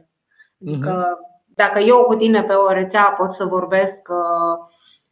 Adică, 0.65 1.03
uh-huh. 1.03 1.53
dacă 1.55 1.79
eu 1.79 2.03
cu 2.07 2.15
tine 2.15 2.43
pe 2.43 2.53
o 2.53 2.71
rețea 2.71 3.13
pot 3.17 3.31
să 3.31 3.45
vorbesc 3.45 4.07
uh, 4.09 4.57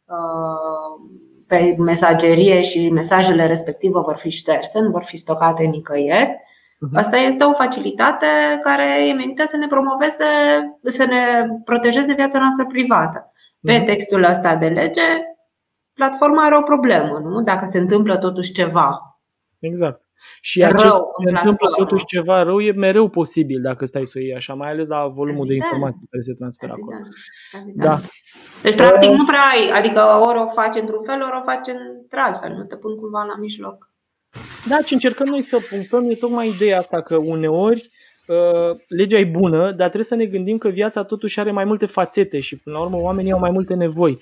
uh 0.06 1.26
pe 1.48 1.74
mesagerie 1.78 2.62
și 2.62 2.90
mesajele 2.90 3.46
respective 3.46 3.98
vor 3.98 4.16
fi 4.16 4.30
șterse, 4.30 4.80
nu 4.80 4.90
vor 4.90 5.04
fi 5.04 5.16
stocate 5.16 5.64
nicăieri. 5.64 6.40
Mhm. 6.80 6.96
Asta 6.96 7.16
este 7.16 7.44
o 7.44 7.52
facilitate 7.52 8.26
care 8.62 9.06
e 9.08 9.12
menită 9.12 9.44
să 9.46 9.56
ne 9.56 9.66
promoveze, 9.66 10.24
să 10.82 11.04
ne 11.04 11.46
protejeze 11.64 12.14
viața 12.14 12.38
noastră 12.38 12.66
privată. 12.66 13.32
Pe 13.60 13.72
mhm. 13.72 13.84
textul 13.84 14.24
ăsta 14.24 14.56
de 14.56 14.66
lege, 14.66 15.02
platforma 15.94 16.44
are 16.44 16.56
o 16.56 16.62
problemă, 16.62 17.20
nu? 17.24 17.42
Dacă 17.42 17.66
se 17.70 17.78
întâmplă 17.78 18.16
totuși 18.16 18.52
ceva. 18.52 19.20
Exact. 19.58 20.07
Și 20.40 20.60
rău 20.60 20.70
acest 20.70 20.96
se 21.24 21.30
întâmplă 21.30 21.68
totuși 21.76 22.04
ceva 22.04 22.42
rău, 22.42 22.60
e 22.60 22.72
mereu 22.72 23.08
posibil 23.08 23.60
dacă 23.62 23.84
stai 23.84 24.06
să 24.06 24.14
o 24.16 24.20
iei 24.20 24.34
așa, 24.34 24.54
mai 24.54 24.70
ales 24.70 24.88
la 24.88 25.06
volumul 25.06 25.44
evident. 25.44 25.48
de 25.48 25.64
informații 25.64 26.08
care 26.10 26.22
se 26.22 26.32
transferă 26.32 26.72
acolo. 26.72 26.96
Evident. 27.52 27.84
Da. 27.86 28.00
Deci, 28.62 28.74
practic, 28.74 29.10
nu 29.10 29.24
prea 29.24 29.44
ai, 29.54 29.70
adică 29.78 30.00
ori 30.00 30.38
o 30.38 30.46
faci 30.48 30.76
într-un 30.80 31.04
fel, 31.04 31.22
ori 31.22 31.38
o 31.40 31.44
faci 31.50 31.68
într-altfel, 32.00 32.52
nu 32.52 32.64
te 32.64 32.76
pun 32.76 32.96
cumva 32.96 33.22
la 33.22 33.36
mijloc. 33.40 33.90
Da, 34.68 34.82
ce 34.82 34.94
încercăm 34.94 35.26
noi 35.26 35.40
să 35.40 35.58
punctăm 35.70 36.10
e 36.10 36.14
tocmai 36.14 36.48
ideea 36.48 36.78
asta 36.78 37.02
că 37.02 37.16
uneori 37.16 37.90
uh, 38.26 38.80
legea 38.88 39.18
e 39.18 39.24
bună, 39.24 39.58
dar 39.58 39.86
trebuie 39.86 40.04
să 40.04 40.14
ne 40.14 40.26
gândim 40.26 40.58
că 40.58 40.68
viața 40.68 41.02
totuși 41.02 41.40
are 41.40 41.50
mai 41.50 41.64
multe 41.64 41.86
fațete 41.86 42.40
și 42.40 42.56
până 42.56 42.76
la 42.76 42.82
urmă 42.82 42.96
oamenii 42.96 43.32
au 43.32 43.38
mai 43.38 43.50
multe 43.50 43.74
nevoi. 43.74 44.18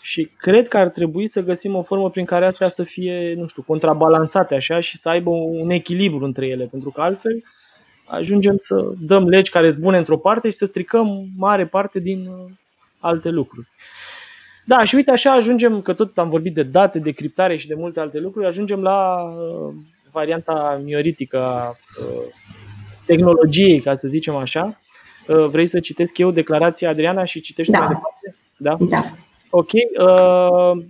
Și 0.00 0.30
cred 0.36 0.68
că 0.68 0.78
ar 0.78 0.88
trebui 0.88 1.28
să 1.28 1.42
găsim 1.42 1.74
o 1.74 1.82
formă 1.82 2.10
prin 2.10 2.24
care 2.24 2.46
astea 2.46 2.68
să 2.68 2.82
fie, 2.82 3.34
nu 3.36 3.46
știu, 3.46 3.62
contrabalansate 3.62 4.54
așa 4.54 4.80
și 4.80 4.96
să 4.96 5.08
aibă 5.08 5.30
un 5.30 5.70
echilibru 5.70 6.24
între 6.24 6.46
ele, 6.46 6.64
pentru 6.64 6.90
că 6.90 7.00
altfel 7.00 7.42
ajungem 8.06 8.54
să 8.56 8.92
dăm 8.98 9.28
legi 9.28 9.50
care 9.50 9.70
sunt 9.70 9.82
bune 9.82 9.98
într-o 9.98 10.18
parte 10.18 10.50
și 10.50 10.56
să 10.56 10.64
stricăm 10.64 11.26
mare 11.36 11.66
parte 11.66 12.00
din 12.00 12.26
uh, 12.26 12.50
alte 12.98 13.28
lucruri. 13.28 13.68
Da, 14.64 14.84
și 14.84 14.94
uite 14.94 15.10
așa 15.10 15.32
ajungem, 15.32 15.80
că 15.80 15.92
tot 15.92 16.18
am 16.18 16.28
vorbit 16.28 16.54
de 16.54 16.62
date, 16.62 16.98
de 16.98 17.10
criptare 17.10 17.56
și 17.56 17.66
de 17.66 17.74
multe 17.74 18.00
alte 18.00 18.18
lucruri, 18.18 18.46
ajungem 18.46 18.82
la 18.82 19.22
uh, 19.22 19.74
varianta 20.12 20.80
mioritică 20.84 21.42
a 21.42 21.68
uh, 21.68 22.22
tehnologiei, 23.06 23.80
ca 23.80 23.94
să 23.94 24.08
zicem 24.08 24.36
așa. 24.36 24.80
Uh, 25.26 25.46
vrei 25.46 25.66
să 25.66 25.80
citesc 25.80 26.18
eu 26.18 26.30
declarația 26.30 26.90
Adriana 26.90 27.24
și 27.24 27.40
citești 27.40 27.72
da. 27.72 27.78
mai 27.78 27.88
departe? 27.88 28.36
Da. 28.56 28.76
da. 28.80 29.10
Ok. 29.50 29.70
Uh, 29.72 30.84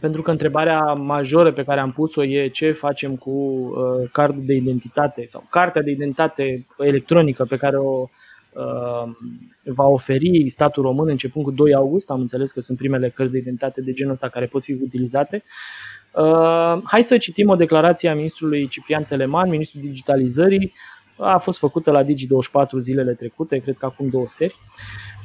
pentru 0.00 0.22
că 0.22 0.30
întrebarea 0.30 0.80
majoră 0.92 1.52
pe 1.52 1.64
care 1.64 1.80
am 1.80 1.92
pus-o 1.92 2.24
e 2.24 2.48
ce 2.48 2.72
facem 2.72 3.16
cu 3.16 3.30
uh, 3.30 4.08
cardul 4.12 4.42
de 4.46 4.54
identitate 4.54 5.24
sau 5.24 5.46
cartea 5.50 5.82
de 5.82 5.90
identitate 5.90 6.66
electronică 6.78 7.44
pe 7.44 7.56
care 7.56 7.76
o 7.76 8.08
uh, 8.52 9.10
va 9.64 9.84
oferi 9.84 10.48
statul 10.48 10.82
român 10.82 11.08
începând 11.08 11.44
cu 11.44 11.50
2 11.50 11.74
august. 11.74 12.10
Am 12.10 12.20
înțeles 12.20 12.52
că 12.52 12.60
sunt 12.60 12.78
primele 12.78 13.08
cărți 13.08 13.32
de 13.32 13.38
identitate 13.38 13.80
de 13.80 13.92
genul 13.92 14.12
ăsta 14.12 14.28
care 14.28 14.46
pot 14.46 14.62
fi 14.64 14.72
utilizate. 14.72 15.42
Uh, 16.12 16.78
hai 16.84 17.02
să 17.02 17.18
citim 17.18 17.48
o 17.48 17.56
declarație 17.56 18.08
a 18.08 18.14
ministrului 18.14 18.68
Ciprian 18.68 19.04
Teleman, 19.04 19.48
ministrul 19.48 19.82
digitalizării. 19.82 20.72
A 21.16 21.38
fost 21.38 21.58
făcută 21.58 21.90
la 21.90 22.04
Digi24 22.04 22.78
zilele 22.78 23.12
trecute, 23.12 23.58
cred 23.58 23.76
că 23.78 23.86
acum 23.86 24.08
două 24.08 24.26
seri. 24.26 24.56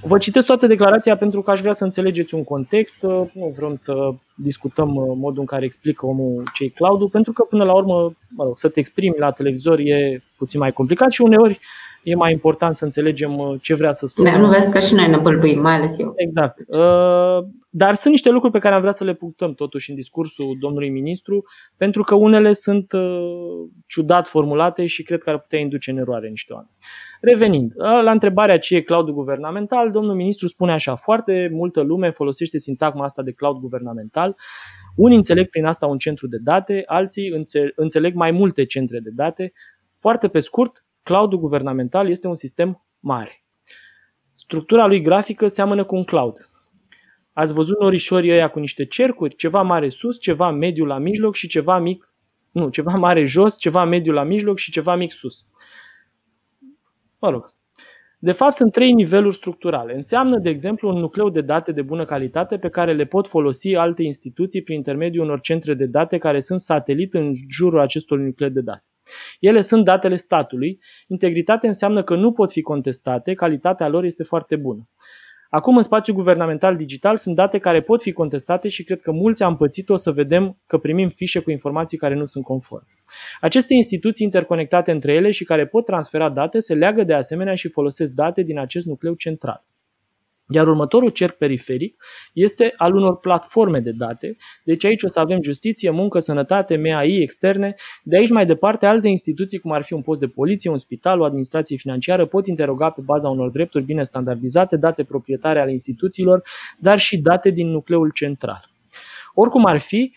Vă 0.07 0.17
citesc 0.17 0.45
toată 0.45 0.67
declarația 0.67 1.17
pentru 1.17 1.41
că 1.41 1.51
aș 1.51 1.59
vrea 1.59 1.73
să 1.73 1.83
înțelegeți 1.83 2.35
un 2.35 2.43
context. 2.43 3.01
Nu 3.33 3.53
vrem 3.57 3.75
să 3.75 4.09
discutăm 4.35 4.95
uh, 4.95 5.13
modul 5.15 5.39
în 5.39 5.45
care 5.45 5.65
explică 5.65 6.05
omul 6.05 6.43
cei 6.53 6.69
cloud 6.69 7.09
pentru 7.09 7.33
că 7.33 7.43
până 7.43 7.63
la 7.63 7.73
urmă, 7.73 8.13
mă 8.29 8.43
rog, 8.43 8.57
să 8.57 8.69
te 8.69 8.79
exprimi 8.79 9.15
la 9.17 9.31
televizor 9.31 9.79
e 9.79 10.23
puțin 10.37 10.59
mai 10.59 10.71
complicat 10.71 11.11
și 11.11 11.21
uneori 11.21 11.51
uh, 11.51 11.86
e 12.09 12.15
mai 12.15 12.31
important 12.31 12.75
să 12.75 12.83
înțelegem 12.83 13.37
uh, 13.37 13.55
ce 13.61 13.73
vrea 13.73 13.93
să 13.93 14.05
spună. 14.05 14.29
Da, 14.29 14.37
nu 14.37 14.47
vezi 14.47 14.71
că 14.71 14.79
și 14.79 14.93
noi 14.93 15.07
ne 15.07 15.17
bălbâim, 15.17 15.61
mai 15.61 15.73
ales 15.73 15.99
eu. 15.99 16.13
Exact. 16.15 16.59
Uh, 16.67 17.47
dar 17.69 17.93
sunt 17.93 18.13
niște 18.13 18.29
lucruri 18.29 18.53
pe 18.53 18.59
care 18.59 18.75
am 18.75 18.79
vrea 18.79 18.93
să 18.93 19.03
le 19.03 19.13
punctăm 19.13 19.53
totuși 19.53 19.89
în 19.89 19.95
discursul 19.95 20.57
domnului 20.59 20.89
ministru, 20.89 21.43
pentru 21.77 22.03
că 22.03 22.15
unele 22.15 22.53
sunt 22.53 22.91
uh, 22.91 23.69
ciudat 23.87 24.27
formulate 24.27 24.85
și 24.85 25.03
cred 25.03 25.23
că 25.23 25.29
ar 25.29 25.39
putea 25.39 25.59
induce 25.59 25.91
în 25.91 25.97
eroare 25.97 26.29
niște 26.29 26.53
oameni. 26.53 26.71
Revenind, 27.21 27.73
la 27.77 28.11
întrebarea 28.11 28.59
ce 28.59 28.75
e 28.75 28.81
cloud 28.81 29.09
guvernamental, 29.09 29.91
domnul 29.91 30.15
ministru 30.15 30.47
spune 30.47 30.71
așa, 30.71 30.95
foarte 30.95 31.49
multă 31.51 31.81
lume 31.81 32.09
folosește 32.09 32.57
sintagma 32.57 33.03
asta 33.03 33.21
de 33.21 33.31
cloud 33.31 33.57
guvernamental, 33.57 34.35
unii 34.95 35.17
înțeleg 35.17 35.49
prin 35.49 35.65
asta 35.65 35.85
un 35.85 35.97
centru 35.97 36.27
de 36.27 36.37
date, 36.41 36.83
alții 36.85 37.45
înțeleg 37.75 38.15
mai 38.15 38.31
multe 38.31 38.65
centre 38.65 38.99
de 38.99 39.09
date. 39.13 39.53
Foarte 39.99 40.27
pe 40.27 40.39
scurt, 40.39 40.85
Cloudul 41.07 41.39
guvernamental 41.39 42.09
este 42.09 42.27
un 42.27 42.35
sistem 42.35 42.85
mare. 42.99 43.45
Structura 44.35 44.87
lui 44.87 45.01
grafică 45.01 45.47
seamănă 45.47 45.85
cu 45.85 45.95
un 45.95 46.03
cloud. 46.03 46.49
Ați 47.33 47.53
văzut 47.53 47.79
norișorii 47.79 48.31
ăia 48.31 48.47
cu 48.47 48.59
niște 48.59 48.85
cercuri? 48.85 49.35
Ceva 49.35 49.61
mare 49.61 49.89
sus, 49.89 50.19
ceva 50.19 50.51
mediu 50.51 50.85
la 50.85 50.97
mijloc 50.97 51.35
și 51.35 51.47
ceva 51.47 51.79
mic, 51.79 52.13
nu, 52.51 52.69
ceva 52.69 52.91
mare 52.91 53.25
jos, 53.25 53.57
ceva 53.57 53.85
mediu 53.85 54.13
la 54.13 54.23
mijloc 54.23 54.57
și 54.57 54.71
ceva 54.71 54.95
mic 54.95 55.11
sus. 55.11 55.47
Mă 57.19 57.29
rog. 57.29 57.53
De 58.19 58.31
fapt, 58.31 58.53
sunt 58.53 58.71
trei 58.71 58.91
niveluri 58.91 59.35
structurale. 59.35 59.93
Înseamnă, 59.93 60.39
de 60.39 60.49
exemplu, 60.49 60.89
un 60.89 60.99
nucleu 60.99 61.29
de 61.29 61.41
date 61.41 61.71
de 61.71 61.81
bună 61.81 62.05
calitate 62.05 62.57
pe 62.57 62.69
care 62.69 62.93
le 62.93 63.05
pot 63.05 63.27
folosi 63.27 63.75
alte 63.75 64.03
instituții 64.03 64.63
prin 64.63 64.75
intermediul 64.75 65.23
unor 65.23 65.39
centre 65.39 65.73
de 65.73 65.85
date 65.85 66.17
care 66.17 66.39
sunt 66.39 66.59
satelit 66.59 67.13
în 67.13 67.33
jurul 67.49 67.79
acestor 67.79 68.17
nucleu 68.17 68.49
de 68.49 68.61
date. 68.61 68.85
Ele 69.39 69.61
sunt 69.61 69.83
datele 69.83 70.15
statului. 70.15 70.79
Integritate 71.07 71.67
înseamnă 71.67 72.03
că 72.03 72.15
nu 72.15 72.31
pot 72.31 72.51
fi 72.51 72.61
contestate, 72.61 73.33
calitatea 73.33 73.87
lor 73.87 74.03
este 74.03 74.23
foarte 74.23 74.55
bună. 74.55 74.89
Acum, 75.49 75.77
în 75.77 75.83
spațiul 75.83 76.15
guvernamental 76.15 76.75
digital, 76.75 77.17
sunt 77.17 77.35
date 77.35 77.57
care 77.57 77.81
pot 77.81 78.01
fi 78.01 78.11
contestate 78.11 78.69
și 78.69 78.83
cred 78.83 79.01
că 79.01 79.11
mulți 79.11 79.43
am 79.43 79.57
pățit-o 79.57 79.95
să 79.95 80.11
vedem 80.11 80.57
că 80.65 80.77
primim 80.77 81.09
fișe 81.09 81.39
cu 81.39 81.51
informații 81.51 81.97
care 81.97 82.15
nu 82.15 82.25
sunt 82.25 82.43
conforme. 82.43 82.87
Aceste 83.41 83.73
instituții 83.73 84.25
interconectate 84.25 84.91
între 84.91 85.13
ele 85.13 85.31
și 85.31 85.43
care 85.43 85.67
pot 85.67 85.85
transfera 85.85 86.29
date 86.29 86.59
se 86.59 86.73
leagă 86.73 87.03
de 87.03 87.13
asemenea 87.13 87.55
și 87.55 87.69
folosesc 87.69 88.13
date 88.13 88.43
din 88.43 88.59
acest 88.59 88.85
nucleu 88.85 89.13
central. 89.13 89.65
Iar 90.49 90.67
următorul 90.67 91.09
cerc 91.09 91.37
periferic 91.37 92.03
este 92.33 92.73
al 92.77 92.95
unor 92.95 93.19
platforme 93.19 93.79
de 93.79 93.91
date, 93.91 94.37
deci 94.63 94.85
aici 94.85 95.03
o 95.03 95.07
să 95.07 95.19
avem 95.19 95.41
justiție, 95.41 95.89
muncă, 95.89 96.19
sănătate, 96.19 96.77
MAI, 96.77 97.21
externe, 97.21 97.75
de 98.03 98.17
aici 98.17 98.29
mai 98.29 98.45
departe 98.45 98.85
alte 98.85 99.07
instituții 99.07 99.59
cum 99.59 99.71
ar 99.71 99.83
fi 99.83 99.93
un 99.93 100.01
post 100.01 100.19
de 100.19 100.27
poliție, 100.27 100.69
un 100.69 100.77
spital, 100.77 101.19
o 101.19 101.23
administrație 101.23 101.77
financiară 101.77 102.25
pot 102.25 102.47
interoga 102.47 102.89
pe 102.89 103.01
baza 103.01 103.29
unor 103.29 103.49
drepturi 103.49 103.83
bine 103.83 104.03
standardizate, 104.03 104.77
date 104.77 105.03
proprietare 105.03 105.59
ale 105.59 105.71
instituțiilor, 105.71 106.43
dar 106.79 106.99
și 106.99 107.17
date 107.17 107.49
din 107.49 107.67
nucleul 107.67 108.11
central. 108.11 108.69
Oricum 109.33 109.65
ar 109.65 109.77
fi, 109.77 110.13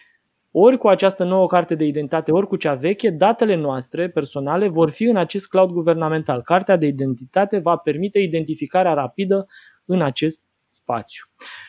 ori 0.51 0.79
cu 0.79 0.89
această 0.89 1.25
nouă 1.25 1.47
carte 1.47 1.75
de 1.75 1.85
identitate, 1.85 2.33
ori 2.33 2.47
cu 2.47 2.57
cea 2.57 2.75
veche, 2.75 3.11
datele 3.11 3.55
noastre 3.55 4.09
personale 4.09 4.69
vor 4.69 4.91
fi 4.91 5.05
în 5.05 5.17
acest 5.17 5.49
cloud 5.49 5.71
guvernamental. 5.71 6.43
Cartea 6.43 6.77
de 6.77 6.87
identitate 6.87 7.59
va 7.59 7.77
permite 7.77 8.19
identificarea 8.19 8.95
rapidă 8.95 9.47
în 9.91 10.03
acest 10.03 10.45
spațiu. 10.67 11.25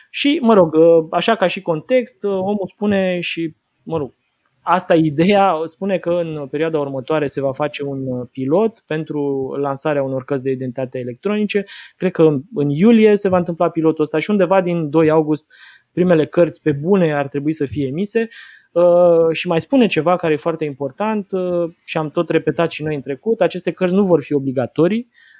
Și, 0.10 0.40
mă 0.42 0.54
rog, 0.54 0.76
ă, 0.76 1.08
așa 1.12 1.36
ca 1.36 1.48
și 1.48 1.62
context, 1.62 2.24
ă, 2.24 2.28
omul 2.28 2.68
spune 2.74 3.20
și, 3.20 3.56
mă 3.84 3.98
rog, 3.98 4.14
asta 4.62 4.96
e 4.96 5.00
ideea, 5.06 5.54
spune 5.64 5.98
că 5.98 6.10
în 6.10 6.48
perioada 6.48 6.80
următoare 6.80 7.28
se 7.28 7.42
va 7.42 7.52
face 7.52 7.84
un 7.84 8.26
pilot 8.26 8.84
pentru 8.88 9.52
lansarea 9.62 10.04
unor 10.04 10.24
cărți 10.24 10.44
de 10.44 10.52
identitate 10.52 11.00
electronice. 11.00 11.64
Cred 11.98 12.12
că 12.12 12.24
în 12.54 12.70
iulie 12.70 13.16
se 13.16 13.30
va 13.30 13.38
întâmpla 13.38 13.70
pilotul 13.70 14.04
ăsta 14.04 14.20
și 14.20 14.30
undeva 14.30 14.62
din 14.62 14.90
2 14.90 15.10
august 15.10 15.54
primele 15.92 16.26
cărți 16.26 16.62
pe 16.62 16.72
bune 16.72 17.14
ar 17.14 17.28
trebui 17.28 17.52
să 17.52 17.66
fie 17.66 17.88
emise. 17.88 18.28
Uh, 18.72 19.32
și 19.32 19.48
mai 19.48 19.62
spune 19.62 19.88
ceva 19.88 20.16
care 20.16 20.34
e 20.34 20.38
foarte 20.38 20.66
important 20.66 21.32
uh, 21.32 21.74
și 21.86 21.98
am 21.98 22.10
tot 22.10 22.30
repetat 22.30 22.72
și 22.72 22.84
noi 22.84 22.96
în 22.96 23.02
trecut, 23.02 23.42
aceste 23.42 23.72
cărți 23.72 23.94
nu 23.94 24.04
vor 24.04 24.22
fi 24.22 24.34
obligatorii, 24.34 25.10
Uh, 25.10 25.31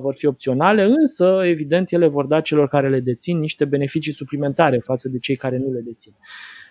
vor 0.00 0.14
fi 0.14 0.26
opționale, 0.26 0.82
însă, 0.82 1.40
evident, 1.44 1.92
ele 1.92 2.06
vor 2.08 2.26
da 2.26 2.40
celor 2.40 2.68
care 2.68 2.88
le 2.88 3.00
dețin 3.00 3.38
niște 3.38 3.64
beneficii 3.64 4.12
suplimentare 4.12 4.78
față 4.78 5.08
de 5.08 5.18
cei 5.18 5.36
care 5.36 5.58
nu 5.58 5.72
le 5.72 5.80
dețin. 5.80 6.12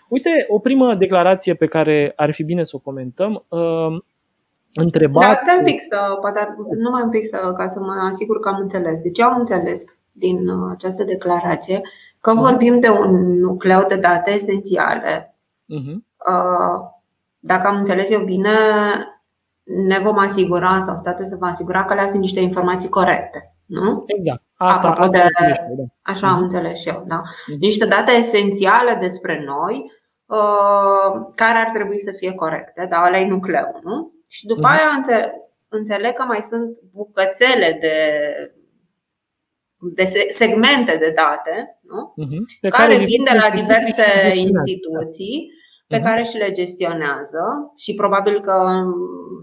Uite, 0.09 0.45
o 0.47 0.59
primă 0.59 0.95
declarație 0.95 1.53
pe 1.53 1.65
care 1.65 2.13
ar 2.15 2.31
fi 2.31 2.43
bine 2.43 2.63
să 2.63 2.75
o 2.75 2.79
comentăm. 2.79 3.45
Uh, 3.47 4.01
întrebat... 4.73 5.23
Da, 5.23 5.35
stai 5.35 5.55
un 5.57 5.63
pic, 5.63 5.81
să, 5.81 6.17
poate 6.21 6.55
numai 6.77 7.01
un 7.03 7.09
pic 7.09 7.25
să, 7.25 7.53
ca 7.57 7.67
să 7.67 7.79
mă 7.79 8.07
asigur 8.09 8.39
că 8.39 8.49
am 8.49 8.59
înțeles. 8.61 8.99
Deci 8.99 9.19
eu 9.19 9.27
am 9.27 9.39
înțeles 9.39 9.99
din 10.11 10.47
uh, 10.47 10.69
această 10.71 11.03
declarație 11.03 11.81
că 12.19 12.31
uh-huh. 12.31 12.39
vorbim 12.39 12.79
de 12.79 12.89
un 12.89 13.39
nucleu 13.39 13.85
de 13.87 13.95
date 13.95 14.31
esențiale. 14.31 15.35
Uh-huh. 15.63 15.95
Dacă 17.39 17.67
am 17.67 17.77
înțeles 17.77 18.09
eu 18.09 18.23
bine, 18.23 18.49
ne 19.63 19.99
vom 19.99 20.17
asigura 20.17 20.79
sau 20.79 20.95
statul 20.97 21.25
se 21.25 21.35
va 21.35 21.47
asigura 21.47 21.85
că 21.85 21.93
le 21.93 22.07
sunt 22.07 22.21
niște 22.21 22.39
informații 22.39 22.89
corecte. 22.89 23.55
Nu? 23.65 24.03
Exact. 24.05 24.41
Asta, 24.55 24.87
asta 24.87 25.07
de, 25.07 25.29
da. 25.39 25.83
Așa 26.01 26.27
am 26.27 26.37
uh-huh. 26.37 26.41
înțeles 26.41 26.79
și 26.79 26.89
eu. 26.89 27.03
Da. 27.07 27.21
Uh-huh. 27.21 27.57
Niște 27.59 27.85
date 27.85 28.11
esențiale 28.11 28.95
despre 28.99 29.43
noi 29.45 29.91
uh, 30.25 31.31
care 31.35 31.57
ar 31.57 31.69
trebui 31.73 31.97
să 31.97 32.11
fie 32.11 32.33
corecte, 32.33 32.87
dar 32.89 33.07
ăla 33.07 33.19
e 33.19 33.27
nucleu, 33.27 33.79
nu? 33.83 34.11
Și 34.29 34.45
după 34.45 34.67
uh-huh. 34.67 34.77
aia 34.77 34.93
înțeleg, 34.95 35.29
înțeleg 35.67 36.13
că 36.13 36.23
mai 36.23 36.39
sunt 36.41 36.79
bucățele 36.91 37.77
de 37.81 37.95
de 39.83 40.03
segmente 40.27 40.97
de 40.97 41.13
date 41.15 41.79
nu? 41.81 42.13
Uh-huh. 42.25 42.69
care, 42.69 42.93
care 42.93 43.05
vin 43.05 43.23
de 43.23 43.37
la 43.39 43.49
diverse 43.49 44.31
instituții 44.35 45.51
pe 45.91 45.97
uh-huh. 45.99 46.03
care 46.03 46.23
și 46.23 46.37
le 46.37 46.51
gestionează 46.51 47.43
și 47.83 47.93
probabil 47.93 48.41
că 48.41 48.55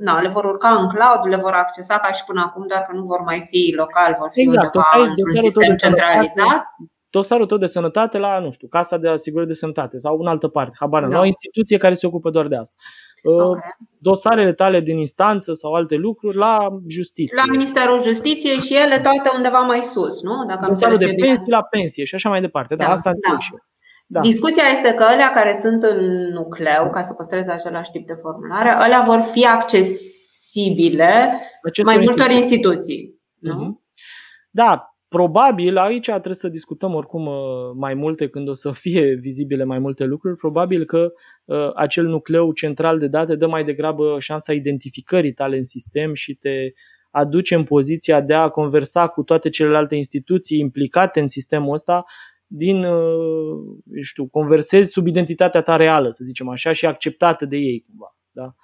na, 0.06 0.20
le 0.20 0.28
vor 0.28 0.44
urca 0.44 0.70
în 0.80 0.88
cloud, 0.88 1.20
le 1.34 1.36
vor 1.36 1.52
accesa 1.52 1.98
ca 1.98 2.12
și 2.12 2.24
până 2.24 2.42
acum, 2.46 2.64
dar 2.66 2.82
că 2.86 2.92
nu 2.96 3.02
vor 3.02 3.20
mai 3.30 3.40
fi 3.50 3.74
local, 3.76 4.16
vor 4.18 4.30
fi 4.32 4.40
exact. 4.40 4.74
undeva 4.74 5.10
într-un 5.10 5.36
sistem 5.36 5.74
centralizat. 5.74 6.62
Dosarul 7.10 7.46
tău 7.46 7.58
de 7.58 7.66
sănătate 7.66 8.18
la, 8.18 8.38
nu 8.38 8.50
știu, 8.50 8.68
Casa 8.68 8.96
de 8.98 9.08
Asigurări 9.08 9.48
de 9.48 9.54
Sănătate 9.54 9.96
sau 9.96 10.18
în 10.18 10.26
altă 10.26 10.48
parte, 10.48 10.76
habar 10.78 11.06
da. 11.06 11.20
o 11.20 11.24
instituție 11.24 11.76
care 11.76 11.94
se 11.94 12.06
ocupă 12.06 12.30
doar 12.30 12.46
de 12.46 12.56
asta. 12.56 12.76
Uh, 13.22 13.44
okay. 13.44 13.70
Dosarele 13.98 14.52
tale 14.52 14.80
din 14.80 14.98
instanță 14.98 15.52
sau 15.52 15.72
alte 15.72 15.94
lucruri 15.94 16.36
la 16.36 16.68
justiție. 16.88 17.42
La 17.46 17.52
Ministerul 17.52 18.02
Justiției 18.02 18.58
și 18.58 18.76
ele 18.76 18.98
toate 18.98 19.30
undeva 19.34 19.58
mai 19.58 19.82
sus, 19.82 20.22
nu? 20.22 20.44
Dacă 20.48 20.66
Dosarul 20.66 20.96
de 20.96 21.14
pensie 21.20 21.44
la 21.46 21.62
pensie 21.62 22.04
și 22.04 22.14
așa 22.14 22.28
mai 22.28 22.40
departe. 22.40 22.74
Da, 22.74 22.84
da 22.84 22.90
asta 22.90 23.10
da. 23.28 23.38
și 23.38 23.50
eu. 23.52 23.58
Da. 24.10 24.20
Discuția 24.20 24.62
este 24.72 24.94
că 24.94 25.02
alea 25.02 25.30
care 25.30 25.52
sunt 25.52 25.82
în 25.82 26.28
nucleu, 26.32 26.90
ca 26.90 27.02
să 27.02 27.14
păstreze 27.14 27.50
același 27.50 27.90
tip 27.90 28.06
de 28.06 28.18
formulare, 28.20 28.68
alea 28.68 29.02
vor 29.06 29.20
fi 29.20 29.46
accesibile 29.46 31.40
Acestor 31.62 31.94
mai 31.94 32.04
multor 32.04 32.30
instituții. 32.30 33.20
Nu? 33.38 33.54
Uh-huh. 33.54 33.86
Da, 34.50 34.96
probabil, 35.08 35.76
aici 35.76 36.08
trebuie 36.08 36.34
să 36.34 36.48
discutăm 36.48 36.94
oricum 36.94 37.26
uh, 37.26 37.34
mai 37.74 37.94
multe 37.94 38.28
când 38.28 38.48
o 38.48 38.52
să 38.52 38.72
fie 38.72 39.14
vizibile 39.14 39.64
mai 39.64 39.78
multe 39.78 40.04
lucruri, 40.04 40.36
probabil 40.36 40.84
că 40.84 41.12
uh, 41.44 41.70
acel 41.74 42.06
nucleu 42.06 42.52
central 42.52 42.98
de 42.98 43.08
date 43.08 43.36
dă 43.36 43.46
mai 43.46 43.64
degrabă 43.64 44.16
șansa 44.18 44.52
identificării 44.52 45.32
tale 45.32 45.56
în 45.56 45.64
sistem 45.64 46.14
și 46.14 46.34
te 46.34 46.72
aduce 47.10 47.54
în 47.54 47.64
poziția 47.64 48.20
de 48.20 48.34
a 48.34 48.48
conversa 48.48 49.06
cu 49.08 49.22
toate 49.22 49.48
celelalte 49.48 49.94
instituții 49.94 50.58
implicate 50.58 51.20
în 51.20 51.26
sistemul 51.26 51.72
ăsta 51.72 52.04
din, 52.50 52.84
uh, 52.84 53.58
știu, 54.02 54.26
conversezi 54.26 54.90
sub 54.90 55.06
identitatea 55.06 55.62
ta 55.62 55.76
reală, 55.76 56.10
să 56.10 56.24
zicem 56.24 56.48
așa, 56.48 56.72
și 56.72 56.86
acceptată 56.86 57.46
de 57.46 57.56
ei 57.56 57.84
cumva. 57.88 58.16
Da? 58.30 58.54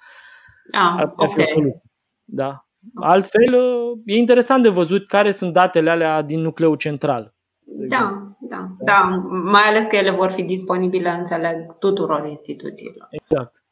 Ah, 0.71 0.95
Ar 0.97 1.13
okay. 1.15 1.27
fi 1.33 1.41
o 1.41 1.45
soluție. 1.45 1.81
Da. 2.23 2.65
Altfel, 2.95 3.53
uh, 3.53 3.99
e 4.05 4.15
interesant 4.15 4.63
de 4.63 4.69
văzut 4.69 5.07
care 5.07 5.31
sunt 5.31 5.53
datele 5.53 5.89
alea 5.89 6.21
din 6.21 6.39
nucleul 6.39 6.75
central. 6.75 7.33
Da, 7.65 8.35
da. 8.39 8.57
da. 8.59 8.75
Da, 8.79 9.01
mai 9.43 9.61
ales 9.61 9.85
că 9.85 9.95
ele 9.95 10.11
vor 10.11 10.31
fi 10.31 10.43
disponibile, 10.43 11.09
înțeleg, 11.09 11.77
tuturor 11.79 12.27
instituțiilor. 12.27 13.07
Exact. 13.09 13.64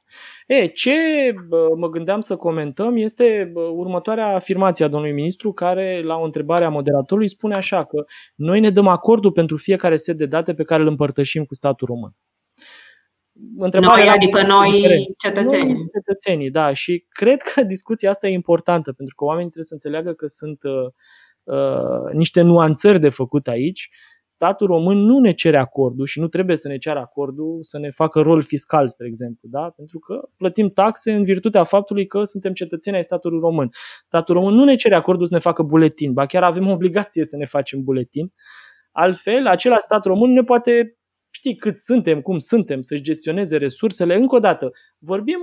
E, 0.54 0.68
ce 0.68 0.94
mă 1.76 1.90
gândeam 1.90 2.20
să 2.20 2.36
comentăm 2.36 2.96
este 2.96 3.52
următoarea 3.56 4.36
afirmație 4.36 4.86
a 4.86 4.88
domnului 4.88 5.16
ministru 5.16 5.54
care 5.54 6.02
la 6.02 6.18
o 6.18 6.24
întrebare 6.24 6.66
a 6.66 6.70
moderatorului 6.70 7.30
spune 7.30 7.56
așa 7.56 7.86
că 7.86 8.04
noi 8.36 8.60
ne 8.60 8.70
dăm 8.70 8.88
acordul 8.88 9.32
pentru 9.32 9.58
fiecare 9.58 9.96
set 9.96 10.18
de 10.18 10.26
date 10.26 10.54
pe 10.54 10.64
care 10.64 10.82
îl 10.82 10.88
împărtășim 10.88 11.44
cu 11.44 11.54
statul 11.54 11.88
român. 11.88 12.16
Întrebarea 13.58 14.04
noi, 14.04 14.14
adică 14.14 14.42
noi 14.42 15.06
cetățenii. 15.18 15.74
Noi 15.74 15.90
cetățenii, 15.94 16.52
da. 16.52 16.74
Și 16.74 17.06
cred 17.10 17.42
că 17.42 17.64
discuția 17.64 18.10
asta 18.10 18.28
e 18.28 18.34
importantă 18.34 18.94
pentru 18.94 19.16
că 19.16 19.24
oamenii 19.24 19.50
trebuie 19.50 19.68
să 19.68 19.74
înțeleagă 19.74 20.14
că 20.14 20.26
sunt 20.28 20.64
uh, 20.64 21.56
uh, 21.56 22.14
niște 22.14 22.42
nuanțări 22.42 23.00
de 23.00 23.10
făcut 23.10 23.48
aici 23.48 23.90
statul 24.34 24.68
român 24.68 24.98
nu 24.98 25.20
ne 25.20 25.34
cere 25.34 25.58
acordul 25.58 26.06
și 26.06 26.20
nu 26.20 26.28
trebuie 26.28 26.58
să 26.58 26.68
ne 26.68 26.78
ceară 26.78 27.00
acordul 27.00 27.58
să 27.62 27.78
ne 27.78 27.90
facă 27.90 28.22
rol 28.22 28.42
fiscal, 28.42 28.88
spre 28.88 29.08
exemplu, 29.08 29.50
da? 29.52 29.70
pentru 29.76 30.00
că 30.00 30.30
plătim 30.38 30.70
taxe 30.70 31.14
în 31.14 31.24
virtutea 31.24 31.64
faptului 31.64 32.06
că 32.06 32.24
suntem 32.24 32.54
cetățeni 32.54 32.96
ai 32.96 33.04
statului 33.04 33.40
român. 33.40 33.70
Statul 34.04 34.36
român 34.36 34.54
nu 34.54 34.64
ne 34.64 34.76
cere 34.76 34.96
acordul 34.96 35.26
să 35.26 35.34
ne 35.34 35.40
facă 35.40 35.64
buletin, 35.64 36.14
ba 36.14 36.26
chiar 36.26 36.44
avem 36.44 36.70
obligație 36.70 37.26
să 37.26 37.38
ne 37.38 37.46
facem 37.46 37.84
buletin. 37.84 38.34
Altfel, 38.92 39.48
acela 39.48 39.78
stat 39.78 40.06
român 40.06 40.32
ne 40.32 40.44
poate 40.44 40.98
ști 41.30 41.56
cât 41.56 41.76
suntem, 41.76 42.22
cum 42.22 42.38
suntem, 42.38 42.82
să-și 42.82 43.02
gestioneze 43.02 43.58
resursele. 43.58 44.16
Încă 44.16 44.36
o 44.36 44.40
dată, 44.40 44.72
vorbim 44.98 45.40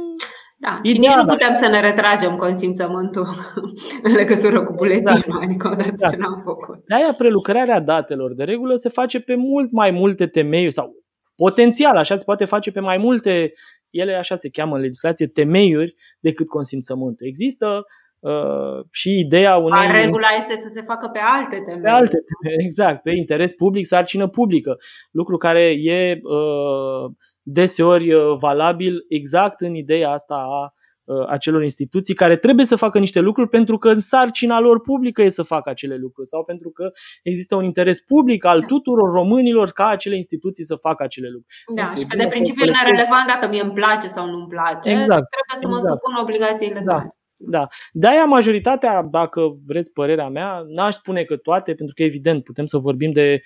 da, 0.63 0.81
și 0.85 0.99
nici 0.99 1.15
nu 1.15 1.25
putem 1.25 1.55
să 1.55 1.69
ne 1.69 1.81
retragem 1.81 2.37
consimțământul 2.37 3.27
în 4.07 4.13
legătură 4.13 4.65
cu 4.65 4.73
buletinul, 4.73 5.17
exact. 5.17 5.43
adică 5.43 5.69
odată 5.69 5.89
exact. 5.89 6.13
ce 6.13 6.19
n-am 6.19 6.43
făcut. 6.45 6.85
De-aia 6.87 7.15
prelucrarea 7.19 7.81
datelor 7.81 8.35
de 8.35 8.45
regulă 8.45 8.75
se 8.75 8.89
face 8.89 9.21
pe 9.21 9.35
mult 9.35 9.73
mai 9.73 9.91
multe 9.91 10.27
temeiuri 10.27 10.73
sau 10.73 10.93
potențial, 11.37 11.97
așa 11.97 12.15
se 12.15 12.25
poate 12.25 12.45
face 12.45 12.71
pe 12.71 12.81
mai 12.81 12.99
multe, 12.99 13.53
ele 13.91 14.15
așa 14.15 14.35
se 14.35 14.51
cheamă 14.51 14.75
în 14.75 14.81
legislație, 14.81 15.27
temeiuri 15.27 15.95
decât 16.21 16.49
consimțământul. 16.49 17.27
Există 17.27 17.85
uh, 18.19 18.85
și 18.91 19.19
ideea 19.19 19.57
unei... 19.57 19.87
A, 19.87 20.01
regula 20.01 20.29
este 20.39 20.61
să 20.61 20.69
se 20.69 20.83
facă 20.83 21.09
pe 21.13 21.21
alte 21.23 21.57
temeiuri. 21.57 21.83
Pe 21.83 21.89
alte 21.89 22.19
temeiuri, 22.29 22.65
exact, 22.69 23.03
pe 23.03 23.11
interes 23.11 23.53
public, 23.53 23.87
sarcină 23.87 24.29
publică, 24.29 24.77
lucru 25.11 25.37
care 25.37 25.73
e 25.83 26.21
uh, 26.23 27.13
deseori 27.43 28.13
uh, 28.13 28.37
valabil 28.39 29.05
exact 29.09 29.61
în 29.61 29.75
ideea 29.75 30.11
asta 30.11 30.35
a 30.35 30.73
uh, 31.05 31.27
acelor 31.29 31.63
instituții 31.63 32.15
care 32.15 32.37
trebuie 32.37 32.67
să 32.67 32.77
facă 32.77 32.99
niște 32.99 33.21
lucruri 33.21 33.49
pentru 33.49 33.79
că 33.79 33.89
în 33.89 34.01
sarcina 34.01 34.61
lor 34.61 34.81
publică 34.81 35.23
e 35.23 35.29
să 35.29 35.43
facă 35.43 35.71
acele 35.71 35.97
lucruri 35.97 36.29
sau 36.29 36.45
pentru 36.45 36.71
că 36.71 36.91
există 37.23 37.57
un 37.57 37.65
interes 37.65 38.01
public 38.01 38.45
al 38.45 38.63
tuturor 38.63 39.11
românilor 39.13 39.69
ca 39.69 39.87
acele 39.87 40.17
instituții 40.17 40.65
să 40.65 40.77
facă 40.77 41.03
acele 41.03 41.29
lucruri. 41.29 41.55
Da, 41.75 41.95
și 41.95 42.07
că 42.07 42.17
de 42.17 42.27
principiu 42.27 42.65
e 42.65 42.91
relevant 42.91 43.27
dacă 43.27 43.49
mi 43.49 43.61
îmi 43.61 43.73
place 43.73 44.07
sau 44.07 44.27
nu 44.27 44.37
îmi 44.39 44.49
place, 44.49 44.91
exact, 44.91 45.27
trebuie 45.35 45.59
să 45.61 45.67
mă 45.69 45.77
exact. 45.77 45.95
supun 45.95 46.15
obligațiile 46.23 46.75
legale. 46.75 47.03
Da. 47.03 47.19
Da. 47.43 47.67
De-aia 47.93 48.25
majoritatea, 48.25 49.03
dacă 49.03 49.41
vreți 49.67 49.93
părerea 49.93 50.29
mea, 50.29 50.63
n-aș 50.67 50.95
spune 50.95 51.23
că 51.25 51.37
toate, 51.37 51.75
pentru 51.75 51.95
că 51.95 52.03
evident 52.03 52.45
putem 52.45 52.67
să 52.67 52.79
vorbim 52.79 53.13
de 53.13 53.41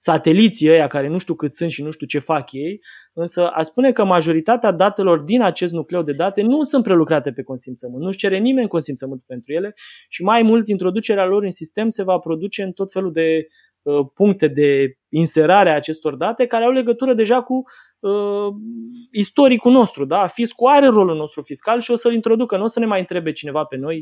sateliții 0.00 0.70
ăia 0.70 0.86
care 0.86 1.08
nu 1.08 1.18
știu 1.18 1.34
cât 1.34 1.52
sunt 1.52 1.70
și 1.70 1.82
nu 1.82 1.90
știu 1.90 2.06
ce 2.06 2.18
fac 2.18 2.52
ei, 2.52 2.80
însă 3.12 3.48
a 3.48 3.62
spune 3.62 3.92
că 3.92 4.04
majoritatea 4.04 4.70
datelor 4.70 5.18
din 5.18 5.42
acest 5.42 5.72
nucleu 5.72 6.02
de 6.02 6.12
date 6.12 6.42
nu 6.42 6.62
sunt 6.62 6.82
prelucrate 6.82 7.32
pe 7.32 7.42
consimțământ. 7.42 8.02
Nu-și 8.02 8.18
cere 8.18 8.38
nimeni 8.38 8.68
consimțământ 8.68 9.22
pentru 9.26 9.52
ele 9.52 9.74
și 10.08 10.22
mai 10.22 10.42
mult 10.42 10.68
introducerea 10.68 11.26
lor 11.26 11.42
în 11.42 11.50
sistem 11.50 11.88
se 11.88 12.02
va 12.02 12.18
produce 12.18 12.62
în 12.62 12.72
tot 12.72 12.92
felul 12.92 13.12
de 13.12 13.46
uh, 13.82 14.06
puncte 14.14 14.48
de 14.48 14.92
inserare 15.08 15.70
a 15.70 15.74
acestor 15.74 16.16
date 16.16 16.46
care 16.46 16.64
au 16.64 16.70
legătură 16.70 17.14
deja 17.14 17.42
cu 17.42 17.62
uh, 17.98 18.54
istoricul 19.12 19.72
nostru. 19.72 20.04
Da? 20.04 20.26
Fiscul 20.26 20.70
are 20.70 20.86
rolul 20.86 21.16
nostru 21.16 21.42
fiscal 21.42 21.80
și 21.80 21.90
o 21.90 21.96
să-l 21.96 22.12
introducă. 22.12 22.56
Nu 22.56 22.64
o 22.64 22.66
să 22.66 22.78
ne 22.78 22.86
mai 22.86 22.98
întrebe 23.00 23.32
cineva 23.32 23.64
pe 23.64 23.76
noi 23.76 23.98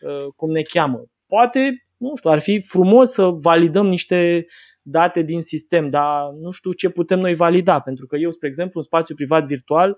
uh, 0.00 0.32
cum 0.36 0.50
ne 0.50 0.62
cheamă. 0.62 1.04
Poate, 1.26 1.86
nu 1.96 2.16
știu, 2.16 2.30
ar 2.30 2.38
fi 2.38 2.60
frumos 2.60 3.10
să 3.10 3.24
validăm 3.24 3.86
niște 3.86 4.46
date 4.90 5.22
din 5.22 5.42
sistem, 5.42 5.90
dar 5.90 6.30
nu 6.40 6.50
știu 6.50 6.72
ce 6.72 6.88
putem 6.90 7.20
noi 7.20 7.34
valida, 7.34 7.80
pentru 7.80 8.06
că 8.06 8.16
eu, 8.16 8.30
spre 8.30 8.48
exemplu, 8.48 8.78
în 8.78 8.84
spațiu 8.84 9.14
privat 9.14 9.46
virtual, 9.46 9.96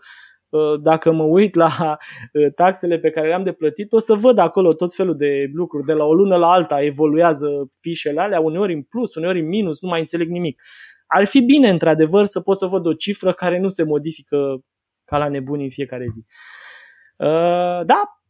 uh, 0.48 0.80
dacă 0.82 1.12
mă 1.12 1.22
uit 1.22 1.54
la 1.54 1.96
uh, 2.32 2.52
taxele 2.54 2.98
pe 2.98 3.10
care 3.10 3.28
le-am 3.28 3.44
de 3.44 3.52
plătit, 3.52 3.92
o 3.92 3.98
să 3.98 4.14
văd 4.14 4.38
acolo 4.38 4.72
tot 4.72 4.94
felul 4.94 5.16
de 5.16 5.50
lucruri. 5.52 5.86
De 5.86 5.92
la 5.92 6.04
o 6.04 6.14
lună 6.14 6.36
la 6.36 6.50
alta 6.50 6.82
evoluează 6.82 7.68
fișele 7.80 8.20
alea, 8.20 8.40
uneori 8.40 8.74
în 8.74 8.82
plus, 8.82 9.14
uneori 9.14 9.40
în 9.40 9.46
minus, 9.46 9.80
nu 9.80 9.88
mai 9.88 10.00
înțeleg 10.00 10.28
nimic. 10.28 10.62
Ar 11.06 11.24
fi 11.24 11.40
bine, 11.40 11.68
într-adevăr, 11.68 12.24
să 12.24 12.40
pot 12.40 12.56
să 12.56 12.66
văd 12.66 12.86
o 12.86 12.92
cifră 12.92 13.32
care 13.32 13.58
nu 13.58 13.68
se 13.68 13.84
modifică 13.84 14.64
ca 15.04 15.18
la 15.18 15.28
nebuni 15.28 15.62
în 15.62 15.70
fiecare 15.70 16.06
zi. 16.08 16.24
Uh, 17.16 17.84
da, 17.84 18.20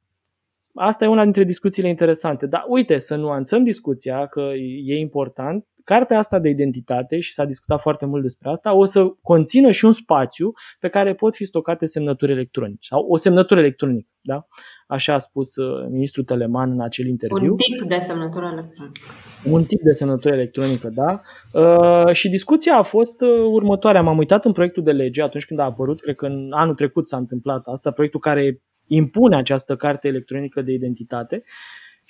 asta 0.75 1.05
e 1.05 1.09
una 1.09 1.23
dintre 1.23 1.45
discuțiile 1.45 1.89
interesante. 1.89 2.47
Dar 2.47 2.65
uite, 2.69 2.99
să 2.99 3.17
nuanțăm 3.17 3.65
discuția, 3.65 4.27
că 4.27 4.41
e 4.85 4.99
important. 4.99 5.67
Cartea 5.85 6.19
asta 6.19 6.39
de 6.39 6.49
identitate, 6.49 7.21
și 7.21 7.33
s-a 7.33 7.45
discutat 7.45 7.81
foarte 7.81 8.07
mult 8.07 8.23
despre 8.23 8.49
asta, 8.49 8.75
o 8.75 8.85
să 8.85 9.07
conțină 9.23 9.71
și 9.71 9.85
un 9.85 9.93
spațiu 9.93 10.53
pe 10.81 10.89
care 10.89 11.15
pot 11.15 11.35
fi 11.35 11.45
stocate 11.45 11.87
semnături 11.87 12.33
electronice 12.33 12.89
sau 12.89 13.07
o 13.09 13.17
semnătură 13.17 13.61
electronică. 13.61 14.09
Da? 14.23 14.47
Așa 14.87 15.15
a 15.15 15.19
spus 15.19 15.57
uh, 15.57 15.87
ministrul 15.91 16.25
Teleman 16.25 16.71
în 16.71 16.81
acel 16.81 17.07
interviu. 17.07 17.51
Un 17.51 17.57
tip 17.57 17.89
de 17.89 17.99
semnătură 17.99 18.51
electronică. 18.53 19.07
Un 19.45 19.65
tip 19.65 19.81
de 19.81 19.91
semnătură 19.91 20.35
electronică, 20.35 20.89
da. 20.89 21.21
Uh, 21.53 22.13
și 22.13 22.29
discuția 22.29 22.77
a 22.77 22.83
fost 22.83 23.23
uh, 23.23 23.29
următoarea. 23.53 24.03
M-am 24.03 24.19
uitat 24.19 24.45
în 24.45 24.53
proiectul 24.53 24.83
de 24.83 24.93
lege 24.93 25.23
atunci 25.23 25.45
când 25.45 25.61
a 25.61 25.65
apărut, 25.65 26.01
cred 26.01 26.15
că 26.15 26.27
în 26.27 26.49
anul 26.51 26.75
trecut 26.75 27.07
s-a 27.07 27.17
întâmplat 27.17 27.67
asta, 27.67 27.91
proiectul 27.91 28.21
care 28.21 28.63
impune 28.87 29.37
această 29.37 29.77
carte 29.77 30.09
electronică 30.09 30.63
de 30.63 30.73
identitate. 30.73 31.43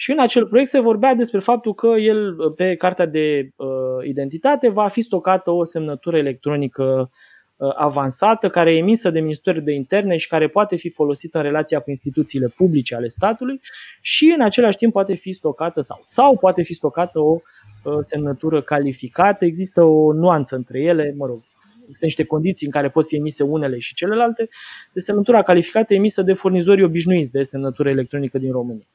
Și 0.00 0.10
în 0.10 0.18
acel 0.18 0.46
proiect 0.46 0.70
se 0.70 0.80
vorbea 0.80 1.14
despre 1.14 1.38
faptul 1.38 1.74
că 1.74 1.86
el, 1.86 2.36
pe 2.56 2.74
cartea 2.74 3.06
de 3.06 3.50
uh, 3.56 3.68
identitate, 4.08 4.68
va 4.68 4.88
fi 4.88 5.00
stocată 5.00 5.50
o 5.50 5.64
semnătură 5.64 6.16
electronică 6.16 7.10
uh, 7.56 7.72
avansată, 7.76 8.48
care 8.48 8.74
e 8.74 8.76
emisă 8.76 9.10
de 9.10 9.20
Ministerul 9.20 9.62
de 9.62 9.72
Interne 9.72 10.16
și 10.16 10.28
care 10.28 10.48
poate 10.48 10.76
fi 10.76 10.90
folosită 10.90 11.38
în 11.38 11.44
relația 11.44 11.78
cu 11.80 11.90
instituțiile 11.90 12.46
publice 12.56 12.94
ale 12.94 13.08
statului 13.08 13.60
și 14.00 14.34
în 14.36 14.40
același 14.40 14.76
timp 14.76 14.92
poate 14.92 15.14
fi 15.14 15.32
stocată 15.32 15.80
sau, 15.80 15.98
sau 16.02 16.38
poate 16.38 16.62
fi 16.62 16.74
stocată 16.74 17.18
o 17.18 17.40
uh, 17.82 17.96
semnătură 18.00 18.62
calificată. 18.62 19.44
Există 19.44 19.82
o 19.82 20.12
nuanță 20.12 20.56
între 20.56 20.80
ele, 20.80 21.14
mă 21.16 21.26
rog, 21.26 21.40
Există 21.80 22.04
niște 22.04 22.24
condiții 22.24 22.66
în 22.66 22.72
care 22.72 22.88
pot 22.88 23.06
fi 23.06 23.16
emise 23.16 23.42
unele 23.42 23.78
și 23.78 23.94
celelalte. 23.94 24.48
De 24.92 25.00
semnătura 25.00 25.42
calificată 25.42 25.94
emisă 25.94 26.22
de 26.22 26.32
furnizorii 26.32 26.84
obișnuiți 26.84 27.32
de 27.32 27.42
semnătură 27.42 27.88
electronică 27.88 28.38
din 28.38 28.52
România. 28.52 28.86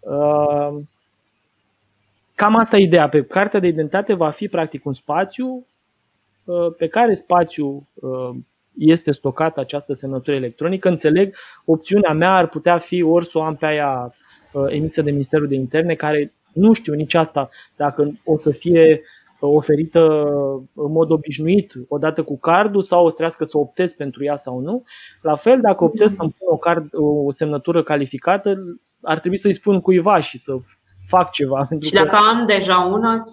Uh, 0.00 0.76
cam 2.34 2.56
asta 2.56 2.76
e 2.76 2.82
ideea. 2.82 3.08
Pe 3.08 3.22
cartea 3.22 3.60
de 3.60 3.66
identitate 3.66 4.14
va 4.14 4.30
fi 4.30 4.48
practic 4.48 4.84
un 4.84 4.92
spațiu 4.92 5.66
uh, 6.44 6.74
pe 6.76 6.86
care 6.88 7.14
spațiu 7.14 7.88
uh, 7.94 8.30
este 8.78 9.10
stocată 9.10 9.60
această 9.60 9.92
semnătură 9.92 10.36
electronică. 10.36 10.88
Înțeleg, 10.88 11.36
opțiunea 11.64 12.12
mea 12.12 12.36
ar 12.36 12.48
putea 12.48 12.78
fi 12.78 13.02
ori 13.02 13.26
să 13.26 13.38
o 13.38 13.42
am 13.42 13.56
pe 13.56 13.66
aia 13.66 14.14
emisă 14.68 15.02
de 15.02 15.10
Ministerul 15.10 15.48
de 15.48 15.54
Interne, 15.54 15.94
care 15.94 16.32
nu 16.52 16.72
știu 16.72 16.94
nici 16.94 17.14
asta 17.14 17.48
dacă 17.76 18.10
o 18.24 18.36
să 18.36 18.50
fie 18.50 19.00
oferită 19.40 20.00
în 20.74 20.92
mod 20.92 21.10
obișnuit, 21.10 21.72
odată 21.88 22.22
cu 22.22 22.38
cardul, 22.38 22.82
sau 22.82 23.04
o 23.04 23.08
să 23.08 23.16
trească 23.16 23.44
să 23.44 23.58
optez 23.58 23.92
pentru 23.92 24.24
ea 24.24 24.36
sau 24.36 24.58
nu. 24.58 24.84
La 25.20 25.34
fel, 25.34 25.60
dacă 25.60 25.84
optez 25.84 26.12
să-mi 26.12 26.34
pun 26.38 26.48
o, 26.50 26.56
card, 26.56 26.88
o 26.92 27.30
semnătură 27.30 27.82
calificată, 27.82 28.78
ar 29.02 29.18
trebui 29.18 29.38
să-i 29.38 29.52
spun 29.52 29.80
cuiva 29.80 30.20
și 30.20 30.38
să 30.38 30.52
fac 31.06 31.30
ceva. 31.30 31.68
Și 31.86 31.92
dacă 31.92 32.08
că... 32.08 32.16
am 32.16 32.46
deja 32.46 32.78
una, 32.78 33.24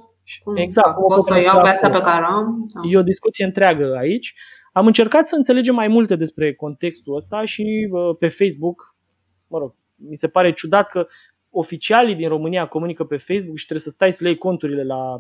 cum 0.44 0.56
exact, 0.56 0.98
pot 1.08 1.24
să 1.24 1.42
iau 1.44 1.62
pe 1.62 1.68
asta 1.68 1.90
pe 1.90 2.00
care 2.00 2.26
am? 2.26 2.72
E 2.90 2.98
o 2.98 3.02
discuție 3.02 3.46
întreagă 3.46 3.96
aici. 4.00 4.34
Am 4.74 4.86
încercat 4.86 5.28
să 5.28 5.36
înțelegem 5.36 5.76
mai 5.76 5.88
multe 5.88 6.16
despre 6.16 6.54
contextul 6.54 7.16
ăsta 7.16 7.46
și 7.46 7.90
pe 8.20 8.28
Facebook, 8.28 8.96
mă 9.48 9.58
rog, 9.58 9.76
mi 9.96 10.16
se 10.16 10.28
pare 10.28 10.54
ciudat 10.54 10.88
că 10.88 11.08
oficialii 11.50 12.16
din 12.16 12.28
România 12.28 12.66
comunică 12.66 13.04
pe 13.04 13.18
Facebook 13.18 13.58
și 13.58 13.66
trebuie 13.66 13.86
să 13.86 13.90
stai 13.90 14.12
să 14.12 14.24
le 14.24 14.30
iei 14.30 14.38
conturile 14.38 14.84
la 14.84 15.14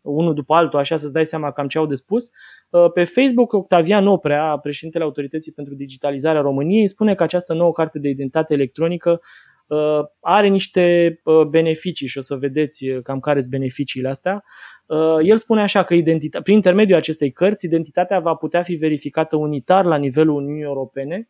unul 0.00 0.34
după 0.34 0.54
altul, 0.54 0.78
așa 0.78 0.96
să-ți 0.96 1.12
dai 1.12 1.24
seama 1.24 1.52
cam 1.52 1.68
ce 1.68 1.78
au 1.78 1.86
de 1.86 1.94
spus. 1.94 2.30
Uh, 2.70 2.90
pe 2.94 3.04
Facebook, 3.04 3.52
Octavian 3.52 4.06
Oprea, 4.06 4.56
președintele 4.56 5.04
Autorității 5.04 5.52
pentru 5.52 5.74
Digitalizarea 5.74 6.40
României, 6.40 6.88
spune 6.88 7.14
că 7.14 7.22
această 7.22 7.54
nouă 7.54 7.72
carte 7.72 7.98
de 7.98 8.08
identitate 8.08 8.54
electronică 8.54 9.10
uh, 9.10 9.51
are 10.20 10.46
niște 10.46 11.20
uh, 11.24 11.46
beneficii 11.46 12.06
și 12.06 12.18
o 12.18 12.20
să 12.20 12.34
vedeți 12.34 12.86
cam 13.02 13.20
care 13.20 13.38
sunt 13.38 13.52
beneficiile 13.52 14.08
astea. 14.08 14.44
El 15.22 15.36
spune 15.36 15.62
așa 15.62 15.82
că 15.82 15.94
identita- 15.94 16.40
prin 16.42 16.54
intermediul 16.54 16.98
acestei 16.98 17.32
cărți, 17.32 17.66
identitatea 17.66 18.18
va 18.18 18.34
putea 18.34 18.62
fi 18.62 18.74
verificată 18.74 19.36
unitar 19.36 19.84
la 19.84 19.96
nivelul 19.96 20.34
Uniunii 20.34 20.62
Europene, 20.62 21.28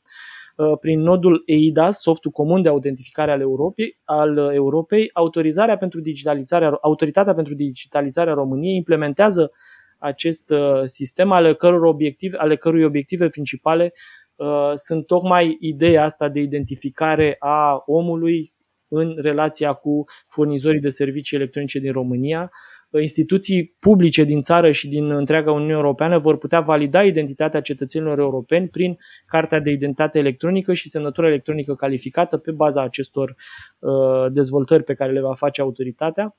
Uh, 0.56 0.78
prin 0.80 1.00
nodul 1.00 1.42
EIDAS, 1.46 2.00
softul 2.00 2.30
comun 2.30 2.62
de 2.62 2.68
autentificare 2.68 3.30
al 3.30 3.40
Europei, 3.40 3.98
al 4.04 4.36
Europei, 4.36 5.10
autorizarea 5.12 5.76
pentru 5.76 6.00
digitalizarea, 6.00 6.78
autoritatea 6.80 7.34
pentru 7.34 7.54
digitalizarea 7.54 8.34
României 8.34 8.76
implementează 8.76 9.52
acest 9.98 10.52
sistem 10.84 11.32
ale, 11.32 11.54
căror 11.54 11.82
obiective, 11.82 12.36
ale 12.36 12.56
cărui 12.56 12.84
obiective 12.84 13.28
principale 13.28 13.92
sunt 14.74 15.06
tocmai 15.06 15.56
ideea 15.60 16.04
asta 16.04 16.28
de 16.28 16.40
identificare 16.40 17.36
a 17.38 17.82
omului 17.86 18.54
în 18.88 19.14
relația 19.16 19.72
cu 19.72 20.04
furnizorii 20.28 20.80
de 20.80 20.88
servicii 20.88 21.36
electronice 21.36 21.78
din 21.78 21.92
România. 21.92 22.50
Instituții 23.00 23.76
publice 23.78 24.24
din 24.24 24.42
țară 24.42 24.70
și 24.70 24.88
din 24.88 25.10
întreaga 25.10 25.52
Uniune 25.52 25.72
Europeană 25.72 26.18
vor 26.18 26.38
putea 26.38 26.60
valida 26.60 27.02
identitatea 27.02 27.60
cetățenilor 27.60 28.18
europeni 28.18 28.68
prin 28.68 28.96
Cartea 29.26 29.60
de 29.60 29.70
Identitate 29.70 30.18
Electronică 30.18 30.72
și 30.72 30.88
semnătura 30.88 31.26
electronică 31.26 31.74
calificată 31.74 32.36
pe 32.38 32.50
baza 32.50 32.82
acestor 32.82 33.36
uh, 33.78 34.32
dezvoltări 34.32 34.82
pe 34.82 34.94
care 34.94 35.12
le 35.12 35.20
va 35.20 35.34
face 35.34 35.60
autoritatea. 35.60 36.36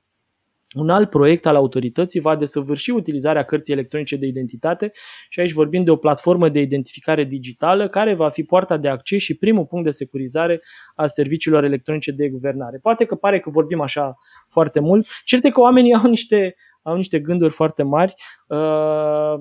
Un 0.73 0.89
alt 0.89 1.09
proiect 1.09 1.45
al 1.45 1.55
autorității 1.55 2.19
va 2.19 2.35
desăvârși 2.35 2.91
utilizarea 2.91 3.43
cărții 3.43 3.73
electronice 3.73 4.15
de 4.15 4.25
identitate 4.25 4.91
și 5.29 5.39
aici 5.39 5.51
vorbim 5.51 5.83
de 5.83 5.91
o 5.91 5.95
platformă 5.95 6.49
de 6.49 6.59
identificare 6.59 7.23
digitală 7.23 7.87
care 7.87 8.13
va 8.13 8.29
fi 8.29 8.43
poarta 8.43 8.77
de 8.77 8.87
acces 8.87 9.21
și 9.21 9.37
primul 9.37 9.65
punct 9.65 9.85
de 9.85 9.91
securizare 9.91 10.61
a 10.95 11.05
serviciilor 11.05 11.63
electronice 11.63 12.11
de 12.11 12.29
guvernare. 12.29 12.77
Poate 12.81 13.05
că 13.05 13.15
pare 13.15 13.39
că 13.39 13.49
vorbim 13.49 13.81
așa 13.81 14.15
foarte 14.49 14.79
mult, 14.79 15.07
cert 15.25 15.51
că 15.51 15.59
oamenii 15.59 15.93
au 15.93 16.09
niște, 16.09 16.55
au 16.81 16.95
niște 16.95 17.19
gânduri 17.19 17.53
foarte 17.53 17.83
mari. 17.83 18.13
Uh, 18.47 19.33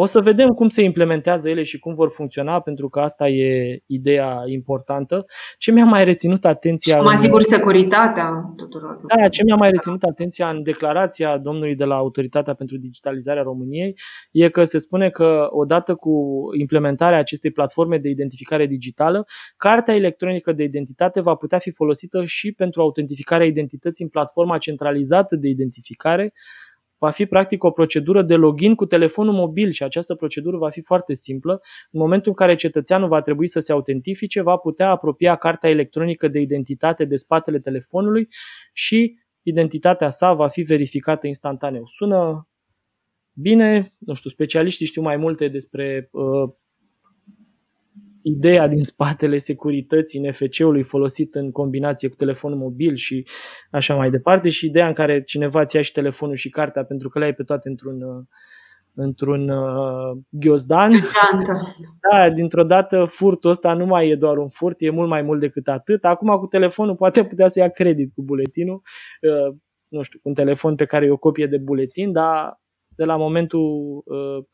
o 0.00 0.06
să 0.06 0.20
vedem 0.20 0.48
cum 0.48 0.68
se 0.68 0.82
implementează 0.82 1.48
ele 1.48 1.62
și 1.62 1.78
cum 1.78 1.94
vor 1.94 2.10
funcționa, 2.10 2.60
pentru 2.60 2.88
că 2.88 3.00
asta 3.00 3.28
e 3.28 3.82
ideea 3.86 4.42
importantă. 4.46 5.24
Ce 5.58 5.72
mi-a 5.72 5.84
mai 5.84 6.04
reținut 6.04 6.44
atenția... 6.44 6.96
Și 6.96 7.02
mai 7.02 7.16
sigur 7.16 7.42
securitatea 7.42 8.52
tuturor. 8.56 9.00
Da, 9.16 9.28
ce 9.28 9.42
mi-a 9.44 9.56
mai 9.56 9.70
reținut 9.70 10.02
atenția 10.02 10.48
în 10.48 10.62
declarația 10.62 11.38
domnului 11.38 11.74
de 11.74 11.84
la 11.84 11.94
Autoritatea 11.94 12.54
pentru 12.54 12.76
Digitalizarea 12.76 13.42
României 13.42 13.98
e 14.30 14.48
că 14.48 14.64
se 14.64 14.78
spune 14.78 15.10
că 15.10 15.46
odată 15.50 15.94
cu 15.94 16.12
implementarea 16.58 17.18
acestei 17.18 17.50
platforme 17.50 17.98
de 17.98 18.08
identificare 18.08 18.66
digitală, 18.66 19.26
cartea 19.56 19.94
electronică 19.94 20.52
de 20.52 20.62
identitate 20.62 21.20
va 21.20 21.34
putea 21.34 21.58
fi 21.58 21.70
folosită 21.70 22.24
și 22.24 22.52
pentru 22.52 22.80
autentificarea 22.80 23.46
identității 23.46 24.04
în 24.04 24.10
platforma 24.10 24.58
centralizată 24.58 25.36
de 25.36 25.48
identificare, 25.48 26.32
va 26.98 27.10
fi 27.10 27.26
practic 27.26 27.64
o 27.64 27.70
procedură 27.70 28.22
de 28.22 28.34
login 28.34 28.74
cu 28.74 28.86
telefonul 28.86 29.34
mobil 29.34 29.70
și 29.70 29.82
această 29.82 30.14
procedură 30.14 30.56
va 30.56 30.68
fi 30.68 30.80
foarte 30.80 31.14
simplă. 31.14 31.60
În 31.90 32.00
momentul 32.00 32.28
în 32.28 32.34
care 32.36 32.54
cetățeanul 32.54 33.08
va 33.08 33.20
trebui 33.20 33.46
să 33.46 33.60
se 33.60 33.72
autentifice, 33.72 34.42
va 34.42 34.56
putea 34.56 34.90
apropia 34.90 35.36
cartea 35.36 35.70
electronică 35.70 36.28
de 36.28 36.40
identitate 36.40 37.04
de 37.04 37.16
spatele 37.16 37.58
telefonului 37.58 38.28
și 38.72 39.18
identitatea 39.42 40.08
sa 40.08 40.32
va 40.32 40.46
fi 40.48 40.60
verificată 40.60 41.26
instantaneu. 41.26 41.86
Sună 41.86 42.48
bine, 43.32 43.94
nu 43.98 44.14
știu, 44.14 44.30
specialiștii 44.30 44.86
știu 44.86 45.02
mai 45.02 45.16
multe 45.16 45.48
despre 45.48 46.08
uh, 46.12 46.50
ideea 48.22 48.68
din 48.68 48.82
spatele 48.82 49.38
securității 49.38 50.20
NFC-ului 50.20 50.82
folosit 50.82 51.34
în 51.34 51.50
combinație 51.50 52.08
cu 52.08 52.14
telefonul 52.14 52.58
mobil 52.58 52.94
și 52.94 53.26
așa 53.70 53.94
mai 53.94 54.10
departe 54.10 54.50
și 54.50 54.66
ideea 54.66 54.86
în 54.86 54.92
care 54.92 55.22
cineva 55.22 55.64
ți 55.64 55.76
ia 55.76 55.82
și 55.82 55.92
telefonul 55.92 56.34
și 56.34 56.48
cartea 56.48 56.84
pentru 56.84 57.08
că 57.08 57.18
le 57.18 57.24
ai 57.24 57.34
pe 57.34 57.42
toate 57.42 57.68
într-un 57.68 58.26
într-un 59.00 59.48
uh, 59.48 60.18
ghiozdan. 60.28 60.92
Da, 62.10 62.30
dintr-o 62.30 62.64
dată 62.64 63.04
furtul 63.04 63.50
ăsta 63.50 63.74
nu 63.74 63.86
mai 63.86 64.08
e 64.08 64.14
doar 64.14 64.36
un 64.36 64.48
furt, 64.48 64.80
e 64.80 64.90
mult 64.90 65.08
mai 65.08 65.22
mult 65.22 65.40
decât 65.40 65.68
atât. 65.68 66.04
Acum 66.04 66.38
cu 66.38 66.46
telefonul 66.46 66.96
poate 66.96 67.24
putea 67.24 67.48
să 67.48 67.58
ia 67.58 67.68
credit 67.68 68.12
cu 68.14 68.22
buletinul, 68.22 68.82
uh, 69.20 69.56
nu 69.88 70.02
știu, 70.02 70.18
cu 70.22 70.28
un 70.28 70.34
telefon 70.34 70.74
pe 70.74 70.84
care 70.84 71.06
e 71.06 71.10
o 71.10 71.16
copie 71.16 71.46
de 71.46 71.58
buletin, 71.58 72.12
dar 72.12 72.60
de 72.96 73.04
la 73.04 73.16
momentul 73.16 74.02
uh, 74.04 74.44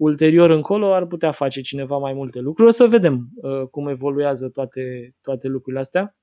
ulterior 0.00 0.50
încolo 0.50 0.92
ar 0.94 1.06
putea 1.06 1.30
face 1.30 1.60
cineva 1.60 1.96
mai 1.96 2.12
multe 2.12 2.38
lucruri. 2.38 2.68
O 2.68 2.72
să 2.72 2.86
vedem 2.86 3.28
uh, 3.34 3.68
cum 3.70 3.88
evoluează 3.88 4.48
toate, 4.48 5.14
toate 5.20 5.48
lucrurile 5.48 5.80
astea. 5.80 6.16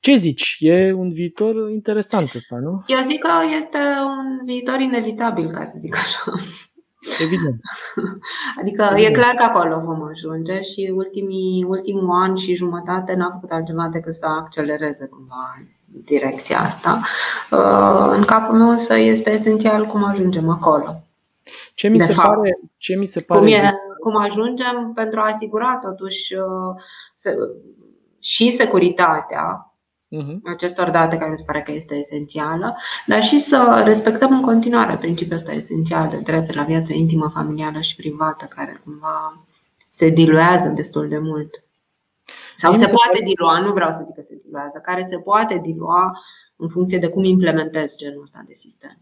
Ce 0.00 0.14
zici? 0.14 0.56
E 0.58 0.92
un 0.92 1.12
viitor 1.12 1.70
interesant 1.70 2.34
ăsta, 2.34 2.56
nu? 2.56 2.82
Eu 2.86 3.02
zic 3.02 3.20
că 3.20 3.30
este 3.58 3.78
un 4.04 4.44
viitor 4.44 4.80
inevitabil, 4.80 5.50
ca 5.50 5.64
să 5.64 5.76
zic 5.80 5.96
așa. 5.96 6.32
Evident. 7.20 7.60
Adică 8.60 8.88
Evident. 8.90 9.16
e 9.16 9.20
clar 9.20 9.34
că 9.34 9.42
acolo 9.42 9.80
vom 9.84 10.02
ajunge 10.02 10.60
și 10.60 10.92
ultimii, 10.94 11.64
ultimul 11.68 12.10
an 12.10 12.34
și 12.34 12.54
jumătate 12.54 13.14
n-a 13.14 13.30
făcut 13.32 13.50
altceva 13.50 13.88
decât 13.92 14.12
să 14.12 14.26
accelereze 14.26 15.06
cumva 15.06 15.54
direcția 15.84 16.60
asta. 16.60 17.00
Uh, 17.50 18.12
în 18.16 18.24
capul 18.24 18.58
meu 18.58 18.76
să 18.76 18.96
este 18.96 19.30
esențial 19.30 19.84
cum 19.84 20.04
ajungem 20.04 20.48
acolo. 20.48 21.04
Ce 21.74 21.88
mi, 21.88 22.00
se 22.00 22.12
fapt, 22.12 22.34
pare, 22.34 22.58
ce 22.76 22.94
mi 22.94 23.06
se 23.06 23.20
pare. 23.20 23.40
Cum, 23.40 23.48
e, 23.48 23.72
cum 24.00 24.16
ajungem 24.16 24.92
pentru 24.94 25.20
a 25.20 25.30
asigura 25.32 25.80
totuși 25.82 26.34
uh, 26.34 26.82
se, 27.14 27.34
și 28.20 28.50
securitatea 28.50 29.74
uh-huh. 30.16 30.52
acestor 30.52 30.90
date 30.90 31.16
care 31.16 31.30
mi 31.30 31.36
se 31.36 31.44
pare 31.46 31.62
că 31.62 31.72
este 31.72 31.94
esențială, 31.94 32.76
dar 33.06 33.22
și 33.22 33.38
să 33.38 33.82
respectăm 33.84 34.32
în 34.32 34.42
continuare 34.42 34.96
principiul 34.96 35.36
ăsta 35.36 35.52
esențial 35.52 36.08
de 36.08 36.18
drept 36.18 36.54
la 36.54 36.62
viața 36.62 36.94
intimă, 36.94 37.30
familială 37.34 37.80
și 37.80 37.96
privată, 37.96 38.44
care 38.44 38.80
cumva 38.84 39.44
se 39.88 40.08
diluează 40.08 40.68
destul 40.68 41.08
de 41.08 41.18
mult. 41.18 41.64
Sau 42.56 42.72
se, 42.72 42.84
se 42.84 42.92
poate 42.92 43.18
pare... 43.18 43.24
dilua, 43.24 43.60
nu 43.60 43.72
vreau 43.72 43.90
să 43.90 44.02
zic 44.04 44.14
că 44.14 44.20
se 44.20 44.36
diluează, 44.44 44.78
care 44.78 45.02
se 45.02 45.18
poate 45.18 45.58
dilua 45.62 46.20
în 46.56 46.68
funcție 46.68 46.98
de 46.98 47.08
cum 47.08 47.24
implementezi 47.24 47.96
genul 47.96 48.22
ăsta 48.22 48.42
de 48.46 48.52
sistem. 48.52 48.98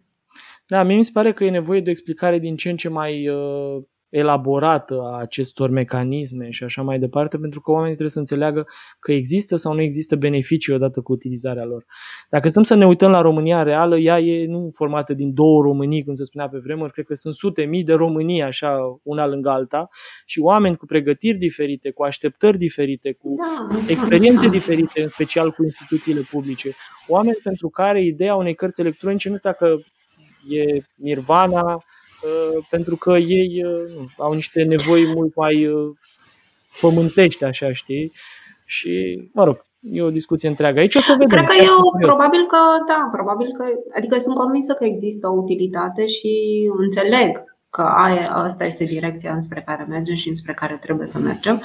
Da, 0.68 0.82
mie 0.82 0.96
mi 0.96 1.04
se 1.04 1.10
pare 1.12 1.32
că 1.32 1.44
e 1.44 1.50
nevoie 1.50 1.80
de 1.80 1.88
o 1.88 1.90
explicare 1.90 2.38
din 2.38 2.56
ce 2.56 2.70
în 2.70 2.76
ce 2.76 2.88
mai 2.88 3.28
uh, 3.28 3.82
elaborată 4.08 5.00
a 5.02 5.18
acestor 5.18 5.70
mecanisme 5.70 6.50
și 6.50 6.64
așa 6.64 6.82
mai 6.82 6.98
departe, 6.98 7.38
pentru 7.38 7.60
că 7.60 7.70
oamenii 7.70 7.94
trebuie 7.94 8.10
să 8.10 8.18
înțeleagă 8.18 8.66
că 8.98 9.12
există 9.12 9.56
sau 9.56 9.74
nu 9.74 9.80
există 9.80 10.16
beneficii 10.16 10.74
odată 10.74 11.00
cu 11.00 11.12
utilizarea 11.12 11.64
lor. 11.64 11.84
Dacă 12.30 12.48
stăm 12.48 12.62
să 12.62 12.74
ne 12.74 12.86
uităm 12.86 13.10
la 13.10 13.20
România 13.20 13.62
reală, 13.62 13.98
ea 13.98 14.20
e 14.20 14.46
nu 14.46 14.70
formată 14.72 15.14
din 15.14 15.34
două 15.34 15.62
Românii, 15.62 16.04
cum 16.04 16.14
se 16.14 16.24
spunea 16.24 16.48
pe 16.48 16.58
vremuri, 16.58 16.92
cred 16.92 17.04
că 17.04 17.14
sunt 17.14 17.34
sute 17.34 17.62
mii 17.62 17.84
de 17.84 17.92
Românii, 17.92 18.42
așa, 18.42 18.78
una 19.02 19.26
lângă 19.26 19.50
alta, 19.50 19.88
și 20.26 20.40
oameni 20.40 20.76
cu 20.76 20.86
pregătiri 20.86 21.38
diferite, 21.38 21.90
cu 21.90 22.02
așteptări 22.02 22.58
diferite, 22.58 23.12
cu 23.12 23.34
da. 23.36 23.78
experiențe 23.88 24.48
diferite, 24.48 25.02
în 25.02 25.08
special 25.08 25.50
cu 25.50 25.62
instituțiile 25.62 26.20
publice. 26.30 26.70
Oameni 27.06 27.38
pentru 27.42 27.68
care 27.68 28.02
ideea 28.02 28.34
unei 28.34 28.54
cărți 28.54 28.80
electronice 28.80 29.28
nu 29.28 29.34
este 29.34 29.48
dacă 29.48 29.80
e 30.48 30.82
nirvana, 30.94 31.74
uh, 31.74 32.64
pentru 32.70 32.96
că 32.96 33.10
ei 33.10 33.64
uh, 33.64 33.94
nu, 33.94 34.08
au 34.24 34.32
niște 34.32 34.62
nevoi 34.62 35.12
mult 35.14 35.34
mai 35.34 35.66
uh, 35.66 35.96
pământești, 36.80 37.44
așa, 37.44 37.72
știi? 37.72 38.12
Și, 38.64 39.22
mă 39.32 39.44
rog, 39.44 39.66
e 39.80 40.02
o 40.02 40.10
discuție 40.10 40.48
întreagă. 40.48 40.78
Aici 40.78 40.94
o 40.94 41.00
să 41.00 41.12
vedem. 41.12 41.28
Cred 41.28 41.56
că 41.56 41.64
eu, 41.64 41.76
probabil 42.00 42.46
că, 42.46 42.58
da, 42.88 43.08
probabil 43.12 43.46
că, 43.52 43.64
adică 43.96 44.18
sunt 44.18 44.34
convinsă 44.34 44.72
că 44.72 44.84
există 44.84 45.28
o 45.28 45.40
utilitate 45.42 46.06
și 46.06 46.30
înțeleg 46.78 47.44
că 47.70 47.82
aia, 47.82 48.34
asta 48.34 48.64
este 48.64 48.84
direcția 48.84 49.32
înspre 49.32 49.62
care 49.66 49.86
mergem 49.88 50.14
și 50.14 50.28
înspre 50.28 50.52
care 50.52 50.78
trebuie 50.80 51.06
să 51.06 51.18
mergem. 51.18 51.62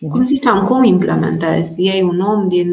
Cum 0.00 0.18
mhm. 0.18 0.26
ziceam, 0.26 0.66
cum 0.66 0.84
implementezi? 0.84 1.82
Ei 1.82 2.02
un 2.02 2.20
om 2.20 2.48
din 2.48 2.68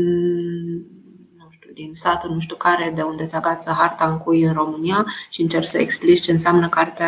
din 1.73 1.93
satul 1.93 2.29
nu 2.29 2.39
știu 2.39 2.55
care, 2.55 2.91
de 2.95 3.01
unde 3.01 3.25
se 3.25 3.35
agață 3.35 3.75
harta 3.77 4.05
în 4.05 4.17
cui 4.17 4.41
în 4.41 4.53
România 4.53 5.05
și 5.29 5.41
încerc 5.41 5.65
să 5.65 5.77
explici 5.77 6.21
ce 6.21 6.31
înseamnă 6.31 6.69
carte 6.69 7.03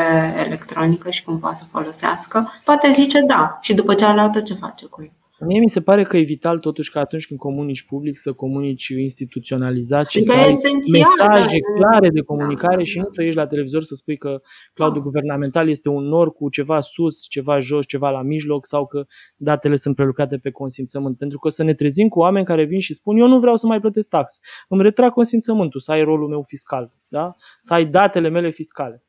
electronică 0.46 1.10
și 1.10 1.24
cum 1.24 1.40
poate 1.40 1.56
să 1.56 1.64
folosească, 1.72 2.52
poate 2.64 2.92
zice 2.92 3.22
da. 3.22 3.58
Și 3.62 3.74
după 3.74 3.94
ce 3.94 4.06
a 4.06 4.14
luat 4.14 4.44
ce 4.44 4.54
face 4.54 4.86
cu 4.86 5.02
el? 5.02 5.25
Mie 5.40 5.60
mi 5.60 5.70
se 5.70 5.82
pare 5.82 6.04
că 6.04 6.18
e 6.18 6.22
vital 6.22 6.60
totuși 6.60 6.92
că 6.92 7.00
atunci 7.00 7.28
când 7.28 7.40
comunici 7.40 7.86
public 7.86 8.18
să 8.18 8.34
comunici 8.34 8.88
instituționalizat 8.88 10.10
și 10.10 10.18
adică 10.18 10.34
să 10.34 10.40
ai 10.40 10.72
mesaje 10.92 11.58
da, 11.60 11.74
clare 11.80 12.10
de 12.10 12.22
comunicare 12.22 12.76
da, 12.76 12.84
și 12.84 13.00
nu 13.00 13.06
să 13.08 13.24
ieși 13.24 13.36
la 13.36 13.48
televizor 13.48 13.84
să 13.84 13.96
spui 13.96 14.18
că 14.18 14.42
cloudul 14.74 14.98
da. 14.98 15.04
guvernamental 15.04 15.70
este 15.70 15.90
un 15.90 16.04
nor 16.04 16.34
cu 16.34 16.50
ceva 16.50 16.80
sus, 16.80 17.26
ceva 17.30 17.60
jos, 17.60 17.86
ceva 17.86 18.10
la 18.10 18.22
mijloc 18.22 18.66
sau 18.66 18.86
că 18.86 19.06
datele 19.36 19.76
sunt 19.76 19.96
prelucrate 19.96 20.38
pe 20.38 20.52
consimțământ. 20.52 21.18
Pentru 21.18 21.40
că 21.40 21.50
să 21.50 21.64
ne 21.64 21.74
trezim 21.74 22.08
cu 22.08 22.20
oameni 22.20 22.46
care 22.46 22.64
vin 22.64 22.80
și 22.80 22.94
spun 22.94 23.18
eu 23.18 23.28
nu 23.28 23.40
vreau 23.40 23.56
să 23.56 23.68
mai 23.68 23.80
plătesc 23.80 24.10
tax, 24.10 24.40
îmi 24.70 24.82
retrag 24.82 25.12
consimțământul, 25.12 25.80
să 25.80 25.92
ai 25.92 26.04
rolul 26.04 26.28
meu 26.28 26.42
fiscal, 26.42 26.94
da? 27.08 27.36
să 27.60 27.74
ai 27.74 27.86
datele 27.86 28.30
mele 28.30 28.50
fiscale. 28.50 29.04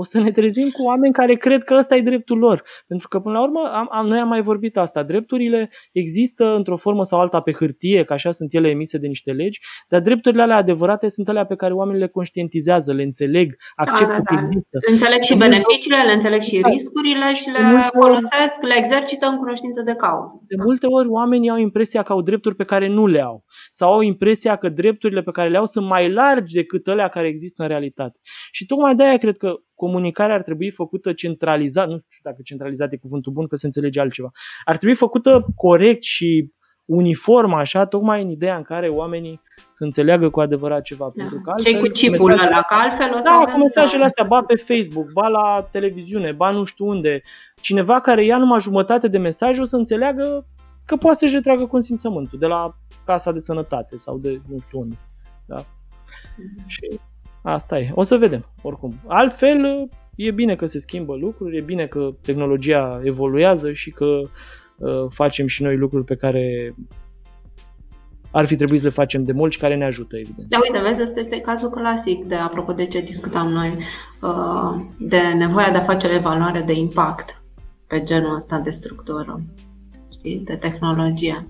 O 0.00 0.04
să 0.04 0.20
ne 0.20 0.30
trezim 0.30 0.68
cu 0.70 0.82
oameni 0.82 1.12
care 1.12 1.34
cred 1.34 1.62
că 1.64 1.74
ăsta 1.74 1.96
e 1.96 2.00
dreptul 2.00 2.38
lor. 2.38 2.62
Pentru 2.86 3.08
că, 3.08 3.20
până 3.20 3.34
la 3.38 3.42
urmă, 3.42 3.70
am, 3.72 3.88
am, 3.90 4.06
noi 4.06 4.18
am 4.18 4.28
mai 4.28 4.42
vorbit 4.42 4.76
asta. 4.76 5.02
Drepturile 5.02 5.68
există 5.92 6.54
într-o 6.54 6.76
formă 6.76 7.04
sau 7.04 7.20
alta 7.20 7.40
pe 7.40 7.52
hârtie, 7.52 8.04
că 8.04 8.12
așa 8.12 8.30
sunt 8.30 8.54
ele 8.54 8.68
emise 8.68 8.98
de 8.98 9.06
niște 9.06 9.32
legi, 9.32 9.60
dar 9.88 10.00
drepturile 10.00 10.42
alea 10.42 10.56
adevărate 10.56 11.08
sunt 11.08 11.28
alea 11.28 11.46
pe 11.46 11.56
care 11.56 11.72
oamenii 11.72 12.00
le 12.00 12.08
conștientizează, 12.08 12.92
le 12.92 13.02
înțeleg, 13.02 13.54
acceptă 13.74 14.12
da, 14.12 14.18
da, 14.18 14.22
da. 14.22 14.36
că 14.36 14.42
există. 14.44 14.76
Înțeleg 14.90 15.20
și 15.20 15.36
beneficiile, 15.36 16.02
le 16.02 16.12
înțeleg 16.12 16.40
și 16.40 16.60
da. 16.60 16.68
riscurile 16.68 17.34
și 17.34 17.48
le 17.48 17.88
folosesc, 18.00 18.62
le 18.62 18.74
exercită 18.76 19.26
în 19.26 19.36
cunoștință 19.36 19.82
de 19.82 19.94
cauză. 19.94 20.34
De 20.48 20.62
multe 20.64 20.86
ori 20.86 21.08
oamenii 21.08 21.50
au 21.50 21.58
impresia 21.58 22.02
că 22.02 22.12
au 22.12 22.22
drepturi 22.22 22.54
pe 22.54 22.64
care 22.64 22.88
nu 22.88 23.06
le 23.06 23.20
au. 23.20 23.44
Sau 23.70 23.92
au 23.92 24.00
impresia 24.00 24.56
că 24.56 24.68
drepturile 24.68 25.22
pe 25.22 25.30
care 25.30 25.48
le 25.48 25.56
au 25.56 25.66
sunt 25.66 25.86
mai 25.86 26.12
largi 26.12 26.54
decât 26.54 26.86
alea 26.88 27.08
care 27.08 27.26
există 27.26 27.62
în 27.62 27.68
realitate. 27.68 28.18
Și 28.50 28.66
tocmai 28.66 28.94
de 28.94 29.04
aia 29.04 29.16
cred 29.16 29.36
că 29.36 29.54
comunicarea 29.76 30.34
ar 30.34 30.42
trebui 30.42 30.70
făcută 30.70 31.12
centralizat, 31.12 31.88
nu 31.88 31.98
știu 31.98 32.20
dacă 32.22 32.36
centralizat 32.44 32.92
e 32.92 32.96
cuvântul 32.96 33.32
bun, 33.32 33.46
că 33.46 33.56
se 33.56 33.66
înțelege 33.66 34.00
altceva. 34.00 34.30
Ar 34.64 34.76
trebui 34.76 34.96
făcută 34.96 35.46
corect 35.54 36.02
și 36.02 36.54
uniform 36.84 37.52
așa, 37.52 37.86
tocmai 37.86 38.22
în 38.22 38.30
ideea 38.30 38.56
în 38.56 38.62
care 38.62 38.88
oamenii 38.88 39.40
să 39.68 39.84
înțeleagă 39.84 40.30
cu 40.30 40.40
adevărat 40.40 40.82
ceva. 40.82 41.04
Da. 41.04 41.22
Pentru 41.22 41.40
că 41.40 41.50
altfel, 41.50 41.72
Cei 41.72 41.80
cu 41.80 41.86
chipul 41.86 42.30
ăla, 42.30 42.62
că 42.62 42.74
altfel 42.74 43.12
o 43.12 43.16
să 43.16 43.22
Da, 43.22 43.52
cu 43.52 43.58
mesajele 43.58 44.04
astea, 44.04 44.24
ba 44.24 44.42
pe 44.42 44.56
Facebook, 44.56 45.12
ba 45.12 45.28
la 45.28 45.68
televiziune, 45.70 46.32
ba 46.32 46.50
nu 46.50 46.64
știu 46.64 46.86
unde. 46.86 47.22
Cineva 47.60 48.00
care 48.00 48.24
ia 48.24 48.38
numai 48.38 48.60
jumătate 48.60 49.08
de 49.08 49.18
mesaj 49.18 49.58
o 49.58 49.64
să 49.64 49.76
înțeleagă 49.76 50.46
că 50.84 50.96
poate 50.96 51.16
să-și 51.16 51.34
retragă 51.34 51.66
consimțământul 51.66 52.38
de 52.38 52.46
la 52.46 52.76
casa 53.04 53.32
de 53.32 53.38
sănătate 53.38 53.96
sau 53.96 54.18
de 54.18 54.40
nu 54.48 54.58
știu 54.66 54.78
unde. 54.78 54.98
Da? 55.46 55.62
Mm-hmm. 55.62 56.66
Și 56.66 57.00
Asta 57.46 57.78
e. 57.78 57.90
O 57.94 58.02
să 58.02 58.16
vedem, 58.16 58.46
oricum. 58.62 58.94
Altfel, 59.06 59.88
e 60.14 60.30
bine 60.30 60.54
că 60.54 60.66
se 60.66 60.78
schimbă 60.78 61.14
lucruri, 61.14 61.56
e 61.56 61.60
bine 61.60 61.86
că 61.86 62.10
tehnologia 62.22 63.00
evoluează 63.04 63.72
și 63.72 63.90
că 63.90 64.04
uh, 64.76 65.06
facem 65.08 65.46
și 65.46 65.62
noi 65.62 65.76
lucruri 65.76 66.04
pe 66.04 66.14
care 66.14 66.74
ar 68.30 68.46
fi 68.46 68.56
trebuit 68.56 68.80
să 68.80 68.86
le 68.86 68.92
facem 68.92 69.24
de 69.24 69.32
mult 69.32 69.52
și 69.52 69.58
care 69.58 69.76
ne 69.76 69.84
ajută, 69.84 70.16
evident. 70.16 70.48
Da, 70.48 70.58
uite, 70.62 70.88
vezi, 70.88 71.02
ăsta 71.02 71.20
este 71.20 71.40
cazul 71.40 71.70
clasic 71.70 72.24
de, 72.24 72.34
apropo 72.34 72.72
de 72.72 72.86
ce 72.86 73.00
discutam 73.00 73.48
noi, 73.48 73.72
uh, 74.22 74.84
de 74.98 75.20
nevoia 75.36 75.70
de 75.70 75.76
a 75.76 75.82
face 75.82 76.06
o 76.06 76.14
evaluare 76.14 76.60
de 76.60 76.72
impact 76.72 77.42
pe 77.86 78.02
genul 78.02 78.34
ăsta 78.34 78.58
de 78.58 78.70
structură, 78.70 79.40
știi, 80.12 80.40
de 80.44 80.56
tehnologie. 80.56 81.48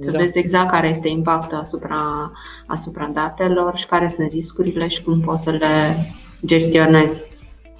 Să 0.00 0.10
da. 0.10 0.18
vezi 0.18 0.38
exact 0.38 0.70
care 0.70 0.88
este 0.88 1.08
impactul 1.08 1.58
asupra, 1.58 2.32
asupra 2.66 3.10
datelor 3.12 3.76
și 3.76 3.86
care 3.86 4.08
sunt 4.08 4.30
riscurile 4.30 4.88
și 4.88 5.02
cum 5.02 5.20
poți 5.20 5.42
să 5.42 5.50
le 5.50 6.06
gestionezi. 6.46 7.22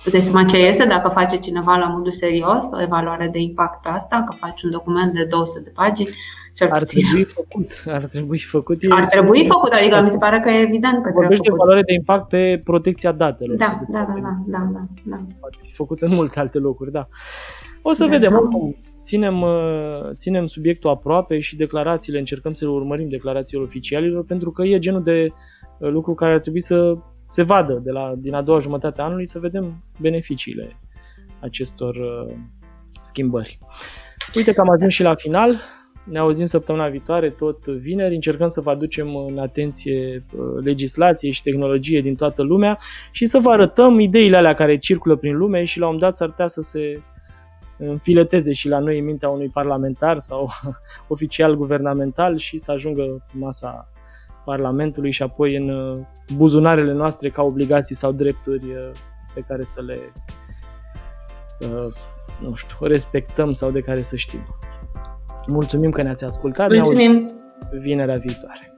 Îți 0.05 0.13
dai 0.13 0.21
seama 0.21 0.45
ce 0.45 0.57
este 0.57 0.85
dacă 0.85 1.09
face 1.09 1.37
cineva 1.37 1.77
la 1.77 1.87
modul 1.87 2.11
serios 2.11 2.65
o 2.73 2.83
evaluare 2.83 3.29
de 3.33 3.39
impact 3.39 3.83
pe 3.83 3.89
asta, 3.89 4.25
că 4.27 4.35
faci 4.39 4.63
un 4.63 4.71
document 4.71 5.13
de 5.13 5.25
200 5.25 5.61
de 5.61 5.71
pagini, 5.75 6.15
cel 6.55 6.71
ar 6.71 6.79
puțin. 6.79 7.03
trebui 7.03 7.25
făcut. 7.25 7.83
Ar 7.87 8.05
trebui 8.05 8.39
făcut. 8.39 8.83
Ar 8.91 9.07
trebui 9.07 9.47
făcut, 9.47 9.73
adică 9.73 10.01
mi 10.01 10.11
se 10.11 10.19
pare 10.19 10.41
că 10.41 10.49
e 10.49 10.61
evident 10.61 11.03
că 11.03 11.11
Vorbește 11.15 11.49
de 11.49 11.55
evaluare 11.55 11.83
de 11.83 11.93
impact 11.93 12.29
pe 12.29 12.61
protecția 12.65 13.13
datelor. 13.13 13.57
Da, 13.57 13.81
da, 13.89 14.05
da, 14.05 14.15
da, 14.23 14.43
da, 14.47 14.69
da, 14.73 14.81
da. 15.05 15.17
Poate 15.41 15.57
fi 15.63 15.73
făcut 15.73 16.03
în 16.03 16.15
multe 16.15 16.41
alte 16.41 16.59
locuri, 16.59 16.93
da. 16.93 17.09
O 17.83 17.93
să 17.93 18.05
de 18.05 18.11
vedem, 18.11 18.33
oricum, 18.33 18.77
ținem, 19.03 19.43
uh, 19.43 20.11
ținem 20.13 20.47
subiectul 20.47 20.91
aproape 20.91 21.39
și 21.39 21.57
declarațiile, 21.57 22.19
încercăm 22.19 22.53
să 22.53 22.65
le 22.65 22.71
urmărim 22.71 23.09
declarațiile 23.09 23.63
oficialilor, 23.63 24.25
pentru 24.25 24.51
că 24.51 24.63
e 24.63 24.79
genul 24.79 25.03
de 25.03 25.29
uh, 25.79 25.91
lucru 25.91 26.15
care 26.15 26.33
ar 26.33 26.39
trebui 26.39 26.61
să 26.61 26.95
se 27.29 27.43
vadă 27.43 27.81
de 27.85 27.91
la, 27.91 28.15
din 28.19 28.35
a 28.35 28.43
doua 28.43 28.59
jumătate 28.59 29.01
a 29.01 29.05
anului, 29.05 29.27
să 29.27 29.39
vedem 29.39 29.85
beneficiile 30.01 30.81
acestor 31.41 31.95
uh, 31.95 32.35
schimbări. 33.01 33.59
Uite 34.35 34.53
că 34.53 34.61
am 34.61 34.71
ajuns 34.71 34.93
și 34.93 35.03
la 35.03 35.15
final. 35.15 35.57
Ne 36.05 36.19
auzim 36.19 36.45
săptămâna 36.45 36.89
viitoare, 36.89 37.31
tot 37.31 37.67
vineri. 37.67 38.15
Încercăm 38.15 38.49
să 38.49 38.61
vă 38.61 38.71
aducem 38.71 39.17
în 39.17 39.39
atenție 39.39 40.25
legislație 40.63 41.31
și 41.31 41.43
tehnologie 41.43 42.01
din 42.01 42.15
toată 42.15 42.43
lumea 42.43 42.79
și 43.11 43.27
să 43.27 43.39
vă 43.39 43.51
arătăm 43.51 44.01
ideile 44.01 44.37
alea 44.37 44.55
care 44.55 44.79
circulă 44.79 45.17
prin 45.17 45.37
lume 45.37 45.65
și 45.65 45.79
la 45.79 45.89
un 45.89 45.99
dat 45.99 46.17
s-ar 46.17 46.29
putea 46.29 46.47
să 46.47 46.61
se 46.61 47.03
înfileteze 47.89 48.53
și 48.53 48.69
la 48.69 48.79
noi 48.79 48.99
în 48.99 49.05
mintea 49.05 49.29
unui 49.29 49.49
parlamentar 49.49 50.19
sau 50.19 50.49
oficial 51.09 51.57
guvernamental 51.57 52.39
și 52.39 52.57
să 52.57 52.73
ajungă 52.73 53.03
în 53.03 53.19
masa 53.33 53.89
Parlamentului 54.45 55.11
și 55.11 55.23
apoi 55.23 55.57
în 55.57 55.69
uh, 55.69 55.99
buzunarele 56.37 56.93
noastre 56.93 57.29
ca 57.29 57.43
obligații 57.43 57.95
sau 57.95 58.13
drepturi 58.13 58.67
uh, 58.67 58.91
pe 59.35 59.45
care 59.49 59.65
să 59.65 59.83
le 59.83 60.13
uh, 61.61 61.93
nu 62.41 62.55
știu, 62.55 62.77
respectăm 62.81 63.53
sau 63.53 63.71
de 63.71 63.81
care 63.81 64.03
să 64.03 64.17
știm. 64.17 64.41
Mulțumim 65.47 65.91
că 65.91 66.03
ne-ați 66.03 66.25
ascultat. 66.25 66.69
Mulțumim. 66.69 67.13
Ne 67.13 67.79
vinerea 67.79 68.15
viitoare. 68.15 68.75